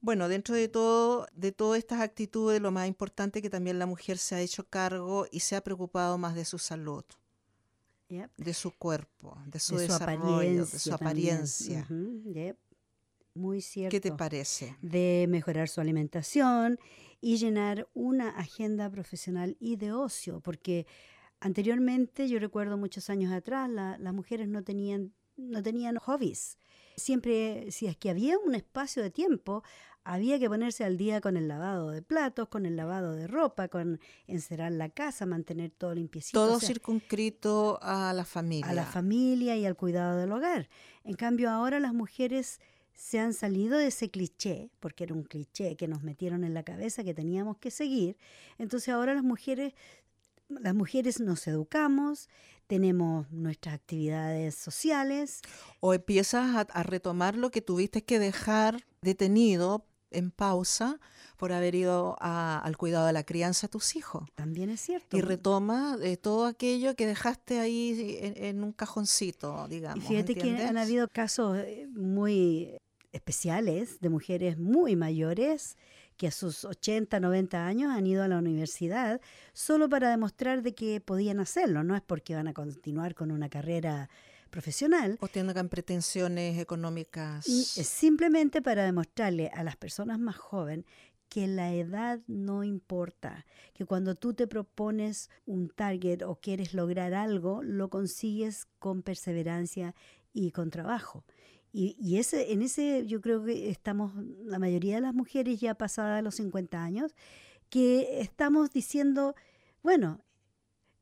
Bueno, 0.00 0.28
dentro 0.28 0.54
de 0.54 0.68
todo, 0.68 1.26
de 1.32 1.52
todas 1.52 1.78
estas 1.78 2.00
actitudes, 2.00 2.60
lo 2.60 2.70
más 2.70 2.86
importante 2.86 3.40
es 3.40 3.42
que 3.42 3.50
también 3.50 3.78
la 3.78 3.86
mujer 3.86 4.18
se 4.18 4.34
ha 4.36 4.40
hecho 4.40 4.66
cargo 4.68 5.26
y 5.30 5.40
se 5.40 5.56
ha 5.56 5.62
preocupado 5.64 6.16
más 6.18 6.34
de 6.34 6.44
su 6.44 6.58
salud, 6.58 7.04
Yep. 8.08 8.30
de 8.36 8.54
su 8.54 8.70
cuerpo, 8.70 9.36
de 9.46 9.58
su 9.58 9.76
de 9.76 9.86
su 9.86 9.92
desarrollo, 9.92 10.64
de 10.64 10.78
su 10.78 10.94
apariencia. 10.94 11.86
Yep. 11.88 12.56
Muy 13.34 13.60
cierto. 13.60 13.90
¿Qué 13.90 14.00
te 14.00 14.12
parece? 14.12 14.76
de 14.80 15.26
mejorar 15.28 15.68
su 15.68 15.80
alimentación 15.80 16.78
y 17.20 17.38
llenar 17.38 17.88
una 17.94 18.30
agenda 18.30 18.88
profesional 18.88 19.56
y 19.58 19.76
de 19.76 19.92
ocio, 19.92 20.40
porque 20.40 20.86
anteriormente, 21.40 22.28
yo 22.28 22.38
recuerdo 22.38 22.76
muchos 22.76 23.10
años 23.10 23.32
atrás, 23.32 23.68
la- 23.70 23.98
las 23.98 24.14
mujeres 24.14 24.48
no 24.48 24.62
tenían, 24.62 25.12
no 25.36 25.62
tenían 25.62 25.96
hobbies. 25.96 26.58
Siempre, 26.96 27.70
si 27.70 27.86
es 27.86 27.96
que 27.96 28.10
había 28.10 28.38
un 28.38 28.54
espacio 28.54 29.02
de 29.02 29.10
tiempo, 29.10 29.62
había 30.02 30.38
que 30.38 30.48
ponerse 30.48 30.84
al 30.84 30.96
día 30.96 31.20
con 31.20 31.36
el 31.36 31.48
lavado 31.48 31.90
de 31.90 32.00
platos, 32.00 32.48
con 32.48 32.64
el 32.64 32.76
lavado 32.76 33.12
de 33.14 33.26
ropa, 33.26 33.68
con 33.68 34.00
encerar 34.28 34.72
la 34.72 34.88
casa, 34.88 35.26
mantener 35.26 35.72
todo 35.72 35.94
limpiecito. 35.94 36.38
Todo 36.44 36.56
o 36.56 36.60
sea, 36.60 36.68
circunscrito 36.68 37.78
a 37.82 38.12
la 38.14 38.24
familia. 38.24 38.70
a 38.70 38.72
la 38.72 38.84
familia 38.86 39.56
y 39.56 39.66
al 39.66 39.76
cuidado 39.76 40.16
del 40.18 40.30
hogar. 40.32 40.68
En 41.04 41.14
cambio, 41.14 41.50
ahora 41.50 41.80
las 41.80 41.92
mujeres 41.92 42.60
se 42.94 43.18
han 43.18 43.34
salido 43.34 43.76
de 43.76 43.88
ese 43.88 44.08
cliché, 44.10 44.70
porque 44.80 45.04
era 45.04 45.12
un 45.12 45.24
cliché 45.24 45.76
que 45.76 45.86
nos 45.86 46.02
metieron 46.02 46.44
en 46.44 46.54
la 46.54 46.62
cabeza 46.62 47.04
que 47.04 47.12
teníamos 47.12 47.58
que 47.58 47.70
seguir. 47.70 48.16
Entonces 48.58 48.88
ahora 48.88 49.12
las 49.12 49.24
mujeres, 49.24 49.74
las 50.48 50.74
mujeres 50.74 51.20
nos 51.20 51.46
educamos, 51.46 52.28
tenemos 52.66 53.30
nuestras 53.30 53.74
actividades 53.74 54.54
sociales, 54.54 55.40
O 55.80 55.94
empiezas 55.94 56.54
a, 56.56 56.60
a 56.60 56.82
retomar 56.82 57.36
lo 57.36 57.50
que 57.50 57.60
tuviste 57.62 58.02
que 58.04 58.18
dejar 58.18 58.84
detenido 59.02 59.86
en 60.10 60.30
pausa 60.30 60.98
por 61.36 61.52
haber 61.52 61.74
ido 61.74 62.16
a- 62.20 62.58
al 62.58 62.76
cuidado 62.76 63.06
de 63.06 63.12
la 63.12 63.24
crianza 63.24 63.66
de 63.66 63.72
tus 63.72 63.96
hijos. 63.96 64.28
también 64.34 64.70
es 64.70 64.80
cierto. 64.80 65.16
Y 65.16 65.20
retoma 65.20 65.98
eh, 66.02 66.16
todo 66.16 66.46
aquello 66.46 66.94
que 66.96 67.06
dejaste 67.06 67.60
ahí 67.60 68.18
en, 68.20 68.42
en 68.44 68.64
un 68.64 68.72
cajoncito, 68.72 69.66
digamos. 69.68 70.04
Y 70.04 70.08
fíjate 70.08 70.34
que 70.34 70.56
han 70.56 70.78
habido 70.78 71.08
casos 71.08 71.58
eh, 71.58 71.86
muy 71.92 72.78
especiales 73.12 74.00
de 74.00 74.08
mujeres 74.08 74.58
muy 74.58 74.94
mayores 74.96 75.76
que 76.16 76.26
a 76.28 76.30
sus 76.30 76.64
80, 76.64 77.20
90 77.20 77.66
años 77.66 77.90
han 77.92 78.06
ido 78.06 78.22
a 78.22 78.28
la 78.28 78.38
universidad 78.38 79.20
solo 79.52 79.88
para 79.88 80.10
demostrar 80.10 80.62
de 80.62 80.74
que 80.74 81.00
podían 81.00 81.40
hacerlo, 81.40 81.84
no 81.84 81.94
es 81.96 82.02
porque 82.02 82.34
van 82.34 82.48
a 82.48 82.54
continuar 82.54 83.14
con 83.14 83.30
una 83.30 83.48
carrera 83.48 84.08
profesional, 84.50 85.18
O 85.20 85.28
tengan 85.28 85.68
pretensiones 85.68 86.58
económicas. 86.58 87.46
y 87.48 87.60
es 87.60 87.86
simplemente 87.86 88.62
para 88.62 88.84
demostrarle 88.84 89.48
a 89.54 89.62
las 89.64 89.76
personas 89.76 90.18
más 90.18 90.36
jóvenes 90.36 90.86
que 91.28 91.48
la 91.48 91.74
edad 91.74 92.20
no 92.28 92.62
importa, 92.62 93.44
que 93.74 93.84
cuando 93.84 94.14
tú 94.14 94.32
te 94.32 94.46
propones 94.46 95.28
un 95.44 95.68
target 95.68 96.22
o 96.22 96.36
quieres 96.36 96.72
lograr 96.72 97.14
algo, 97.14 97.62
lo 97.64 97.90
consigues 97.90 98.66
con 98.78 99.02
perseverancia 99.02 99.94
y 100.32 100.52
con 100.52 100.70
trabajo. 100.70 101.24
Y, 101.78 102.16
ese, 102.18 102.52
en 102.54 102.62
ese 102.62 103.04
yo 103.06 103.20
creo 103.20 103.44
que 103.44 103.68
estamos, 103.68 104.12
la 104.44 104.58
mayoría 104.58 104.94
de 104.94 105.02
las 105.02 105.12
mujeres 105.14 105.60
ya 105.60 105.74
pasadas 105.74 106.22
los 106.24 106.36
50 106.36 106.82
años, 106.82 107.14
que 107.68 108.20
estamos 108.20 108.70
diciendo, 108.72 109.34
bueno, 109.82 110.22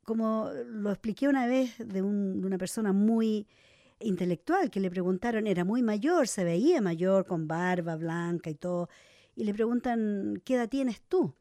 como 0.04 0.50
lo 0.66 0.90
expliqué 0.90 1.28
una 1.28 1.46
vez 1.46 1.76
de, 1.78 2.02
un- 2.02 2.40
de 2.40 2.46
una 2.48 2.58
persona 2.58 2.92
muy 2.92 3.46
intelectual 4.00 4.68
que 4.70 4.80
le 4.80 4.90
preguntaron, 4.90 5.46
era 5.46 5.64
muy 5.64 5.80
mayor, 5.82 6.26
se 6.26 6.42
veía 6.42 6.80
mayor, 6.80 7.24
con 7.24 7.46
barba 7.46 7.94
blanca 7.94 8.50
y 8.50 8.56
todo, 8.56 8.88
y 9.36 9.44
le 9.44 9.54
preguntan, 9.54 10.42
¿qué 10.44 10.54
edad 10.56 10.68
tienes 10.68 11.00
tú? 11.02 11.34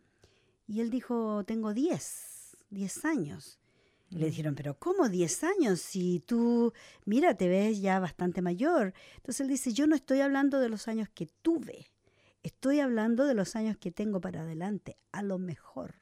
Y 0.67 0.79
él 0.81 0.91
dijo, 0.91 1.43
tengo 1.45 1.73
10, 1.73 2.55
10 2.69 3.03
años. 3.05 3.59
Le 4.13 4.27
dijeron, 4.27 4.55
pero 4.55 4.77
¿cómo 4.77 5.09
10 5.09 5.43
años? 5.43 5.81
Si 5.81 6.19
tú, 6.19 6.73
mira, 7.05 7.35
te 7.35 7.47
ves 7.47 7.81
ya 7.81 7.99
bastante 7.99 8.41
mayor. 8.41 8.93
Entonces 9.17 9.41
él 9.41 9.47
dice, 9.47 9.73
yo 9.73 9.87
no 9.87 9.95
estoy 9.95 10.21
hablando 10.21 10.59
de 10.59 10.69
los 10.69 10.87
años 10.87 11.09
que 11.09 11.27
tuve, 11.41 11.87
estoy 12.43 12.79
hablando 12.79 13.25
de 13.25 13.33
los 13.33 13.55
años 13.55 13.77
que 13.77 13.91
tengo 13.91 14.21
para 14.21 14.41
adelante, 14.41 14.97
a 15.11 15.23
lo 15.23 15.39
mejor. 15.39 15.95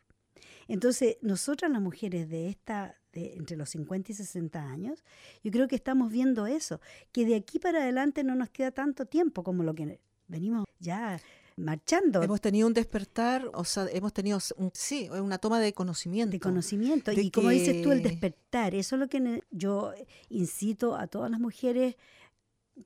Entonces, 0.68 1.18
nosotras 1.22 1.72
las 1.72 1.82
mujeres 1.82 2.30
de 2.30 2.48
esta, 2.48 2.96
de 3.14 3.36
entre 3.36 3.58
los 3.58 3.70
50 3.70 4.12
y 4.12 4.16
60 4.16 4.62
años, 4.62 5.04
yo 5.44 5.52
creo 5.52 5.68
que 5.68 5.76
estamos 5.76 6.12
viendo 6.12 6.48
eso, 6.48 6.80
que 7.12 7.26
de 7.26 7.36
aquí 7.36 7.60
para 7.60 7.82
adelante 7.82 8.24
no 8.24 8.36
nos 8.36 8.50
queda 8.50 8.72
tanto 8.72 9.06
tiempo 9.06 9.44
como 9.44 9.64
lo 9.64 9.76
que 9.76 10.00
venimos 10.28 10.66
ya 10.80 11.20
marchando 11.58 12.22
Hemos 12.24 12.42
tenido 12.42 12.68
un 12.68 12.74
despertar, 12.74 13.50
o 13.54 13.64
sea, 13.66 13.88
hemos 13.92 14.14
tenido, 14.14 14.40
un- 14.58 14.72
sí, 14.74 15.10
una 15.10 15.38
toma 15.38 15.60
de 15.60 15.74
conocimiento. 15.74 16.32
de 16.32 16.40
conocimiento. 16.40 17.12
de 17.12 17.22
y 17.22 17.32
como 17.32 17.50
dices 17.50 17.82
tú, 17.82 17.92
el 17.92 18.02
despertar, 18.04 18.74
eso 18.76 18.96
es 18.96 19.00
lo 19.00 19.08
que 19.10 19.44
yo 19.52 19.94
incito 20.30 20.96
a 20.96 21.08
todas 21.08 21.30
las 21.30 21.40
mujeres 21.40 21.96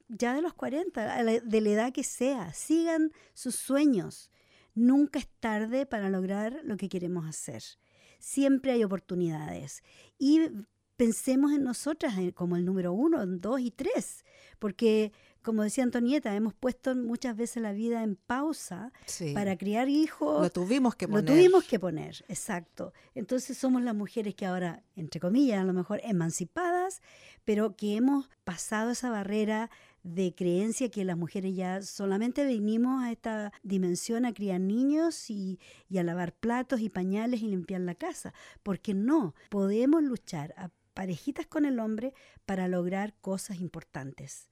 ya 0.09 0.33
de 0.33 0.41
los 0.41 0.53
40, 0.53 1.15
a 1.15 1.23
la- 1.23 1.39
de 1.39 1.61
la 1.61 1.69
edad 1.69 1.93
que 1.93 2.03
sea, 2.03 2.53
sigan 2.53 3.11
sus 3.33 3.55
sueños. 3.55 4.29
Nunca 4.73 5.19
es 5.19 5.27
tarde 5.39 5.85
para 5.85 6.09
lograr 6.09 6.59
lo 6.63 6.75
que 6.75 6.89
queremos 6.89 7.25
hacer. 7.27 7.63
Siempre 8.19 8.71
hay 8.73 8.83
oportunidades. 8.83 9.83
Y 10.17 10.41
pensemos 10.97 11.51
en 11.53 11.63
nosotras 11.63 12.15
como 12.33 12.55
el 12.57 12.65
número 12.65 12.91
uno, 12.93 13.25
dos 13.25 13.59
y 13.61 13.71
tres, 13.71 14.25
porque 14.59 15.11
como 15.45 15.63
decía 15.63 15.83
Antonieta, 15.85 16.35
hemos 16.35 16.53
puesto 16.53 16.95
muchas 16.95 17.37
veces 17.37 17.61
la 17.63 17.71
vida 17.71 18.03
en 18.03 18.15
pausa 18.17 18.91
Sí. 19.05 19.33
para 19.33 19.57
criar 19.57 19.87
hijos. 19.87 20.41
Lo 20.41 20.49
tuvimos 20.49 20.95
que 20.95 21.05
Lo 21.05 21.11
poner. 21.11 21.25
tuvimos 21.25 21.63
que 21.63 21.79
poner, 21.79 22.25
exacto. 22.27 22.91
Entonces 23.13 23.57
somos 23.57 23.81
las 23.83 23.95
mujeres 23.95 24.35
que 24.35 24.45
ahora, 24.45 24.83
entre 24.95 25.19
comillas, 25.21 25.61
a 25.61 25.63
lo 25.63 25.73
mejor 25.73 26.01
emancipadas, 26.03 27.01
pero 27.45 27.75
que 27.77 27.95
hemos 27.95 28.27
pasado 28.43 28.91
esa 28.91 29.09
barrera 29.09 29.69
de 30.03 30.35
creencia 30.35 30.89
que 30.89 31.03
las 31.05 31.17
mujeres 31.17 31.55
ya 31.55 31.81
solamente 31.81 32.43
venimos 32.45 33.03
a 33.03 33.11
esta 33.11 33.51
dimensión 33.63 34.25
a 34.25 34.33
criar 34.33 34.59
niños 34.59 35.29
y, 35.29 35.59
y 35.89 35.97
a 35.97 36.03
lavar 36.03 36.33
platos 36.33 36.79
y 36.81 36.89
pañales 36.89 37.41
y 37.41 37.47
limpiar 37.47 37.81
la 37.81 37.95
casa. 37.95 38.33
Porque 38.63 38.93
no, 38.93 39.33
podemos 39.49 40.03
luchar 40.03 40.53
a 40.57 40.69
parejitas 40.93 41.45
con 41.47 41.65
el 41.65 41.79
hombre 41.79 42.13
para 42.45 42.67
lograr 42.67 43.13
cosas 43.19 43.59
importantes. 43.59 44.47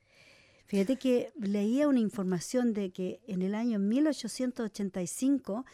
Fíjate 0.66 0.98
que 0.98 1.32
leía 1.40 1.88
una 1.88 2.00
información 2.00 2.74
de 2.74 2.92
que 2.92 3.22
en 3.28 3.42
el 3.42 3.54
año 3.54 3.80
1885 3.80 5.66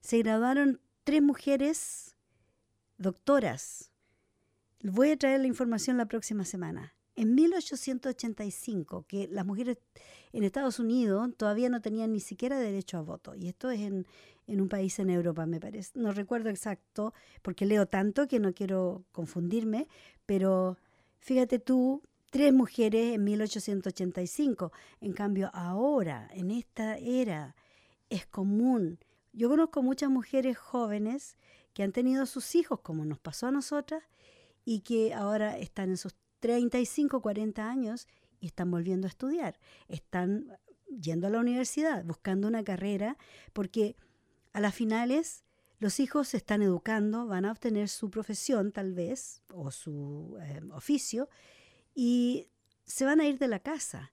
se 0.00 0.18
graduaron 0.18 0.80
tres 1.04 1.22
mujeres 1.22 2.14
doctoras. 2.98 3.90
Voy 4.82 5.10
a 5.10 5.16
traer 5.16 5.40
la 5.40 5.46
información 5.46 5.96
la 5.96 6.06
próxima 6.06 6.44
semana. 6.44 6.94
En 7.14 7.34
1885, 7.34 9.06
que 9.08 9.26
las 9.28 9.46
mujeres 9.46 9.78
en 10.32 10.44
Estados 10.44 10.78
Unidos 10.78 11.30
todavía 11.36 11.70
no 11.70 11.80
tenían 11.80 12.12
ni 12.12 12.20
siquiera 12.20 12.58
derecho 12.58 12.98
a 12.98 13.02
voto. 13.02 13.34
Y 13.34 13.48
esto 13.48 13.70
es 13.70 13.80
en, 13.80 14.06
en 14.46 14.60
un 14.60 14.68
país 14.68 14.98
en 14.98 15.08
Europa, 15.08 15.46
me 15.46 15.58
parece. 15.58 15.98
No 15.98 16.12
recuerdo 16.12 16.50
exacto, 16.50 17.14
porque 17.40 17.64
leo 17.64 17.86
tanto 17.86 18.28
que 18.28 18.38
no 18.38 18.52
quiero 18.52 19.04
confundirme, 19.12 19.88
pero 20.26 20.76
fíjate 21.18 21.58
tú, 21.58 22.02
tres 22.36 22.52
mujeres 22.52 23.14
en 23.14 23.24
1885. 23.24 24.70
En 25.00 25.14
cambio, 25.14 25.50
ahora, 25.54 26.28
en 26.34 26.50
esta 26.50 26.98
era, 26.98 27.56
es 28.10 28.26
común. 28.26 28.98
Yo 29.32 29.48
conozco 29.48 29.82
muchas 29.82 30.10
mujeres 30.10 30.58
jóvenes 30.58 31.38
que 31.72 31.82
han 31.82 31.92
tenido 31.92 32.26
sus 32.26 32.54
hijos, 32.54 32.80
como 32.80 33.06
nos 33.06 33.18
pasó 33.18 33.46
a 33.46 33.52
nosotras, 33.52 34.02
y 34.66 34.80
que 34.80 35.14
ahora 35.14 35.56
están 35.56 35.88
en 35.88 35.96
sus 35.96 36.14
35, 36.40 37.22
40 37.22 37.66
años 37.66 38.06
y 38.38 38.48
están 38.48 38.70
volviendo 38.70 39.06
a 39.06 39.08
estudiar. 39.08 39.58
Están 39.88 40.58
yendo 40.88 41.28
a 41.28 41.30
la 41.30 41.40
universidad, 41.40 42.04
buscando 42.04 42.48
una 42.48 42.62
carrera, 42.62 43.16
porque 43.54 43.96
a 44.52 44.60
las 44.60 44.74
finales 44.74 45.42
los 45.78 46.00
hijos 46.00 46.28
se 46.28 46.36
están 46.36 46.60
educando, 46.60 47.26
van 47.26 47.46
a 47.46 47.52
obtener 47.52 47.88
su 47.88 48.10
profesión 48.10 48.72
tal 48.72 48.92
vez, 48.92 49.40
o 49.54 49.70
su 49.70 50.36
eh, 50.42 50.60
oficio, 50.72 51.30
y 51.96 52.46
se 52.84 53.04
van 53.04 53.20
a 53.20 53.26
ir 53.26 53.38
de 53.38 53.48
la 53.48 53.58
casa. 53.58 54.12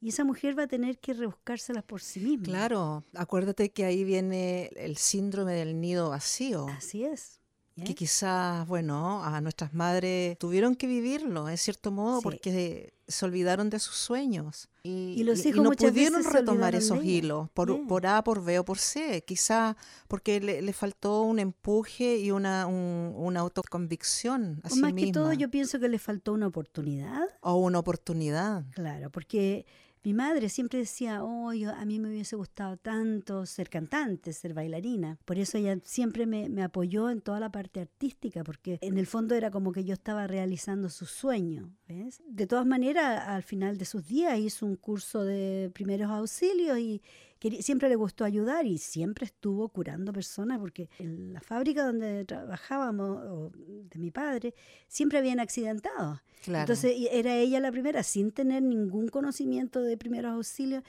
Y 0.00 0.10
esa 0.10 0.24
mujer 0.24 0.58
va 0.58 0.64
a 0.64 0.66
tener 0.66 0.98
que 0.98 1.14
rebuscárselas 1.14 1.82
por 1.82 2.00
sí 2.00 2.20
misma. 2.20 2.44
Claro, 2.44 3.04
acuérdate 3.14 3.70
que 3.70 3.84
ahí 3.84 4.04
viene 4.04 4.70
el 4.76 4.96
síndrome 4.96 5.54
del 5.54 5.80
nido 5.80 6.10
vacío. 6.10 6.68
Así 6.68 7.04
es. 7.04 7.40
¿Eh? 7.76 7.84
que 7.84 7.94
quizás, 7.94 8.66
bueno, 8.68 9.22
a 9.24 9.40
nuestras 9.40 9.74
madres 9.74 10.38
tuvieron 10.38 10.74
que 10.76 10.86
vivirlo, 10.86 11.48
en 11.48 11.56
cierto 11.58 11.90
modo, 11.90 12.18
Sí. 12.18 12.22
porque 12.24 12.94
se 13.06 13.24
olvidaron 13.26 13.68
de 13.68 13.78
sus 13.80 13.96
sueños. 13.96 14.68
Y, 14.82 15.14
Y 15.18 15.24
los 15.24 15.40
y- 15.44 15.48
y 15.48 15.50
hijos 15.50 15.62
no 15.64 15.70
pudieron 15.72 16.24
retomar 16.24 16.74
esos 16.74 17.04
hilos, 17.04 17.50
por, 17.52 17.68
Yeah. 17.76 17.86
por 17.86 18.06
A, 18.06 18.24
por 18.24 18.42
B 18.44 18.58
o 18.60 18.64
por 18.64 18.78
C, 18.78 19.22
quizás 19.26 19.76
porque 20.08 20.40
le, 20.40 20.62
le 20.62 20.72
faltó 20.72 21.22
un 21.22 21.38
empuje 21.38 22.16
y 22.18 22.30
una, 22.30 22.66
un- 22.66 23.12
una 23.16 23.40
autoconvicción 23.40 24.60
a 24.62 24.68
O 24.68 24.70
sí 24.70 24.80
más 24.80 24.92
que 24.94 25.12
todo, 25.12 25.28
misma, 25.28 25.34
yo 25.40 25.50
pienso 25.50 25.78
que 25.80 25.88
le 25.88 25.98
faltó 25.98 26.32
una 26.32 26.46
oportunidad. 26.46 27.22
o 27.40 27.56
una 27.56 27.78
oportunidad. 27.78 28.64
Claro, 28.74 29.10
porque 29.10 29.66
mi 30.04 30.12
madre 30.14 30.48
siempre 30.50 30.78
decía, 30.80 31.24
oh, 31.24 31.52
yo- 31.52 31.70
a 31.74 31.84
mí 31.84 31.98
me 31.98 32.08
hubiese 32.10 32.36
gustado 32.36 32.76
tanto 32.76 33.46
ser 33.46 33.70
cantante, 33.70 34.32
ser 34.32 34.52
bailarina. 34.54 35.18
Por 35.24 35.38
eso 35.38 35.56
ella 35.58 35.78
siempre 35.82 36.26
me, 36.26 36.62
apoyó 36.62 37.10
en 37.10 37.20
toda 37.20 37.40
la 37.40 37.50
parte 37.50 37.80
artística, 37.80 38.44
porque 38.44 38.78
en 38.82 38.98
el 38.98 39.06
fondo 39.06 39.34
era 39.34 39.50
como 39.50 39.72
que 39.72 39.84
yo 39.84 39.94
estaba 39.94 40.26
realizando 40.26 40.88
su 40.90 41.06
sueño. 41.06 41.70
De 42.26 42.46
todas 42.46 42.66
maneras, 42.66 43.24
al 43.26 43.42
final 43.42 43.78
de 43.78 43.84
sus 43.84 44.06
días 44.06 44.38
hizo 44.38 44.66
un 44.66 44.76
curso 44.76 45.24
de 45.24 45.70
primeros 45.74 46.10
auxilios 46.10 46.78
y 46.78 47.02
siempre 47.60 47.88
le 47.88 47.96
gustó 47.96 48.24
ayudar 48.24 48.66
y 48.66 48.78
siempre 48.78 49.26
estuvo 49.26 49.68
curando 49.68 50.12
personas, 50.12 50.58
porque 50.58 50.88
en 50.98 51.32
la 51.32 51.40
fábrica 51.40 51.84
donde 51.84 52.24
trabajábamos, 52.24 53.18
o 53.26 53.50
de 53.54 53.98
mi 53.98 54.10
padre, 54.10 54.54
siempre 54.88 55.18
habían 55.18 55.40
accidentados. 55.40 56.20
Claro. 56.44 56.62
Entonces 56.62 56.94
era 57.10 57.36
ella 57.36 57.60
la 57.60 57.72
primera, 57.72 58.02
sin 58.02 58.30
tener 58.30 58.62
ningún 58.62 59.08
conocimiento 59.08 59.82
de 59.82 59.96
primeros 59.96 60.32
auxilios. 60.32 60.82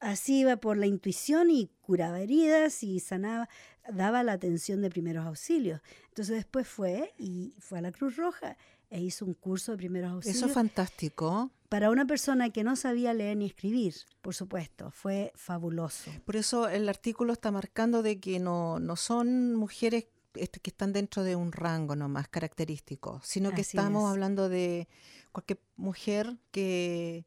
Así 0.00 0.40
iba 0.40 0.56
por 0.56 0.78
la 0.78 0.86
intuición 0.86 1.50
y 1.50 1.70
curaba 1.82 2.20
heridas 2.20 2.82
y 2.82 3.00
sanaba, 3.00 3.48
daba 3.92 4.22
la 4.22 4.32
atención 4.32 4.80
de 4.80 4.88
primeros 4.88 5.26
auxilios. 5.26 5.80
Entonces 6.08 6.36
después 6.36 6.66
fue 6.66 7.12
y 7.18 7.54
fue 7.58 7.78
a 7.78 7.82
la 7.82 7.92
Cruz 7.92 8.16
Roja 8.16 8.56
e 8.90 9.00
hizo 9.00 9.24
un 9.24 9.34
curso 9.34 9.72
de 9.72 9.78
primeros 9.78 10.10
auxilios 10.10 10.36
Eso 10.38 10.46
es 10.46 10.52
fantástico. 10.52 11.50
para 11.68 11.90
una 11.90 12.04
persona 12.06 12.50
que 12.50 12.64
no 12.64 12.74
sabía 12.76 13.14
leer 13.14 13.36
ni 13.36 13.46
escribir, 13.46 13.94
por 14.20 14.34
supuesto. 14.34 14.90
Fue 14.90 15.32
fabuloso. 15.36 16.10
Por 16.24 16.36
eso 16.36 16.68
el 16.68 16.88
artículo 16.88 17.32
está 17.32 17.50
marcando 17.52 18.02
de 18.02 18.18
que 18.18 18.40
no, 18.40 18.80
no 18.80 18.96
son 18.96 19.54
mujeres 19.54 20.06
este, 20.34 20.60
que 20.60 20.70
están 20.70 20.92
dentro 20.92 21.22
de 21.22 21.36
un 21.36 21.52
rango 21.52 21.94
nomás 21.96 22.28
característico, 22.28 23.20
sino 23.24 23.50
que 23.50 23.62
Así 23.62 23.76
estamos 23.76 24.04
es. 24.04 24.10
hablando 24.10 24.48
de 24.48 24.88
cualquier 25.32 25.60
mujer 25.76 26.36
que 26.50 27.26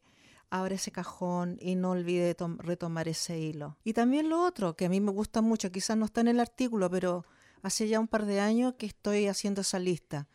abra 0.50 0.76
ese 0.76 0.92
cajón 0.92 1.58
y 1.62 1.76
no 1.76 1.92
olvide 1.92 2.36
tom- 2.36 2.60
retomar 2.60 3.08
ese 3.08 3.40
hilo. 3.40 3.78
Y 3.84 3.94
también 3.94 4.30
lo 4.30 4.44
otro, 4.44 4.76
que 4.76 4.86
a 4.86 4.90
mí 4.90 5.00
me 5.02 5.12
gusta 5.12 5.42
mucho, 5.42 5.72
quizás 5.72 5.98
no 5.98 6.06
está 6.06 6.22
en 6.22 6.28
el 6.28 6.40
artículo, 6.40 6.90
pero 6.90 7.26
hace 7.62 7.88
ya 7.88 8.00
un 8.00 8.08
par 8.08 8.26
de 8.26 8.40
años 8.40 8.76
que 8.78 8.86
estoy 8.86 9.28
haciendo 9.28 9.62
esa 9.62 9.80
lista 9.80 10.28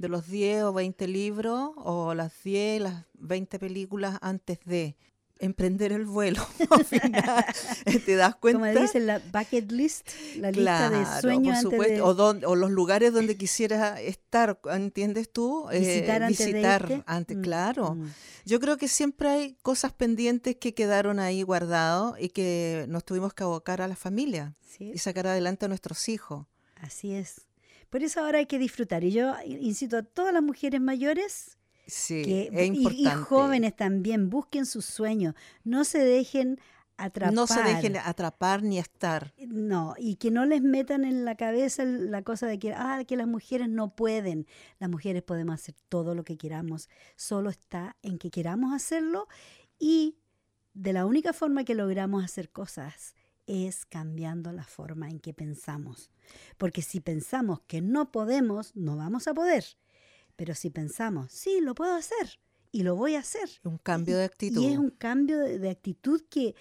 de 0.00 0.08
los 0.08 0.26
10 0.28 0.62
o 0.64 0.72
20 0.72 1.06
libros 1.08 1.72
o 1.76 2.14
las 2.14 2.32
10, 2.42 2.80
las 2.80 3.04
20 3.14 3.58
películas 3.58 4.18
antes 4.22 4.58
de 4.64 4.96
emprender 5.38 5.92
el 5.92 6.04
vuelo. 6.06 6.42
Al 6.70 6.84
final, 6.84 7.44
¿Te 8.06 8.16
das 8.16 8.34
cuenta? 8.36 8.68
Como 8.70 8.80
dicen, 8.82 9.06
la 9.06 9.18
bucket 9.18 9.70
list, 9.72 10.08
la 10.36 10.50
lista 10.50 10.90
de 10.90 11.20
sueños 11.20 11.42
por 11.42 11.54
antes 11.54 11.60
supuesto, 11.62 11.94
de... 11.94 12.00
o, 12.02 12.14
don- 12.14 12.44
o 12.44 12.56
los 12.56 12.70
lugares 12.70 13.12
donde 13.12 13.36
quisieras 13.38 14.00
estar, 14.00 14.58
¿entiendes 14.72 15.30
tú? 15.32 15.68
Eh, 15.70 15.78
Visitar 15.80 16.22
antes 16.22 16.46
visitar 16.46 17.04
antes, 17.06 17.36
Mm, 17.36 17.42
claro. 17.42 17.94
mm. 17.94 18.10
Yo 18.46 18.58
creo 18.60 18.76
que 18.78 18.88
siempre 18.88 19.28
hay 19.28 19.56
cosas 19.62 19.92
pendientes 19.92 20.56
que 20.56 20.72
quedaron 20.74 21.20
ahí 21.20 21.42
guardados 21.42 22.16
y 22.18 22.30
que 22.30 22.86
nos 22.88 23.04
tuvimos 23.04 23.32
que 23.34 23.42
abocar 23.42 23.80
a 23.82 23.88
la 23.88 23.96
familia 23.96 24.54
Sí. 24.66 24.92
y 24.94 24.98
sacar 24.98 25.26
adelante 25.26 25.66
a 25.66 25.68
nuestros 25.68 26.08
hijos. 26.08 26.46
Así 26.76 27.12
es. 27.14 27.42
Por 27.90 28.02
eso 28.02 28.20
ahora 28.20 28.38
hay 28.38 28.46
que 28.46 28.58
disfrutar. 28.58 29.04
Y 29.04 29.10
yo 29.12 29.34
incito 29.44 29.98
a 29.98 30.02
todas 30.02 30.32
las 30.32 30.42
mujeres 30.42 30.80
mayores 30.80 31.58
Sí, 31.86 32.22
que, 32.22 32.50
es 32.52 32.70
y- 32.72 33.02
y, 33.02 33.06
jóvenes 33.06 33.74
también, 33.74 34.30
busquen 34.30 34.64
sus 34.64 34.84
sueños. 34.84 35.34
No 35.64 35.84
se 35.84 35.98
dejen 35.98 36.60
atrapar. 36.96 37.34
No 37.34 37.46
se 37.46 37.62
dejen 37.62 37.96
atrapar 37.96 38.62
ni 38.62 38.78
estar. 38.78 39.34
No, 39.48 39.94
y 39.98 40.16
que 40.16 40.30
no 40.30 40.44
les 40.44 40.62
metan 40.62 41.04
en 41.04 41.24
la 41.24 41.34
cabeza 41.34 41.84
la 41.84 42.22
cosa 42.22 42.46
de 42.46 42.58
que, 42.58 42.74
ah, 42.74 43.02
que 43.06 43.16
las 43.16 43.26
mujeres 43.26 43.68
no 43.68 43.96
pueden. 43.96 44.46
Las 44.78 44.88
mujeres 44.90 45.22
podemos 45.22 45.54
hacer 45.54 45.74
todo 45.88 46.14
lo 46.14 46.22
que 46.24 46.36
queramos. 46.36 46.88
Solo 47.16 47.50
está 47.50 47.96
en 48.02 48.18
que 48.18 48.30
queramos 48.30 48.72
hacerlo 48.72 49.26
y 49.78 50.16
de 50.74 50.92
la 50.92 51.06
única 51.06 51.32
forma 51.32 51.64
que 51.64 51.74
logramos 51.74 52.24
hacer 52.24 52.50
cosas 52.50 53.14
es 53.50 53.84
cambiando 53.86 54.52
la 54.52 54.64
forma 54.64 55.08
en 55.10 55.18
que 55.20 55.34
pensamos. 55.34 56.10
Porque 56.58 56.82
si 56.82 57.00
pensamos 57.00 57.60
que 57.66 57.80
no 57.80 58.10
podemos, 58.12 58.74
no 58.76 58.96
vamos 58.96 59.26
a 59.28 59.34
poder. 59.34 59.64
Pero 60.36 60.54
si 60.54 60.70
pensamos, 60.70 61.32
sí, 61.32 61.60
lo 61.60 61.74
puedo 61.74 61.94
hacer 61.94 62.38
y 62.72 62.82
lo 62.82 62.96
voy 62.96 63.14
a 63.16 63.20
hacer. 63.20 63.48
Un 63.64 63.78
cambio 63.78 64.16
de 64.18 64.24
actitud. 64.24 64.62
Y 64.62 64.66
es 64.66 64.78
un 64.78 64.90
cambio 64.90 65.38
de, 65.38 65.58
de 65.58 65.70
actitud 65.70 66.22
que 66.30 66.54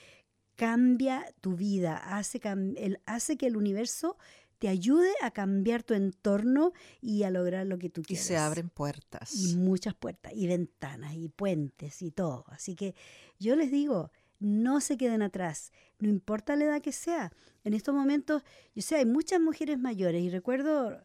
cambia 0.55 1.25
tu 1.41 1.55
vida, 1.55 1.97
hace, 2.17 2.39
cam- 2.41 2.73
el- 2.77 2.99
hace 3.05 3.37
que 3.37 3.47
el 3.47 3.55
universo 3.55 4.17
te 4.57 4.67
ayude 4.67 5.09
a 5.21 5.31
cambiar 5.31 5.83
tu 5.83 5.93
entorno 5.93 6.73
y 6.99 7.23
a 7.23 7.29
lograr 7.29 7.65
lo 7.65 7.79
que 7.79 7.89
tú 7.89 8.01
y 8.01 8.05
quieres. 8.05 8.25
se 8.25 8.35
abren 8.35 8.69
puertas. 8.69 9.33
Y 9.33 9.55
muchas 9.55 9.95
puertas, 9.95 10.33
y 10.35 10.47
ventanas, 10.47 11.13
y 11.15 11.29
puentes, 11.29 12.01
y 12.01 12.11
todo. 12.11 12.43
Así 12.49 12.75
que 12.75 12.93
yo 13.39 13.55
les 13.55 13.71
digo, 13.71 14.11
no 14.39 14.81
se 14.81 14.97
queden 14.97 15.21
atrás, 15.21 15.71
no 15.99 16.09
importa 16.09 16.55
la 16.55 16.65
edad 16.65 16.81
que 16.81 16.91
sea. 16.91 17.31
En 17.63 17.73
estos 17.73 17.93
momentos, 17.93 18.43
yo 18.73 18.81
sé, 18.81 18.95
hay 18.95 19.05
muchas 19.05 19.39
mujeres 19.39 19.77
mayores 19.77 20.21
y 20.21 20.29
recuerdo 20.29 21.01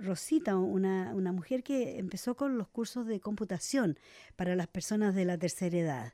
Rosita, 0.00 0.56
una, 0.56 1.12
una 1.14 1.32
mujer 1.32 1.62
que 1.62 1.98
empezó 1.98 2.34
con 2.34 2.58
los 2.58 2.68
cursos 2.68 3.06
de 3.06 3.20
computación 3.20 3.98
para 4.36 4.56
las 4.56 4.66
personas 4.68 5.14
de 5.14 5.24
la 5.24 5.38
tercera 5.38 5.78
edad. 5.78 6.12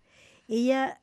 Ella, 0.49 1.01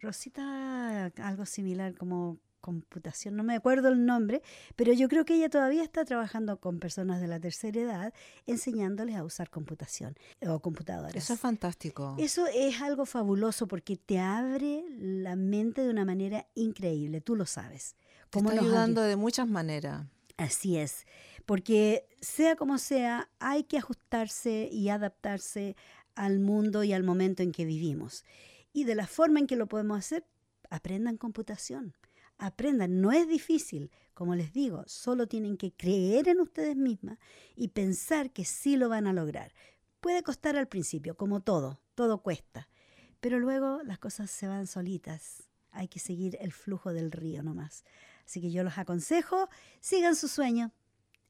Rosita, 0.00 1.06
algo 1.06 1.46
similar 1.46 1.94
como 1.96 2.38
computación, 2.60 3.36
no 3.36 3.42
me 3.42 3.54
acuerdo 3.54 3.88
el 3.88 4.04
nombre, 4.04 4.42
pero 4.76 4.92
yo 4.92 5.08
creo 5.08 5.24
que 5.24 5.34
ella 5.34 5.48
todavía 5.48 5.82
está 5.82 6.04
trabajando 6.04 6.58
con 6.58 6.78
personas 6.78 7.20
de 7.20 7.28
la 7.28 7.40
tercera 7.40 7.80
edad 7.80 8.14
enseñándoles 8.46 9.16
a 9.16 9.24
usar 9.24 9.50
computación 9.50 10.16
o 10.46 10.60
computadoras. 10.60 11.16
Eso 11.16 11.34
es 11.34 11.40
fantástico. 11.40 12.16
Eso 12.18 12.46
es 12.46 12.80
algo 12.80 13.06
fabuloso 13.06 13.66
porque 13.66 13.96
te 13.96 14.18
abre 14.18 14.84
la 14.98 15.36
mente 15.36 15.82
de 15.82 15.90
una 15.90 16.04
manera 16.04 16.46
increíble, 16.54 17.20
tú 17.20 17.36
lo 17.36 17.46
sabes. 17.46 17.96
Te 18.30 18.38
está 18.38 18.52
ayudando 18.52 19.02
de 19.02 19.16
muchas 19.16 19.48
maneras. 19.48 20.06
Así 20.36 20.78
es, 20.78 21.06
porque 21.44 22.08
sea 22.20 22.56
como 22.56 22.78
sea, 22.78 23.28
hay 23.40 23.64
que 23.64 23.76
ajustarse 23.76 24.70
y 24.72 24.88
adaptarse 24.88 25.76
al 26.14 26.38
mundo 26.38 26.82
y 26.84 26.92
al 26.92 27.02
momento 27.02 27.42
en 27.42 27.52
que 27.52 27.64
vivimos. 27.64 28.24
Y 28.72 28.84
de 28.84 28.94
la 28.94 29.06
forma 29.06 29.40
en 29.40 29.46
que 29.46 29.56
lo 29.56 29.66
podemos 29.66 29.98
hacer, 29.98 30.24
aprendan 30.70 31.16
computación 31.16 31.94
aprendan, 32.40 33.00
no 33.00 33.12
es 33.12 33.28
difícil, 33.28 33.90
como 34.14 34.34
les 34.34 34.52
digo, 34.52 34.84
solo 34.86 35.28
tienen 35.28 35.56
que 35.56 35.72
creer 35.72 36.28
en 36.28 36.40
ustedes 36.40 36.76
mismas 36.76 37.18
y 37.54 37.68
pensar 37.68 38.32
que 38.32 38.44
sí 38.44 38.76
lo 38.76 38.88
van 38.88 39.06
a 39.06 39.12
lograr. 39.12 39.52
Puede 40.00 40.22
costar 40.22 40.56
al 40.56 40.68
principio, 40.68 41.16
como 41.16 41.40
todo, 41.40 41.80
todo 41.94 42.22
cuesta, 42.22 42.68
pero 43.20 43.38
luego 43.38 43.82
las 43.84 43.98
cosas 43.98 44.30
se 44.30 44.48
van 44.48 44.66
solitas. 44.66 45.48
Hay 45.70 45.88
que 45.88 46.00
seguir 46.00 46.36
el 46.40 46.52
flujo 46.52 46.92
del 46.92 47.12
río 47.12 47.42
nomás. 47.42 47.84
Así 48.24 48.40
que 48.40 48.50
yo 48.50 48.64
los 48.64 48.78
aconsejo, 48.78 49.48
sigan 49.80 50.16
su 50.16 50.26
sueño, 50.26 50.72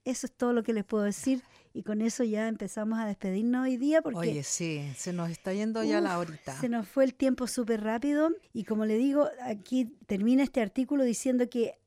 eso 0.04 0.26
es 0.26 0.32
todo 0.32 0.52
lo 0.52 0.62
que 0.62 0.72
les 0.72 0.84
puedo 0.84 1.04
decir 1.04 1.42
y 1.72 1.82
con 1.82 2.02
eso 2.02 2.24
ya 2.24 2.48
empezamos 2.48 2.98
a 2.98 3.06
despedirnos 3.06 3.64
hoy 3.64 3.76
día 3.76 4.02
porque... 4.02 4.18
Oye, 4.18 4.42
sí, 4.42 4.90
se 4.96 5.12
nos 5.12 5.30
está 5.30 5.52
yendo 5.52 5.82
ya 5.84 6.00
la 6.00 6.18
horita. 6.18 6.58
Se 6.60 6.68
nos 6.68 6.88
fue 6.88 7.04
el 7.04 7.14
tiempo 7.14 7.46
súper 7.46 7.82
rápido 7.82 8.30
y 8.52 8.64
como 8.64 8.86
le 8.86 8.96
digo, 8.96 9.28
aquí 9.42 9.86
termina 10.06 10.42
este 10.42 10.60
artículo 10.60 11.04
diciendo 11.04 11.48
que 11.48 11.78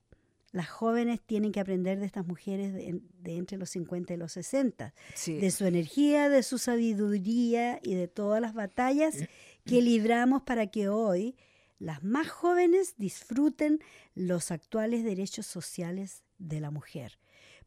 las 0.53 0.69
jóvenes 0.69 1.19
tienen 1.19 1.51
que 1.51 1.59
aprender 1.59 1.99
de 1.99 2.05
estas 2.05 2.27
mujeres 2.27 2.73
de, 2.73 3.01
entre 3.25 3.57
los 3.57 3.71
50 3.71 4.13
y 4.13 4.17
los 4.17 4.31
60, 4.33 4.93
de 5.25 5.51
su 5.51 5.65
energía, 5.65 6.29
de 6.29 6.43
su 6.43 6.59
sabiduría 6.59 7.79
y 7.81 7.95
de 7.95 8.07
todas 8.07 8.39
las 8.39 8.53
batallas 8.53 9.15
que 9.65 9.81
libramos 9.81 10.43
para 10.43 10.67
que 10.67 10.89
hoy 10.89 11.35
las 11.79 12.03
más 12.03 12.29
jóvenes 12.29 12.93
disfruten 12.97 13.79
los 14.13 14.51
actuales 14.51 15.03
derechos 15.03 15.47
sociales 15.47 16.23
de 16.37 16.59
la 16.59 16.69
mujer. 16.69 17.17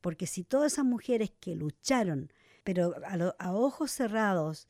Porque 0.01 0.27
si 0.27 0.45
todas 0.45 0.73
esas 0.73 0.85
mujeres 0.85 1.33
que 1.41 1.55
lucharon, 1.55 2.33
pero 2.65 2.95
a, 3.39 3.55
ojos 3.55 3.91
cerrados, 3.91 4.69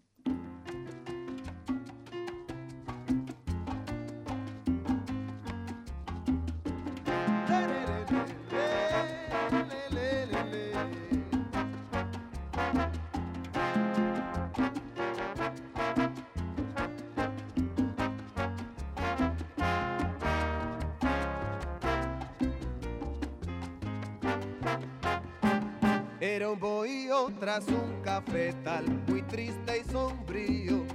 Tras 27.41 27.67
un 27.69 28.03
cafetal 28.03 28.85
muy 29.07 29.23
triste 29.23 29.79
y 29.79 29.91
sombrío. 29.91 30.85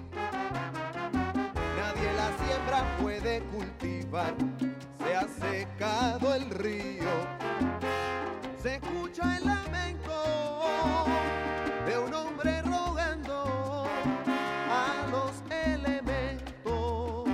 Nadie 1.76 2.12
la 2.16 2.30
siembra 2.38 2.96
puede 3.02 3.40
cultivar, 3.50 4.32
se 5.04 5.16
ha 5.16 5.26
secado 5.26 6.36
el 6.36 6.48
río. 6.50 7.10
Se 8.62 8.76
escucha 8.76 9.38
el 9.38 9.44
lamento 9.44 11.04
de 11.84 11.98
un 11.98 12.14
hombre 12.14 12.62
rogando 12.62 13.84
a 14.70 15.04
los 15.10 15.42
elementos. 15.50 17.24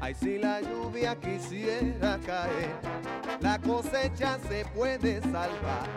Ay, 0.00 0.14
si 0.20 0.36
la 0.36 0.60
lluvia 0.60 1.18
quisiera 1.18 2.18
caer 2.18 3.19
la 3.40 3.58
cosecha 3.58 4.38
se 4.48 4.64
puede 4.74 5.20
salvar 5.22 5.88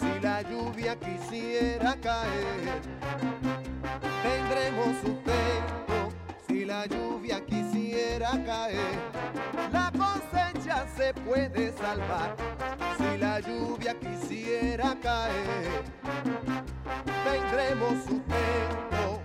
si 0.00 0.20
la 0.20 0.42
lluvia 0.42 0.96
quisiera 0.96 1.96
caer. 1.96 2.82
Tendremos 4.22 4.96
sustento 5.00 6.12
si 6.46 6.64
la 6.64 6.86
lluvia 6.86 7.44
quisiera 7.44 8.30
caer. 8.44 8.98
La 9.72 9.90
cosecha 9.92 10.86
se 10.96 11.12
puede 11.14 11.72
salvar 11.72 12.36
si 12.96 13.18
la 13.18 13.40
lluvia 13.40 13.94
quisiera 13.94 14.96
caer. 15.02 15.82
Tendremos 17.24 18.04
sustento 18.04 19.17